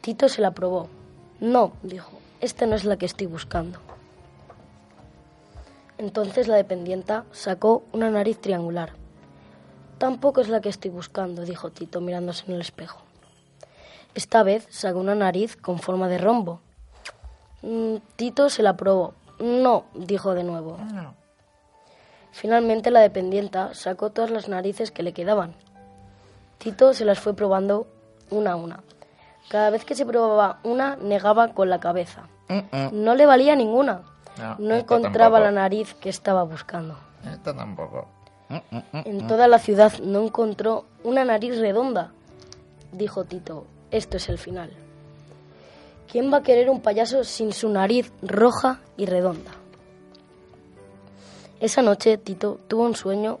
Tito 0.00 0.28
se 0.28 0.40
la 0.40 0.52
probó. 0.52 0.88
No, 1.40 1.72
dijo, 1.82 2.12
esta 2.40 2.66
no 2.66 2.74
es 2.74 2.84
la 2.84 2.96
que 2.96 3.06
estoy 3.06 3.26
buscando. 3.26 3.78
Entonces 5.98 6.48
la 6.48 6.56
dependienta 6.56 7.24
sacó 7.32 7.82
una 7.92 8.10
nariz 8.10 8.40
triangular. 8.40 8.92
Tampoco 9.98 10.40
es 10.40 10.48
la 10.48 10.60
que 10.60 10.70
estoy 10.70 10.90
buscando, 10.90 11.44
dijo 11.44 11.70
Tito 11.70 12.00
mirándose 12.00 12.44
en 12.46 12.54
el 12.54 12.62
espejo. 12.62 13.02
Esta 14.14 14.42
vez 14.42 14.66
sacó 14.70 14.98
una 14.98 15.14
nariz 15.14 15.56
con 15.56 15.78
forma 15.78 16.08
de 16.08 16.18
rombo. 16.18 16.60
Mm, 17.62 17.96
Tito 18.16 18.48
se 18.48 18.62
la 18.62 18.76
probó. 18.76 19.14
No, 19.38 19.84
dijo 19.94 20.34
de 20.34 20.44
nuevo. 20.44 20.78
Finalmente 22.32 22.90
la 22.90 23.00
dependienta 23.00 23.74
sacó 23.74 24.10
todas 24.10 24.30
las 24.30 24.48
narices 24.48 24.90
que 24.90 25.02
le 25.02 25.12
quedaban. 25.12 25.54
Tito 26.58 26.94
se 26.94 27.04
las 27.04 27.18
fue 27.18 27.34
probando 27.34 27.86
una 28.30 28.52
a 28.52 28.56
una. 28.56 28.80
Cada 29.48 29.70
vez 29.70 29.84
que 29.84 29.94
se 29.94 30.06
probaba 30.06 30.60
una, 30.62 30.96
negaba 30.96 31.48
con 31.48 31.70
la 31.70 31.80
cabeza. 31.80 32.28
No 32.92 33.14
le 33.14 33.26
valía 33.26 33.56
ninguna. 33.56 34.02
No, 34.58 34.74
encontraba 34.74 35.38
tampoco. 35.38 35.44
la 35.44 35.50
nariz 35.50 35.94
que 35.94 36.08
estaba 36.08 36.44
buscando. 36.44 36.96
Esta 37.24 37.54
tampoco. 37.54 38.08
En 38.92 39.26
toda 39.26 39.48
la 39.48 39.58
ciudad 39.58 39.92
no 40.00 40.22
encontró 40.22 40.84
una 41.04 41.24
nariz 41.24 41.58
redonda. 41.58 42.12
Dijo 42.92 43.24
Tito, 43.24 43.66
esto 43.90 44.16
es 44.16 44.28
el 44.28 44.38
final. 44.38 44.70
¿Quién 46.10 46.32
va 46.32 46.38
a 46.38 46.42
querer 46.42 46.70
un 46.70 46.80
payaso 46.80 47.22
sin 47.22 47.52
su 47.52 47.68
nariz 47.68 48.12
roja 48.22 48.80
y 48.96 49.06
redonda? 49.06 49.52
Esa 51.60 51.82
noche 51.82 52.16
Tito 52.16 52.58
tuvo 52.68 52.84
un 52.84 52.96
sueño 52.96 53.38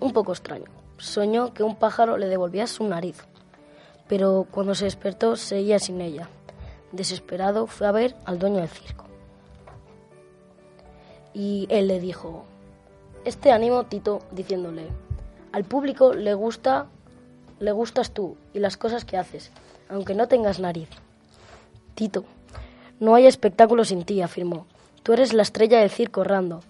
un 0.00 0.14
poco 0.14 0.32
extraño. 0.32 0.64
Soñó 0.96 1.52
que 1.52 1.62
un 1.62 1.76
pájaro 1.76 2.16
le 2.16 2.28
devolvía 2.28 2.66
su 2.66 2.84
nariz, 2.84 3.18
pero 4.08 4.46
cuando 4.50 4.74
se 4.74 4.86
despertó 4.86 5.36
seguía 5.36 5.78
sin 5.78 6.00
ella. 6.00 6.30
Desesperado 6.92 7.66
fue 7.66 7.86
a 7.86 7.92
ver 7.92 8.16
al 8.24 8.38
dueño 8.38 8.60
del 8.60 8.68
circo. 8.70 9.04
Y 11.34 11.66
él 11.68 11.86
le 11.86 12.00
dijo, 12.00 12.44
este 13.26 13.52
ánimo 13.52 13.84
Tito 13.84 14.20
diciéndole, 14.30 14.88
al 15.52 15.64
público 15.64 16.14
le 16.14 16.32
gusta, 16.32 16.86
le 17.60 17.72
gustas 17.72 18.12
tú 18.12 18.38
y 18.54 18.58
las 18.58 18.78
cosas 18.78 19.04
que 19.04 19.18
haces, 19.18 19.50
aunque 19.90 20.14
no 20.14 20.28
tengas 20.28 20.60
nariz. 20.60 20.88
Tito, 21.94 22.24
no 23.00 23.14
hay 23.14 23.26
espectáculo 23.26 23.84
sin 23.84 24.04
ti, 24.04 24.22
afirmó. 24.22 24.66
Tú 25.02 25.12
eres 25.12 25.34
la 25.34 25.42
estrella 25.42 25.80
del 25.80 25.90
circo, 25.90 26.24
Rando. 26.24 26.62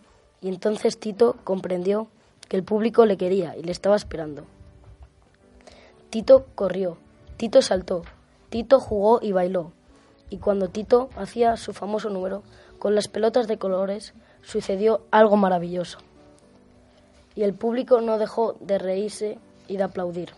Y 0.45 0.49
entonces 0.49 0.99
Tito 0.99 1.37
comprendió 1.43 2.09
que 2.51 2.59
el 2.59 2.65
público 2.65 3.07
le 3.07 3.17
quería 3.17 3.57
y 3.57 3.63
le 3.63 3.73
estaba 3.73 3.97
esperando. 3.97 4.45
Tito 6.11 6.45
corrió, 6.55 6.99
Tito 7.39 7.63
saltó, 7.63 8.03
Tito 8.51 8.79
jugó 8.79 9.21
y 9.23 9.33
bailó. 9.33 9.73
Y 10.29 10.37
cuando 10.37 10.69
Tito 10.69 11.09
hacía 11.17 11.57
su 11.57 11.73
famoso 11.73 12.11
número 12.11 12.43
con 12.79 12.95
las 12.95 13.09
pelotas 13.09 13.49
de 13.49 13.57
colores, 13.57 14.13
sucedió 14.43 15.01
algo 15.11 15.39
maravilloso. 15.39 15.97
Y 17.35 17.43
el 17.43 17.55
público 17.55 18.03
no 18.03 18.19
dejó 18.19 18.55
de 18.61 18.77
reírse 18.77 19.39
y 19.67 19.79
de 19.79 19.85
aplaudir. 19.85 20.29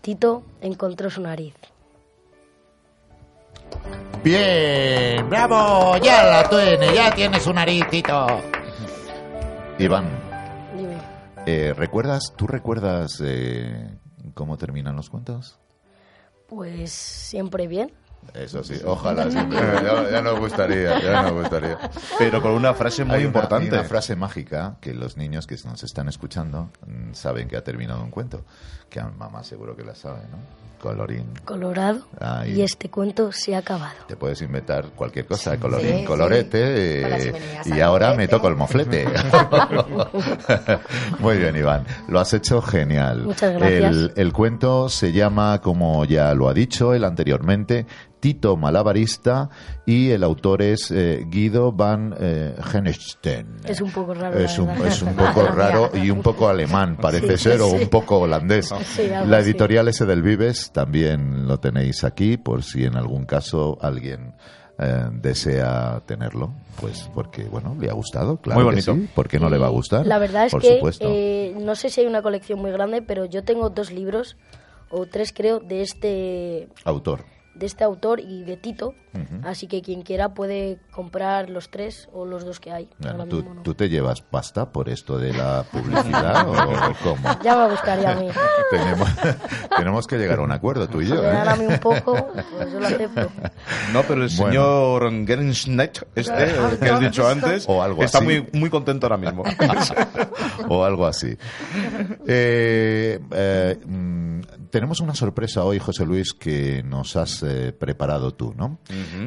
Tito 0.00 0.42
encontró 0.62 1.10
su 1.10 1.20
nariz. 1.20 1.54
Bien, 4.24 5.30
bravo, 5.30 5.96
ya 5.98 6.24
la 6.24 6.48
tiene, 6.48 6.92
ya 6.92 7.14
tienes 7.14 7.46
un 7.46 7.54
nariz, 7.54 7.84
Tito. 7.88 8.26
Iván, 9.80 10.10
eh, 11.46 11.72
¿recuerdas, 11.74 12.34
tú 12.36 12.46
recuerdas 12.46 13.22
eh, 13.24 13.96
cómo 14.34 14.58
terminan 14.58 14.94
los 14.94 15.08
cuentos? 15.08 15.58
Pues 16.48 16.92
siempre 16.92 17.66
bien. 17.66 17.90
Eso 18.34 18.62
sí, 18.62 18.74
ojalá 18.84 19.28
siempre. 19.30 19.58
Ya, 19.58 20.10
ya 20.10 20.22
nos 20.22 20.38
gustaría, 20.38 21.00
ya 21.00 21.22
nos 21.22 21.32
gustaría. 21.32 21.78
Pero 22.18 22.40
con 22.40 22.52
una 22.52 22.74
frase 22.74 23.04
muy 23.04 23.16
Hay 23.16 23.20
una- 23.22 23.26
importante. 23.28 23.70
hay 23.70 23.80
una 23.80 23.88
frase 23.88 24.14
mágica 24.14 24.76
que 24.80 24.94
los 24.94 25.16
niños 25.16 25.46
que 25.48 25.56
nos 25.64 25.82
están 25.82 26.08
escuchando 26.08 26.70
mm, 26.86 27.12
saben 27.14 27.48
que 27.48 27.56
ha 27.56 27.64
terminado 27.64 28.02
un 28.02 28.10
cuento. 28.10 28.44
Que 28.88 29.00
a 29.00 29.08
mamá 29.08 29.42
seguro 29.42 29.74
que 29.76 29.82
la 29.84 29.94
sabe, 29.94 30.20
¿no? 30.30 30.38
Colorín. 30.80 31.26
Colorado. 31.44 32.06
Ahí. 32.20 32.52
Y 32.54 32.62
este 32.62 32.88
cuento 32.88 33.32
se 33.32 33.54
ha 33.54 33.58
acabado. 33.58 33.92
Te 34.08 34.16
puedes 34.16 34.40
inventar 34.40 34.86
cualquier 34.96 35.26
cosa, 35.26 35.58
colorín, 35.58 35.98
sí. 35.98 36.04
colorete, 36.06 37.02
las 37.08 37.24
eh, 37.26 37.34
y 37.66 37.80
ahora 37.80 38.14
me 38.14 38.28
toco 38.28 38.48
el 38.48 38.56
moflete. 38.56 39.04
Muy 41.18 41.36
bien, 41.36 41.54
Iván, 41.56 41.84
lo 42.08 42.18
has 42.20 42.32
hecho 42.32 42.62
genial. 42.62 43.24
Muchas 43.24 43.52
gracias. 43.54 43.92
El, 43.94 44.12
el 44.16 44.32
cuento 44.32 44.88
se 44.88 45.12
llama, 45.12 45.60
como 45.60 46.04
ya 46.06 46.32
lo 46.34 46.48
ha 46.48 46.54
dicho 46.54 46.94
él 46.94 47.04
anteriormente, 47.04 47.86
Tito 48.20 48.56
Malabarista 48.56 49.48
y 49.86 50.10
el 50.10 50.22
autor 50.22 50.62
es 50.62 50.90
eh, 50.90 51.24
Guido 51.28 51.72
van 51.72 52.14
eh. 52.20 52.54
Es 53.64 53.80
un 53.80 53.90
poco 53.90 54.14
raro. 54.14 54.38
Es 54.38 54.58
un, 54.58 54.66
verdad. 54.66 54.86
es 54.86 55.02
un 55.02 55.14
poco 55.14 55.42
raro 55.54 55.90
y 55.94 56.10
un 56.10 56.22
poco 56.22 56.48
alemán, 56.48 56.96
parece 57.00 57.36
Sí, 57.38 57.44
ser, 57.44 57.60
o 57.62 57.70
sí. 57.70 57.76
un 57.82 57.88
poco 57.88 58.18
holandés. 58.20 58.70
Sí, 58.84 59.08
La 59.26 59.40
editorial 59.40 59.88
ese 59.88 60.06
del 60.06 60.22
Vives 60.22 60.70
también 60.72 61.46
lo 61.46 61.58
tenéis 61.58 62.04
aquí, 62.04 62.36
por 62.36 62.62
si 62.62 62.84
en 62.84 62.96
algún 62.96 63.24
caso 63.24 63.78
alguien 63.80 64.34
eh, 64.78 65.08
desea 65.12 66.02
tenerlo, 66.06 66.54
pues 66.80 67.10
porque, 67.14 67.44
bueno, 67.44 67.76
le 67.78 67.90
ha 67.90 67.92
gustado, 67.92 68.38
claro 68.38 68.60
Muy 68.60 68.64
que 68.70 68.74
bonito. 68.90 68.94
sí, 68.94 69.12
¿por 69.14 69.28
qué 69.28 69.38
no 69.38 69.50
le 69.50 69.58
va 69.58 69.66
a 69.66 69.70
gustar? 69.70 70.06
La 70.06 70.18
verdad 70.18 70.46
es 70.46 70.52
por 70.52 70.62
que 70.62 70.76
supuesto. 70.76 71.06
eh, 71.08 71.54
no 71.60 71.74
sé 71.74 71.90
si 71.90 72.00
hay 72.00 72.06
una 72.06 72.22
colección 72.22 72.58
muy 72.60 72.70
grande, 72.70 73.02
pero 73.02 73.24
yo 73.26 73.44
tengo 73.44 73.68
dos 73.70 73.90
libros, 73.92 74.36
o 74.88 75.06
tres 75.06 75.32
creo, 75.36 75.60
de 75.60 75.82
este, 75.82 76.68
Autor. 76.84 77.24
De 77.60 77.66
este 77.66 77.84
autor 77.84 78.18
y 78.20 78.42
de 78.42 78.56
Tito. 78.56 78.94
Así 79.44 79.66
que 79.66 79.82
quien 79.82 80.02
quiera 80.02 80.34
puede 80.34 80.78
comprar 80.92 81.50
los 81.50 81.68
tres 81.70 82.08
o 82.12 82.24
los 82.24 82.44
dos 82.44 82.60
que 82.60 82.70
hay. 82.70 82.88
Bueno, 83.00 83.26
¿tú, 83.26 83.36
mismo 83.36 83.54
no. 83.54 83.62
tú 83.62 83.74
te 83.74 83.88
llevas 83.88 84.22
pasta 84.22 84.70
por 84.70 84.88
esto 84.88 85.18
de 85.18 85.32
la 85.32 85.64
publicidad 85.70 86.48
o 86.48 86.94
cómo? 87.02 87.38
Ya 87.42 87.56
me 87.56 87.70
gustaría 87.70 88.12
a 88.12 88.14
mí. 88.14 88.28
Tenemos, 88.70 89.08
tenemos 89.76 90.06
que 90.06 90.16
llegar 90.16 90.38
a 90.38 90.42
un 90.42 90.52
acuerdo 90.52 90.88
tú 90.88 91.00
y 91.02 91.08
yo. 91.08 91.22
¿eh? 91.24 91.36
a 91.36 91.56
mí 91.56 91.66
un 91.66 91.78
poco, 91.80 92.30
pues 92.56 92.72
yo 92.72 92.78
lo 92.80 92.86
acepto. 92.86 93.28
No, 93.92 94.02
pero 94.04 94.22
el 94.24 94.30
Bueno. 94.36 94.52
señor 94.52 95.26
Gernschneck, 95.26 96.06
este 96.14 96.46
que 96.80 96.88
has 96.88 97.00
dicho 97.00 97.26
antes, 97.28 97.64
O 97.68 97.82
algo 97.82 98.04
está 98.04 98.18
así. 98.18 98.24
muy, 98.26 98.48
muy 98.52 98.70
contento 98.70 99.06
ahora 99.06 99.16
mismo. 99.16 99.42
o 100.68 100.84
algo 100.84 101.04
así. 101.06 101.36
Eh, 102.28 103.18
eh, 103.32 103.78
mm, 103.84 104.29
tenemos 104.70 105.00
una 105.00 105.14
sorpresa 105.14 105.64
hoy, 105.64 105.78
José 105.78 106.04
Luis, 106.04 106.32
que 106.32 106.82
nos 106.82 107.16
has 107.16 107.42
eh, 107.42 107.72
preparado 107.72 108.32
tú, 108.32 108.54
¿no? 108.56 108.78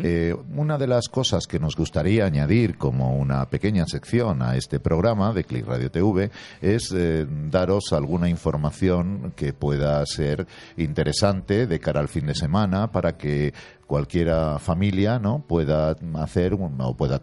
Eh, 0.03 0.36
una 0.55 0.78
de 0.78 0.88
las 0.88 1.07
cosas 1.09 1.47
que 1.47 1.59
nos 1.59 1.76
gustaría 1.76 2.26
añadir 2.26 2.78
como 2.78 3.18
una 3.18 3.49
pequeña 3.49 3.86
sección 3.86 4.41
a 4.41 4.55
este 4.55 4.80
programa 4.80 5.34
de 5.34 5.43
Click 5.43 5.66
Radio 5.66 5.91
TV 5.91 6.32
es 6.61 6.93
eh, 6.95 7.26
daros 7.49 7.93
alguna 7.93 8.30
información 8.30 9.34
que 9.36 9.53
pueda 9.53 10.05
ser 10.05 10.47
interesante 10.78 11.68
de 11.68 11.80
cara 11.80 11.99
al 11.99 12.07
fin 12.07 12.26
de 12.26 12.36
semana 12.36 12.91
para 12.91 13.18
que 13.18 13.53
cualquiera 13.88 14.59
familia 14.59 15.19
no 15.19 15.43
pueda 15.47 15.95
hacer 16.15 16.53
un- 16.53 16.79
o 16.81 16.95
pueda 16.95 17.19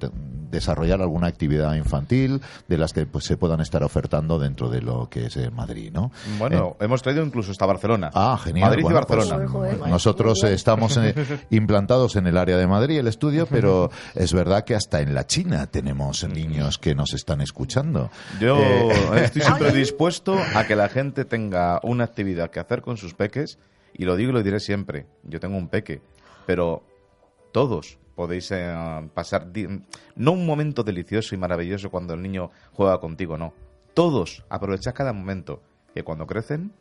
desarrollar 0.50 1.00
alguna 1.00 1.28
actividad 1.28 1.74
infantil 1.74 2.40
de 2.68 2.76
las 2.78 2.92
que 2.92 3.06
pues, 3.06 3.24
se 3.24 3.36
puedan 3.36 3.60
estar 3.60 3.82
ofertando 3.84 4.38
dentro 4.38 4.68
de 4.68 4.82
lo 4.82 5.08
que 5.08 5.26
es 5.26 5.36
eh, 5.36 5.50
Madrid, 5.50 5.90
¿no? 5.92 6.10
Bueno, 6.38 6.76
hemos 6.80 7.02
traído 7.02 7.24
incluso 7.24 7.52
hasta 7.52 7.66
Barcelona. 7.66 8.10
Ah, 8.14 8.38
genial. 8.42 8.68
Madrid 8.70 8.82
Bueno, 8.82 8.98
y 8.98 9.04
Barcelona. 9.04 9.46
pues, 9.52 9.78
nosotros 9.88 10.42
eh, 10.44 10.52
estamos 10.54 10.96
eh, 10.96 11.14
implantados 11.50 12.16
en 12.16 12.26
el 12.26 12.36
área 12.36 12.56
de 12.56 12.66
Madrid, 12.66 12.98
el 12.98 13.06
estudio, 13.06 13.46
pero 13.50 13.90
es 14.14 14.32
verdad 14.32 14.64
que 14.64 14.74
hasta 14.74 15.00
en 15.00 15.14
la 15.14 15.26
China 15.26 15.66
tenemos 15.68 16.26
niños 16.28 16.78
que 16.78 16.94
nos 16.94 17.14
están 17.14 17.40
escuchando. 17.40 18.10
Yo 18.40 18.58
Eh, 18.60 18.90
estoy 19.24 19.42
siempre 19.42 19.72
dispuesto 19.72 20.36
a 20.54 20.64
que 20.66 20.74
la 20.76 20.88
gente 20.88 21.24
tenga 21.24 21.80
una 21.84 22.04
actividad 22.04 22.50
que 22.50 22.60
hacer 22.60 22.82
con 22.82 22.96
sus 22.96 23.14
peques, 23.14 23.58
y 23.94 24.04
lo 24.04 24.16
digo 24.16 24.30
y 24.30 24.34
lo 24.34 24.42
diré 24.42 24.60
siempre. 24.60 25.06
Yo 25.24 25.40
tengo 25.40 25.56
un 25.56 25.68
peque, 25.68 26.00
pero 26.50 26.82
todos 27.52 27.96
podéis 28.16 28.50
eh, 28.50 28.74
pasar, 29.14 29.52
di- 29.52 29.68
no 30.16 30.32
un 30.32 30.44
momento 30.44 30.82
delicioso 30.82 31.32
y 31.36 31.38
maravilloso 31.38 31.90
cuando 31.92 32.12
el 32.14 32.22
niño 32.22 32.50
juega 32.72 32.98
contigo, 32.98 33.38
no. 33.38 33.54
Todos 33.94 34.44
aprovechad 34.48 34.92
cada 34.92 35.12
momento, 35.12 35.62
que 35.94 36.02
cuando 36.02 36.26
crecen 36.26 36.72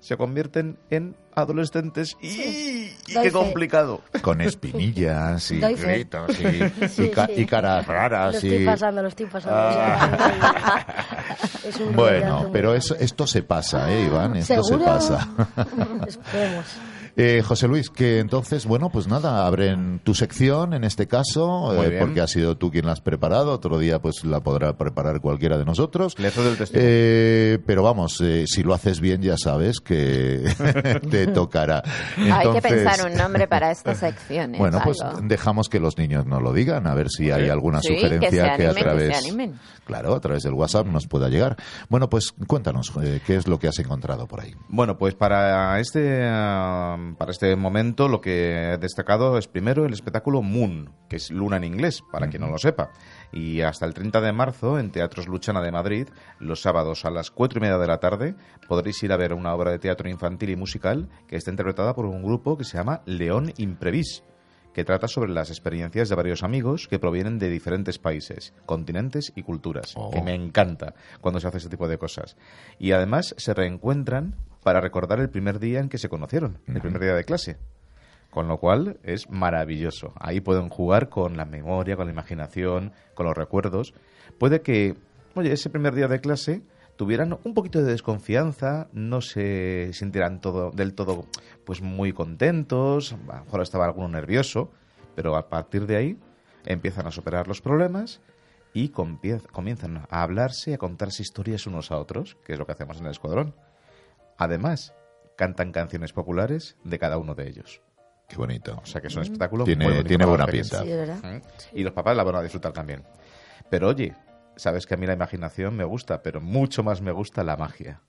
se 0.00 0.16
convierten 0.16 0.78
en 0.88 1.14
adolescentes 1.34 2.16
y, 2.22 2.88
qué 3.06 3.24
fe. 3.24 3.30
complicado. 3.32 4.00
con 4.22 4.40
espinillas 4.40 5.50
y 5.50 5.58
Doy 5.60 5.74
gritos 5.74 6.30
y, 6.40 6.88
Sí, 6.88 7.04
y 7.04 7.10
ca- 7.10 7.26
sí. 7.26 7.32
y 7.42 7.46
caras 7.46 7.86
Lo 7.86 7.92
raras. 7.92 8.34
estoy 8.36 8.54
y- 8.62 8.64
pasando, 8.64 9.02
lo 9.02 9.08
estoy 9.08 9.26
pasando. 9.26 9.56
Ah. 9.60 10.86
Es 11.64 11.76
un 11.80 11.94
Bueno, 11.94 12.48
pero 12.52 12.74
eso, 12.74 12.94
esto 12.96 13.26
se 13.26 13.42
pasa, 13.42 13.90
¿eh, 13.92 14.04
Iván? 14.06 14.36
Esto 14.36 14.62
¿Seguro? 14.62 14.84
se 14.84 14.90
pasa. 14.90 15.28
Esperemos. 16.06 16.66
Eh, 17.16 17.42
José 17.44 17.68
Luis, 17.68 17.90
que 17.90 18.18
entonces, 18.18 18.66
bueno, 18.66 18.90
pues 18.90 19.06
nada, 19.06 19.46
abren 19.46 20.00
tu 20.02 20.14
sección 20.14 20.74
en 20.74 20.82
este 20.84 21.06
caso, 21.06 21.82
eh, 21.84 21.98
porque 22.00 22.20
has 22.20 22.30
sido 22.32 22.56
tú 22.56 22.70
quien 22.72 22.86
la 22.86 22.92
has 22.92 23.00
preparado, 23.00 23.52
otro 23.52 23.78
día 23.78 24.00
pues 24.00 24.24
la 24.24 24.40
podrá 24.40 24.76
preparar 24.76 25.20
cualquiera 25.20 25.56
de 25.56 25.64
nosotros. 25.64 26.18
Le 26.18 26.30
cedo 26.30 26.50
el 26.50 26.56
testigo. 26.58 26.82
Eh, 26.84 27.58
pero 27.66 27.82
vamos, 27.84 28.20
eh, 28.20 28.44
si 28.48 28.62
lo 28.64 28.74
haces 28.74 29.00
bien 29.00 29.22
ya 29.22 29.36
sabes 29.38 29.78
que 29.80 30.42
te 31.10 31.28
tocará. 31.28 31.82
Hay 32.16 32.50
que 32.52 32.60
pensar 32.60 33.08
un 33.08 33.16
nombre 33.16 33.46
para 33.46 33.70
esta 33.70 33.94
sección. 33.94 34.56
¿eh, 34.56 34.58
Bueno, 34.58 34.80
pues 34.82 34.98
dejamos 35.22 35.68
que 35.68 35.78
los 35.78 35.96
niños 35.98 36.26
nos 36.26 36.42
lo 36.42 36.52
digan, 36.52 36.86
a 36.88 36.94
ver 36.94 37.08
si 37.10 37.30
hay 37.30 37.48
alguna 37.48 37.80
Sí, 37.80 37.88
que 37.94 38.00
sugerencia 38.00 38.30
que, 38.30 38.40
a 38.40 38.54
animen, 38.54 38.74
que 38.74 38.80
través, 38.82 39.08
se 39.18 39.28
animen. 39.28 39.54
claro, 39.84 40.14
a 40.14 40.20
través 40.20 40.42
del 40.42 40.54
WhatsApp 40.54 40.86
nos 40.88 41.06
pueda 41.06 41.28
llegar. 41.28 41.56
Bueno, 41.88 42.08
pues 42.08 42.32
cuéntanos 42.46 42.92
eh, 43.02 43.20
qué 43.24 43.36
es 43.36 43.46
lo 43.46 43.58
que 43.58 43.68
has 43.68 43.78
encontrado 43.78 44.26
por 44.26 44.40
ahí. 44.40 44.52
Bueno, 44.68 44.98
pues 44.98 45.14
para 45.14 45.78
este, 45.78 46.24
ah, 46.28 46.96
para 47.18 47.30
este 47.32 47.54
momento 47.56 48.08
lo 48.08 48.20
que 48.20 48.72
he 48.74 48.78
destacado 48.78 49.36
es 49.38 49.46
primero 49.48 49.84
el 49.86 49.92
espectáculo 49.92 50.42
Moon, 50.42 50.90
que 51.08 51.16
es 51.16 51.30
luna 51.30 51.56
en 51.58 51.64
inglés, 51.64 52.02
para 52.12 52.28
quien 52.28 52.42
no 52.42 52.48
lo 52.50 52.58
sepa. 52.58 52.90
Y 53.32 53.60
hasta 53.60 53.86
el 53.86 53.94
30 53.94 54.20
de 54.20 54.32
marzo 54.32 54.78
en 54.78 54.90
Teatros 54.90 55.28
Luchana 55.28 55.60
de 55.62 55.72
Madrid, 55.72 56.08
los 56.38 56.62
sábados 56.62 57.04
a 57.04 57.10
las 57.10 57.30
cuatro 57.30 57.58
y 57.58 57.62
media 57.62 57.78
de 57.78 57.86
la 57.86 57.98
tarde, 58.00 58.34
podréis 58.68 59.02
ir 59.02 59.12
a 59.12 59.16
ver 59.16 59.32
una 59.34 59.54
obra 59.54 59.70
de 59.70 59.78
teatro 59.78 60.08
infantil 60.08 60.50
y 60.50 60.56
musical 60.56 61.08
que 61.28 61.36
está 61.36 61.50
interpretada 61.50 61.94
por 61.94 62.06
un 62.06 62.22
grupo 62.22 62.56
que 62.56 62.64
se 62.64 62.76
llama 62.78 63.02
León 63.06 63.52
Imprevis 63.58 64.24
que 64.72 64.84
trata 64.84 65.06
sobre 65.06 65.30
las 65.30 65.50
experiencias 65.50 66.08
de 66.08 66.16
varios 66.16 66.42
amigos 66.42 66.88
que 66.88 66.98
provienen 66.98 67.38
de 67.38 67.48
diferentes 67.48 68.00
países, 68.00 68.52
continentes 68.66 69.32
y 69.36 69.44
culturas, 69.44 69.92
Oh. 69.94 70.10
que 70.10 70.20
me 70.20 70.34
encanta 70.34 70.94
cuando 71.20 71.38
se 71.38 71.46
hace 71.46 71.58
este 71.58 71.70
tipo 71.70 71.86
de 71.86 71.96
cosas. 71.96 72.36
Y 72.80 72.90
además 72.90 73.36
se 73.38 73.54
reencuentran 73.54 74.34
para 74.64 74.80
recordar 74.80 75.20
el 75.20 75.28
primer 75.28 75.60
día 75.60 75.78
en 75.78 75.88
que 75.88 75.98
se 75.98 76.08
conocieron, 76.08 76.58
el 76.66 76.80
primer 76.80 77.00
día 77.00 77.14
de 77.14 77.22
clase. 77.24 77.58
Con 78.30 78.48
lo 78.48 78.58
cual 78.58 78.98
es 79.04 79.30
maravilloso. 79.30 80.12
Ahí 80.18 80.40
pueden 80.40 80.68
jugar 80.68 81.08
con 81.08 81.36
la 81.36 81.44
memoria, 81.44 81.94
con 81.94 82.06
la 82.06 82.12
imaginación, 82.12 82.92
con 83.14 83.26
los 83.26 83.36
recuerdos. 83.36 83.94
Puede 84.38 84.62
que, 84.62 84.96
oye, 85.36 85.52
ese 85.52 85.70
primer 85.70 85.94
día 85.94 86.08
de 86.08 86.20
clase 86.20 86.62
tuvieran 86.96 87.38
un 87.44 87.54
poquito 87.54 87.80
de 87.80 87.92
desconfianza, 87.92 88.88
no 88.92 89.20
se 89.20 89.92
sintieran 89.92 90.40
todo, 90.40 90.70
del 90.70 90.94
todo 90.94 91.26
pues 91.64 91.80
muy 91.80 92.12
contentos, 92.12 93.12
a 93.12 93.36
lo 93.36 93.44
mejor 93.44 93.60
estaba 93.60 93.84
alguno 93.84 94.08
nervioso, 94.08 94.72
pero 95.14 95.36
a 95.36 95.48
partir 95.48 95.86
de 95.86 95.96
ahí 95.96 96.18
empiezan 96.64 97.06
a 97.06 97.10
superar 97.10 97.46
los 97.46 97.60
problemas 97.60 98.20
y 98.72 98.88
comienzan 98.88 99.98
a 100.08 100.22
hablarse 100.22 100.70
y 100.70 100.74
a 100.74 100.78
contarse 100.78 101.22
historias 101.22 101.66
unos 101.66 101.92
a 101.92 101.98
otros, 101.98 102.36
que 102.44 102.54
es 102.54 102.58
lo 102.58 102.66
que 102.66 102.72
hacemos 102.72 102.98
en 102.98 103.06
el 103.06 103.12
escuadrón. 103.12 103.54
Además, 104.38 104.94
cantan 105.36 105.72
canciones 105.72 106.12
populares 106.12 106.76
de 106.84 106.98
cada 106.98 107.18
uno 107.18 107.34
de 107.34 107.48
ellos. 107.48 107.80
Qué 108.28 108.36
bonito. 108.36 108.80
O 108.82 108.86
sea 108.86 109.00
que 109.00 109.08
es 109.08 109.16
un 109.16 109.22
espectáculo 109.22 109.64
Tiene- 109.64 109.84
muy 109.84 109.92
bonito 109.94 110.08
tiene 110.08 110.24
buena 110.24 110.46
pinta. 110.46 110.82
Sí, 110.82 110.88
¿verdad? 110.88 111.18
¿Mm? 111.22 111.76
Y 111.78 111.82
los 111.82 111.92
papás 111.92 112.16
la 112.16 112.24
van 112.24 112.36
a 112.36 112.42
disfrutar 112.42 112.72
también. 112.72 113.04
Pero 113.70 113.88
oye, 113.88 114.14
sabes 114.56 114.86
que 114.86 114.94
a 114.94 114.96
mí 114.96 115.06
la 115.06 115.12
imaginación 115.12 115.76
me 115.76 115.84
gusta, 115.84 116.22
pero 116.22 116.40
mucho 116.40 116.82
más 116.82 117.00
me 117.02 117.12
gusta 117.12 117.44
la 117.44 117.56
magia. 117.56 118.00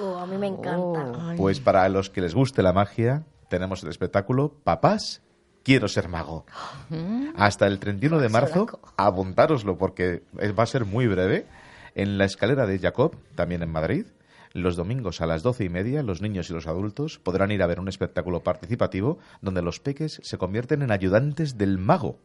Oh, 0.00 0.18
a 0.18 0.26
mí 0.26 0.36
me 0.36 0.46
encanta. 0.46 1.34
Pues 1.36 1.58
para 1.60 1.88
los 1.88 2.10
que 2.10 2.20
les 2.20 2.34
guste 2.34 2.62
la 2.62 2.72
magia, 2.72 3.24
tenemos 3.48 3.82
el 3.82 3.88
espectáculo 3.88 4.52
Papás, 4.62 5.22
quiero 5.62 5.88
ser 5.88 6.08
mago. 6.08 6.44
Hasta 7.36 7.66
el 7.66 7.78
31 7.78 8.18
de 8.20 8.28
marzo, 8.28 8.66
apuntároslo 8.96 9.76
porque 9.78 10.22
va 10.56 10.62
a 10.62 10.66
ser 10.66 10.84
muy 10.84 11.06
breve. 11.06 11.46
En 11.94 12.18
la 12.18 12.26
escalera 12.26 12.66
de 12.66 12.78
Jacob, 12.78 13.16
también 13.34 13.62
en 13.62 13.70
Madrid, 13.72 14.04
los 14.56 14.76
domingos 14.76 15.20
a 15.20 15.26
las 15.26 15.42
doce 15.42 15.64
y 15.64 15.68
media, 15.68 16.02
los 16.02 16.22
niños 16.22 16.50
y 16.50 16.52
los 16.52 16.66
adultos 16.66 17.18
podrán 17.18 17.50
ir 17.50 17.62
a 17.62 17.66
ver 17.66 17.78
un 17.78 17.88
espectáculo 17.88 18.42
participativo 18.42 19.18
donde 19.40 19.62
los 19.62 19.80
peques 19.80 20.20
se 20.22 20.38
convierten 20.38 20.82
en 20.82 20.90
ayudantes 20.90 21.58
del 21.58 21.78
mago. 21.78 22.18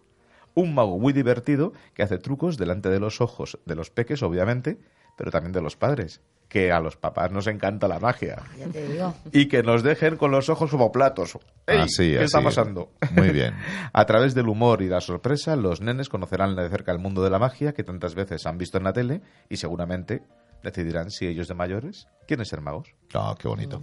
Un 0.54 0.74
mago 0.74 0.98
muy 0.98 1.14
divertido 1.14 1.74
que 1.94 2.04
hace 2.04 2.18
trucos 2.18 2.58
delante 2.58 2.90
de 2.90 3.00
los 3.00 3.22
ojos 3.22 3.60
de 3.66 3.76
los 3.76 3.90
peques, 3.90 4.24
obviamente, 4.24 4.80
pero 5.18 5.32
también 5.32 5.52
de 5.52 5.62
los 5.62 5.76
padres. 5.76 6.22
Que 6.52 6.70
a 6.70 6.82
los 6.82 6.98
papás 6.98 7.32
nos 7.32 7.48
encanta 7.48 7.88
la 7.88 7.98
magia. 8.00 8.44
Ya 8.60 8.68
te 8.68 8.86
digo. 8.86 9.16
Y 9.32 9.48
que 9.48 9.64
nos 9.64 9.84
dejen 9.84 10.18
con 10.18 10.32
los 10.32 10.50
ojos 10.50 10.70
como 10.70 10.92
platos. 10.92 11.40
¡Ey! 11.66 11.80
Así, 11.80 12.12
¿Qué 12.12 12.24
está 12.26 12.42
pasando? 12.42 12.92
Muy 13.12 13.30
bien. 13.30 13.54
A 13.94 14.06
través 14.06 14.36
del 14.36 14.50
humor 14.50 14.82
y 14.82 14.90
la 14.90 15.00
sorpresa, 15.00 15.56
los 15.56 15.80
nenes 15.80 16.10
conocerán 16.10 16.58
de 16.58 16.68
cerca 16.70 16.92
el 16.92 17.00
mundo 17.00 17.24
de 17.24 17.30
la 17.30 17.40
magia 17.40 17.74
que 17.74 17.86
tantas 17.86 18.16
veces 18.16 18.46
han 18.46 18.58
visto 18.58 18.78
en 18.78 18.84
la 18.84 18.92
tele 18.92 19.22
y 19.48 19.56
seguramente 19.56 20.24
decidirán 20.62 21.10
si 21.10 21.26
ellos 21.26 21.48
de 21.48 21.54
mayores 21.54 22.08
quieren 22.28 22.46
ser 22.46 22.60
magos. 22.60 22.94
Ah, 23.14 23.34
qué 23.40 23.48
bonito. 23.48 23.82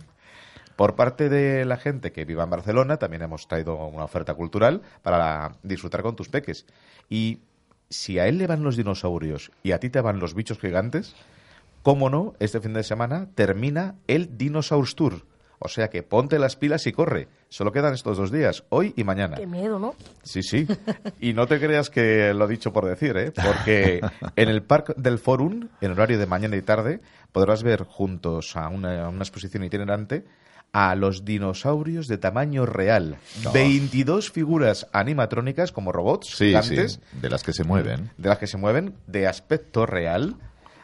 Por 0.77 0.95
parte 0.95 1.31
de 1.31 1.65
la 1.65 1.79
gente 1.79 2.13
que 2.13 2.27
viva 2.27 2.45
en 2.45 2.51
Barcelona, 2.51 2.99
también 2.99 3.23
hemos 3.23 3.49
traído 3.49 3.75
una 3.87 4.05
oferta 4.05 4.35
cultural 4.35 4.83
para 5.03 5.53
disfrutar 5.63 6.03
con 6.03 6.17
tus 6.17 6.29
peques. 6.29 6.67
Y 7.09 7.41
si 7.89 8.19
a 8.19 8.29
él 8.29 8.39
le 8.39 8.47
van 8.47 8.63
los 8.63 8.77
dinosaurios 8.77 9.51
y 9.63 9.73
a 9.73 9.81
ti 9.81 9.91
te 9.91 10.01
van 10.01 10.21
los 10.21 10.35
bichos 10.35 10.59
gigantes, 10.59 11.17
cómo 11.83 12.11
no, 12.11 12.35
este 12.41 12.61
fin 12.61 12.73
de 12.75 12.83
semana 12.83 13.29
termina 13.35 13.95
el 14.07 14.37
Dinosaurs 14.37 14.95
Tour. 14.95 15.27
O 15.61 15.67
sea 15.67 15.91
que 15.91 16.05
ponte 16.05 16.39
las 16.39 16.55
pilas 16.55 16.87
y 16.87 16.93
corre. 16.93 17.27
Solo 17.49 17.73
quedan 17.73 17.93
estos 17.93 18.17
dos 18.17 18.31
días, 18.31 18.63
hoy 18.69 18.95
y 18.97 19.03
mañana. 19.03 19.37
Qué 19.37 19.47
miedo, 19.47 19.81
¿no? 19.81 19.95
Sí, 20.23 20.43
sí. 20.43 20.69
Y 21.21 21.33
no 21.33 21.49
te 21.49 21.59
creas 21.59 21.91
que 21.91 22.33
lo 22.33 22.45
he 22.45 22.49
dicho 22.49 22.73
por 22.73 22.85
decir, 22.87 23.17
¿eh? 23.17 23.33
Porque 23.33 24.01
en 24.37 24.49
el 24.49 24.63
Parque 24.63 24.93
del 24.97 25.19
Forum, 25.19 25.69
en 25.81 25.91
horario 25.91 26.17
de 26.19 26.27
mañana 26.27 26.55
y 26.57 26.63
tarde, 26.63 27.01
podrás 27.33 27.65
ver 27.65 27.83
juntos 27.83 28.55
a 28.57 28.69
una, 28.69 29.07
a 29.07 29.09
una 29.09 29.23
exposición 29.23 29.65
itinerante 29.65 30.25
a 30.71 30.95
los 30.95 31.25
dinosaurios 31.25 32.07
de 32.07 32.19
tamaño 32.19 32.65
real. 32.65 33.17
No. 33.43 33.51
22 33.53 34.31
figuras 34.31 34.87
animatrónicas 34.93 35.73
como 35.73 35.91
robots 35.91 36.29
Sí, 36.37 36.49
gigantes, 36.49 37.01
sí, 37.11 37.19
de 37.21 37.31
las 37.31 37.43
que 37.43 37.53
se 37.53 37.65
mueven. 37.65 38.11
de 38.17 38.29
las 38.29 38.39
que 38.39 38.47
se 38.47 38.59
mueven 38.59 38.95
de 39.09 39.27
aspecto 39.27 39.87
real, 39.87 40.37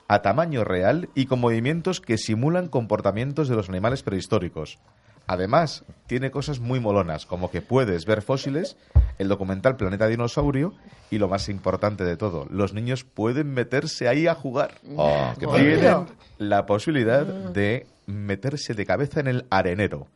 a 0.08 0.22
tamaño 0.22 0.64
real 0.64 1.08
y 1.14 1.26
con 1.26 1.40
movimientos 1.40 2.00
que 2.00 2.18
simulan 2.18 2.68
comportamientos 2.68 3.48
de 3.48 3.56
los 3.56 3.68
animales 3.68 4.02
prehistóricos. 4.02 4.78
Además, 5.26 5.84
tiene 6.06 6.30
cosas 6.30 6.60
muy 6.60 6.80
molonas, 6.80 7.24
como 7.24 7.50
que 7.50 7.62
puedes 7.62 8.04
ver 8.04 8.20
fósiles, 8.20 8.76
el 9.18 9.28
documental 9.28 9.76
Planeta 9.76 10.06
Dinosaurio 10.06 10.74
y 11.10 11.18
lo 11.18 11.28
más 11.28 11.48
importante 11.48 12.04
de 12.04 12.16
todo, 12.16 12.46
los 12.50 12.74
niños 12.74 13.04
pueden 13.04 13.54
meterse 13.54 14.06
ahí 14.08 14.26
a 14.26 14.34
jugar. 14.34 14.74
Oh, 14.96 15.32
qué 15.38 15.46
Tienen 15.46 16.06
la 16.36 16.66
posibilidad 16.66 17.24
de 17.24 17.86
meterse 18.06 18.74
de 18.74 18.84
cabeza 18.84 19.20
en 19.20 19.28
el 19.28 19.46
arenero, 19.48 20.08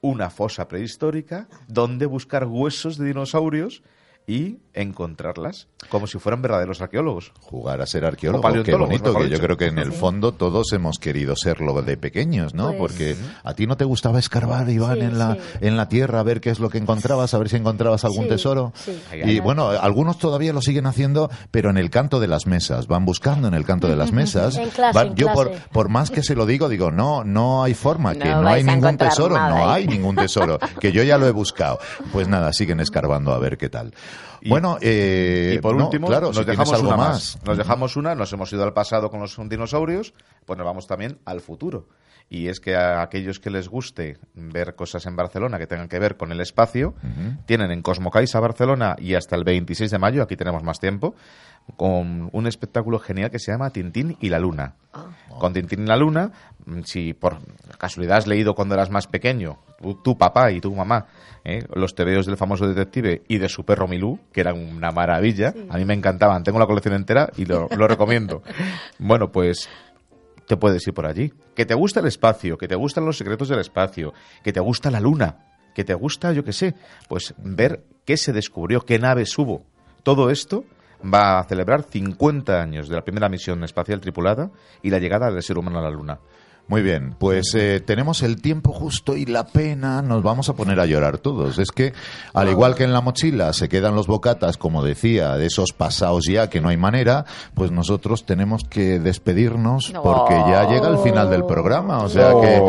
una 0.00 0.30
fosa 0.30 0.68
prehistórica 0.68 1.48
donde 1.66 2.06
buscar 2.06 2.44
huesos 2.44 2.98
de 2.98 3.06
dinosaurios 3.06 3.82
y 4.28 4.58
encontrarlas 4.74 5.68
como 5.88 6.06
si 6.06 6.18
fueran 6.18 6.42
verdaderos 6.42 6.80
arqueólogos. 6.82 7.32
Jugar 7.40 7.80
a 7.80 7.86
ser 7.86 8.04
arqueólogo, 8.04 8.62
qué 8.64 8.74
bonito, 8.74 9.14
que 9.14 9.28
yo 9.28 9.38
creo 9.38 9.56
que 9.56 9.66
en 9.66 9.78
el 9.78 9.92
fondo 9.92 10.32
todos 10.32 10.72
hemos 10.72 10.98
querido 10.98 11.36
serlo 11.36 11.80
de 11.82 11.96
pequeños, 11.96 12.52
¿no? 12.52 12.68
Pues- 12.72 12.78
Porque 12.92 13.16
a 13.44 13.54
ti 13.54 13.66
no 13.66 13.76
te 13.76 13.84
gustaba 13.84 14.18
escarbar, 14.18 14.68
Iván, 14.68 14.96
Sí, 14.98 15.04
en, 15.04 15.18
la, 15.18 15.34
sí. 15.34 15.40
en 15.60 15.76
la 15.76 15.88
tierra, 15.88 16.20
a 16.20 16.22
ver 16.24 16.40
qué 16.40 16.50
es 16.50 16.58
lo 16.58 16.70
que 16.70 16.78
encontrabas, 16.78 17.34
a 17.34 17.38
ver 17.38 17.48
si 17.48 17.56
encontrabas 17.56 18.04
algún 18.04 18.24
Sí, 18.24 18.30
tesoro. 18.30 18.72
sí. 18.74 19.00
Y 19.24 19.40
bueno, 19.40 19.68
algunos 19.68 20.18
todavía 20.18 20.52
lo 20.52 20.60
siguen 20.60 20.86
haciendo, 20.86 21.30
pero 21.50 21.70
en 21.70 21.76
el 21.78 21.90
canto 21.90 22.18
de 22.20 22.26
las 22.26 22.46
mesas, 22.46 22.86
van 22.88 23.04
buscando 23.04 23.46
en 23.48 23.54
el 23.54 23.64
canto 23.64 23.86
de 23.88 23.96
las 23.96 24.12
mesas. 24.12 24.56
En 24.56 24.70
clase, 24.70 24.98
Van- 24.98 25.06
en 25.08 25.14
yo 25.14 25.32
por, 25.32 25.48
clase. 25.50 25.64
por 25.72 25.88
más 25.88 26.10
que 26.10 26.22
se 26.22 26.34
lo 26.34 26.46
digo, 26.46 26.68
digo, 26.68 26.90
no, 26.90 27.22
no 27.24 27.62
hay 27.62 27.74
forma, 27.74 28.14
que 28.14 28.24
No 28.28 28.48
hay 28.48 28.64
ningún 28.64 28.96
tesoro, 28.96 29.36
nada 29.36 29.50
no 29.50 29.70
ahí. 29.70 29.82
hay 29.82 29.88
ningún 29.88 30.16
tesoro, 30.16 30.58
que 30.80 30.90
yo 30.92 31.02
ya 31.04 31.16
lo 31.16 31.26
he 31.28 31.32
buscado. 31.32 31.78
Pues 32.12 32.26
nada, 32.28 32.52
siguen 32.52 32.80
escarbando 32.80 33.32
a 33.32 33.38
ver 33.38 33.56
qué 33.56 33.68
tal. 33.68 33.94
Bueno, 34.44 34.78
eh, 34.80 35.54
y 35.56 35.58
por 35.60 35.76
no, 35.76 35.84
último, 35.84 36.06
claro, 36.06 36.28
nos 36.28 36.36
si 36.36 36.44
dejamos 36.44 36.72
algo 36.72 36.88
una 36.88 36.96
más. 36.96 37.36
más. 37.36 37.46
Nos 37.46 37.58
dejamos 37.58 37.96
una, 37.96 38.14
nos 38.14 38.32
hemos 38.32 38.52
ido 38.52 38.64
al 38.64 38.72
pasado 38.72 39.10
con 39.10 39.20
los 39.20 39.36
dinosaurios, 39.48 40.14
pues 40.44 40.56
nos 40.56 40.64
vamos 40.66 40.86
también 40.86 41.18
al 41.24 41.40
futuro. 41.40 41.88
Y 42.28 42.48
es 42.48 42.58
que 42.58 42.74
a 42.74 43.02
aquellos 43.02 43.38
que 43.38 43.50
les 43.50 43.68
guste 43.68 44.18
ver 44.34 44.74
cosas 44.74 45.06
en 45.06 45.14
Barcelona 45.14 45.58
que 45.58 45.68
tengan 45.68 45.88
que 45.88 46.00
ver 46.00 46.16
con 46.16 46.32
el 46.32 46.40
espacio, 46.40 46.94
tienen 47.46 47.70
en 47.70 47.82
Cosmocaixa 47.82 48.40
Barcelona 48.40 48.96
y 48.98 49.14
hasta 49.14 49.36
el 49.36 49.44
26 49.44 49.92
de 49.92 49.98
mayo, 49.98 50.24
aquí 50.24 50.36
tenemos 50.36 50.64
más 50.64 50.80
tiempo, 50.80 51.14
con 51.76 52.30
un 52.32 52.46
espectáculo 52.46 52.98
genial 52.98 53.30
que 53.30 53.38
se 53.38 53.50
llama 53.50 53.70
Tintín 53.70 54.16
y 54.20 54.28
la 54.28 54.38
Luna. 54.38 54.74
Con 55.38 55.52
Tintín 55.52 55.82
y 55.82 55.86
la 55.86 55.96
Luna, 55.96 56.32
mm, 56.64 56.82
si 56.84 57.12
por 57.12 57.38
casualidad 57.78 58.18
has 58.18 58.26
leído 58.26 58.54
cuando 58.54 58.74
eras 58.74 58.90
más 58.90 59.06
pequeño, 59.06 59.58
tu, 59.80 59.94
tu 59.94 60.16
papá 60.16 60.52
y 60.52 60.60
tu 60.60 60.74
mamá, 60.74 61.06
¿eh? 61.44 61.64
los 61.74 61.94
tebeos 61.94 62.26
del 62.26 62.36
famoso 62.36 62.66
detective 62.66 63.22
y 63.28 63.38
de 63.38 63.48
su 63.48 63.64
perro 63.64 63.88
Milú, 63.88 64.18
que 64.32 64.40
eran 64.40 64.56
una 64.58 64.90
maravilla, 64.92 65.52
a 65.68 65.76
mí 65.76 65.84
me 65.84 65.94
encantaban, 65.94 66.44
tengo 66.44 66.58
la 66.58 66.66
colección 66.66 66.94
entera 66.94 67.30
y 67.36 67.44
lo, 67.44 67.68
lo 67.76 67.88
recomiendo. 67.88 68.42
bueno, 68.98 69.30
pues 69.30 69.68
te 70.46 70.56
puedes 70.56 70.86
ir 70.86 70.94
por 70.94 71.06
allí. 71.06 71.32
Que 71.54 71.66
te 71.66 71.74
gusta 71.74 72.00
el 72.00 72.06
espacio, 72.06 72.56
que 72.56 72.68
te 72.68 72.76
gustan 72.76 73.04
los 73.04 73.18
secretos 73.18 73.48
del 73.48 73.58
espacio, 73.58 74.14
que 74.42 74.52
te 74.52 74.60
gusta 74.60 74.90
la 74.90 75.00
luna, 75.00 75.38
que 75.74 75.84
te 75.84 75.94
gusta, 75.94 76.32
yo 76.32 76.44
qué 76.44 76.52
sé, 76.52 76.74
pues 77.08 77.34
ver 77.38 77.84
qué 78.04 78.16
se 78.16 78.32
descubrió, 78.32 78.80
qué 78.80 78.98
naves 78.98 79.36
hubo. 79.36 79.64
Todo 80.02 80.30
esto 80.30 80.64
va 81.04 81.38
a 81.38 81.44
celebrar 81.44 81.82
50 81.82 82.60
años 82.60 82.88
de 82.88 82.96
la 82.96 83.04
primera 83.04 83.28
misión 83.28 83.62
espacial 83.64 84.00
tripulada 84.00 84.50
y 84.82 84.90
la 84.90 84.98
llegada 84.98 85.30
del 85.30 85.42
ser 85.42 85.58
humano 85.58 85.78
a 85.78 85.82
la 85.82 85.90
luna. 85.90 86.18
Muy 86.68 86.82
bien, 86.82 87.14
pues 87.16 87.54
eh, 87.54 87.78
tenemos 87.78 88.24
el 88.24 88.42
tiempo 88.42 88.72
justo 88.72 89.16
y 89.16 89.24
la 89.24 89.46
pena, 89.46 90.02
nos 90.02 90.24
vamos 90.24 90.48
a 90.48 90.54
poner 90.54 90.80
a 90.80 90.86
llorar 90.86 91.18
todos. 91.18 91.60
Es 91.60 91.70
que, 91.70 91.92
al 92.34 92.48
igual 92.48 92.74
que 92.74 92.82
en 92.82 92.92
la 92.92 93.00
mochila 93.00 93.52
se 93.52 93.68
quedan 93.68 93.94
los 93.94 94.08
bocatas, 94.08 94.56
como 94.56 94.82
decía, 94.82 95.36
de 95.36 95.46
esos 95.46 95.72
pasados 95.72 96.24
ya 96.28 96.50
que 96.50 96.60
no 96.60 96.68
hay 96.68 96.76
manera, 96.76 97.24
pues 97.54 97.70
nosotros 97.70 98.26
tenemos 98.26 98.64
que 98.64 98.98
despedirnos 98.98 99.92
porque 100.02 100.34
ya 100.34 100.68
llega 100.68 100.88
el 100.88 100.98
final 100.98 101.30
del 101.30 101.44
programa. 101.44 101.98
O 101.98 102.08
sea 102.08 102.32
que, 102.40 102.60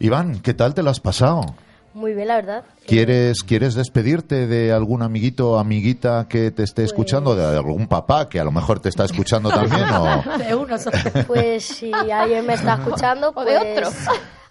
Iván, 0.00 0.40
¿qué 0.40 0.52
tal 0.52 0.74
te 0.74 0.82
lo 0.82 0.90
has 0.90 1.00
pasado? 1.00 1.54
Muy 1.94 2.12
bien, 2.12 2.26
la 2.26 2.34
verdad. 2.36 2.64
¿Quieres, 2.86 3.44
¿Quieres 3.44 3.74
despedirte 3.74 4.48
de 4.48 4.72
algún 4.72 5.02
amiguito 5.02 5.52
o 5.52 5.58
amiguita 5.58 6.26
que 6.28 6.50
te 6.50 6.64
esté 6.64 6.82
escuchando? 6.82 7.36
¿De 7.36 7.56
algún 7.56 7.86
papá 7.86 8.28
que 8.28 8.40
a 8.40 8.44
lo 8.44 8.50
mejor 8.50 8.80
te 8.80 8.88
está 8.88 9.04
escuchando 9.04 9.48
también? 9.48 9.84
O... 9.90 10.38
De 10.38 10.54
uno 10.56 10.76
solo. 10.76 10.98
Pues 11.28 11.64
si 11.64 11.92
alguien 11.92 12.46
me 12.46 12.54
está 12.54 12.74
escuchando, 12.82 13.28
O 13.28 13.32
pues 13.32 13.46
de 13.46 13.58
otro. 13.58 13.90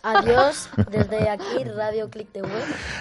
Adiós 0.04 0.70
desde 0.92 1.30
aquí, 1.30 1.64
Radio 1.76 2.10
Click 2.10 2.32
de 2.34 2.42
Web. 2.42 2.52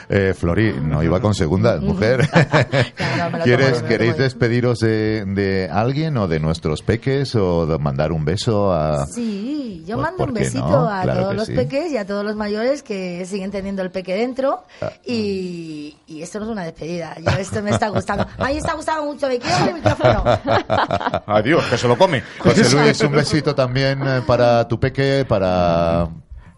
Eh, 0.08 0.34
Flori, 0.38 0.72
no 0.80 1.02
iba 1.02 1.20
con 1.20 1.34
segunda, 1.34 1.76
mujer. 1.80 2.28
¿Quieres, 3.44 3.78
tomo, 3.78 3.88
¿Queréis 3.88 4.16
despediros 4.16 4.78
de, 4.78 5.24
de 5.26 5.68
alguien 5.70 6.16
o 6.16 6.28
de 6.28 6.38
nuestros 6.40 6.82
peques 6.82 7.34
o 7.34 7.66
de 7.66 7.78
mandar 7.78 8.12
un 8.12 8.24
beso 8.24 8.72
a... 8.72 9.06
Sí, 9.06 9.84
yo 9.86 9.96
Pues, 9.96 10.04
mando 10.04 10.18
¿por 10.18 10.28
un 10.28 10.34
besito 10.34 10.68
no? 10.68 10.88
a 10.88 11.02
Claro 11.02 11.20
todos 11.22 11.34
los 11.34 11.46
sí. 11.46 11.54
peques 11.54 11.90
y 11.92 11.96
a 11.96 12.06
todos 12.06 12.24
los 12.24 12.36
mayores 12.36 12.82
que 12.82 13.26
siguen 13.26 13.50
teniendo 13.50 13.82
el 13.82 13.90
peque 13.90 14.14
dentro. 14.14 14.62
Ah. 14.80 14.92
Y, 15.04 15.96
y 16.06 16.22
esto 16.22 16.38
no 16.38 16.46
es 16.46 16.50
una 16.52 16.64
despedida. 16.64 17.16
Yo, 17.18 17.30
esto 17.38 17.62
me 17.62 17.70
está 17.70 17.88
gustando. 17.88 18.24
A 18.38 18.46
mí 18.46 18.52
me 18.52 18.58
está 18.58 18.74
gustando 18.74 19.04
mucho. 19.04 19.26
Me 19.28 19.38
quiero 19.38 19.66
el 19.66 19.74
micrófono. 19.74 20.22
Adiós, 21.26 21.64
que 21.66 21.78
se 21.78 21.88
lo 21.88 21.98
come. 21.98 22.22
José 22.38 22.76
Luis, 22.76 23.00
un 23.00 23.12
besito 23.12 23.54
también 23.54 24.00
eh, 24.06 24.22
para 24.26 24.66
tu 24.68 24.78
peque, 24.78 25.24
para... 25.28 26.08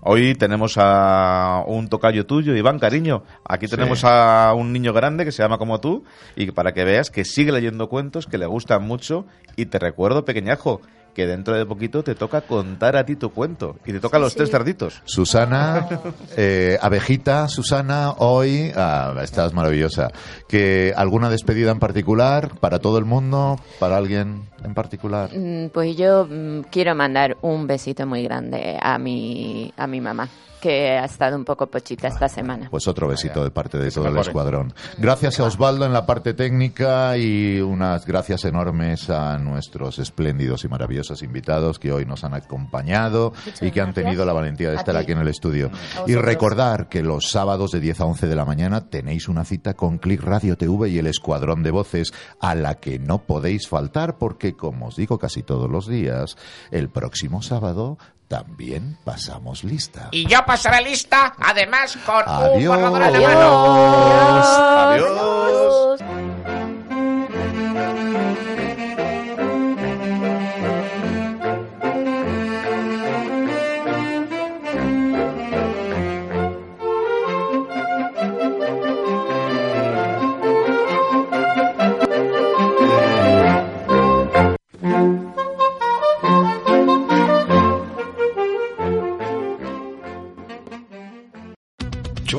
Hoy 0.06 0.34
tenemos 0.34 0.74
a 0.76 1.64
un 1.66 1.88
tocayo 1.88 2.26
tuyo, 2.26 2.54
Iván, 2.54 2.78
cariño. 2.78 3.22
Aquí 3.42 3.68
tenemos 3.68 4.04
a 4.04 4.52
un 4.54 4.70
niño 4.70 4.92
grande 4.92 5.24
que 5.24 5.32
se 5.32 5.42
llama 5.42 5.56
como 5.56 5.80
tú 5.80 6.04
y 6.36 6.50
para 6.50 6.74
que 6.74 6.84
veas 6.84 7.10
que 7.10 7.24
sigue 7.24 7.52
leyendo 7.52 7.88
cuentos, 7.88 8.26
que 8.26 8.36
le 8.36 8.44
gustan 8.44 8.86
mucho. 8.86 9.24
Y 9.56 9.64
te 9.64 9.78
recuerdo, 9.78 10.26
pequeñajo, 10.26 10.82
que 11.14 11.26
dentro 11.26 11.56
de 11.56 11.64
poquito 11.64 12.02
te 12.02 12.14
toca 12.14 12.42
contar 12.42 12.96
a 12.96 13.04
ti 13.06 13.16
tu 13.16 13.30
cuento. 13.30 13.76
Y 13.86 13.92
te 13.92 14.00
toca 14.00 14.18
los 14.18 14.34
tres 14.34 14.50
cerditos. 14.50 15.00
Susana, 15.04 15.88
eh, 16.36 16.78
abejita, 16.82 17.48
Susana, 17.48 18.12
hoy 18.18 18.72
ah, 18.76 19.14
estás 19.22 19.52
maravillosa. 19.52 20.10
Que 20.48 20.92
alguna 20.96 21.30
despedida 21.30 21.70
en 21.70 21.78
particular 21.78 22.58
para 22.60 22.78
todo 22.80 22.98
el 22.98 23.04
mundo, 23.04 23.58
para 23.78 23.96
alguien 23.96 24.48
en 24.64 24.74
particular. 24.74 25.30
Mm, 25.34 25.68
Pues 25.68 25.96
yo 25.96 26.26
mm, 26.28 26.62
quiero 26.70 26.94
mandar 26.94 27.36
un 27.42 27.66
besito 27.66 28.06
muy 28.06 28.22
grande 28.24 28.76
a 28.80 28.98
mi, 28.98 29.72
a 29.76 29.86
mi 29.86 30.00
mamá, 30.00 30.28
que 30.64 30.92
ha 30.92 31.04
estado 31.04 31.36
un 31.36 31.44
poco 31.44 31.66
pochita 31.66 32.08
esta 32.08 32.26
semana. 32.26 32.68
Pues 32.70 32.88
otro 32.88 33.06
besito 33.06 33.44
de 33.44 33.50
parte 33.50 33.76
de 33.76 33.90
todo 33.90 34.08
el 34.08 34.16
escuadrón. 34.16 34.72
Gracias 34.96 35.38
a 35.38 35.44
Osvaldo 35.44 35.84
en 35.84 35.92
la 35.92 36.06
parte 36.06 36.32
técnica 36.32 37.18
y 37.18 37.60
unas 37.60 38.06
gracias 38.06 38.46
enormes 38.46 39.10
a 39.10 39.36
nuestros 39.36 39.98
espléndidos 39.98 40.64
y 40.64 40.68
maravillosos 40.68 41.22
invitados 41.22 41.78
que 41.78 41.92
hoy 41.92 42.06
nos 42.06 42.24
han 42.24 42.32
acompañado 42.32 43.34
y 43.60 43.72
que 43.72 43.82
han 43.82 43.92
tenido 43.92 44.24
la 44.24 44.32
valentía 44.32 44.70
de 44.70 44.76
estar 44.76 44.96
aquí 44.96 45.12
en 45.12 45.18
el 45.18 45.28
estudio. 45.28 45.70
Y 46.06 46.14
recordar 46.14 46.88
que 46.88 47.02
los 47.02 47.28
sábados 47.28 47.70
de 47.72 47.80
10 47.80 48.00
a 48.00 48.06
11 48.06 48.26
de 48.26 48.34
la 48.34 48.46
mañana 48.46 48.88
tenéis 48.88 49.28
una 49.28 49.44
cita 49.44 49.74
con 49.74 49.98
Click 49.98 50.22
Radio 50.22 50.56
TV 50.56 50.88
y 50.88 50.98
el 50.98 51.08
escuadrón 51.08 51.62
de 51.62 51.72
voces 51.72 52.14
a 52.40 52.54
la 52.54 52.76
que 52.76 52.98
no 52.98 53.18
podéis 53.18 53.68
faltar 53.68 54.16
porque, 54.16 54.56
como 54.56 54.86
os 54.86 54.96
digo 54.96 55.18
casi 55.18 55.42
todos 55.42 55.70
los 55.70 55.86
días, 55.86 56.38
el 56.70 56.88
próximo 56.88 57.42
sábado 57.42 57.98
también 58.28 58.96
pasamos 59.04 59.64
lista. 59.64 60.08
Y 60.10 60.26
yo 60.26 60.44
pasaré 60.44 60.82
lista, 60.82 61.34
además, 61.38 61.96
con 62.04 62.22
Adiós. 62.26 62.76
un 62.76 62.90
borrador 62.90 63.20
en 63.22 63.22
la 63.22 63.28
mano. 63.28 63.74
Adiós. 64.90 66.23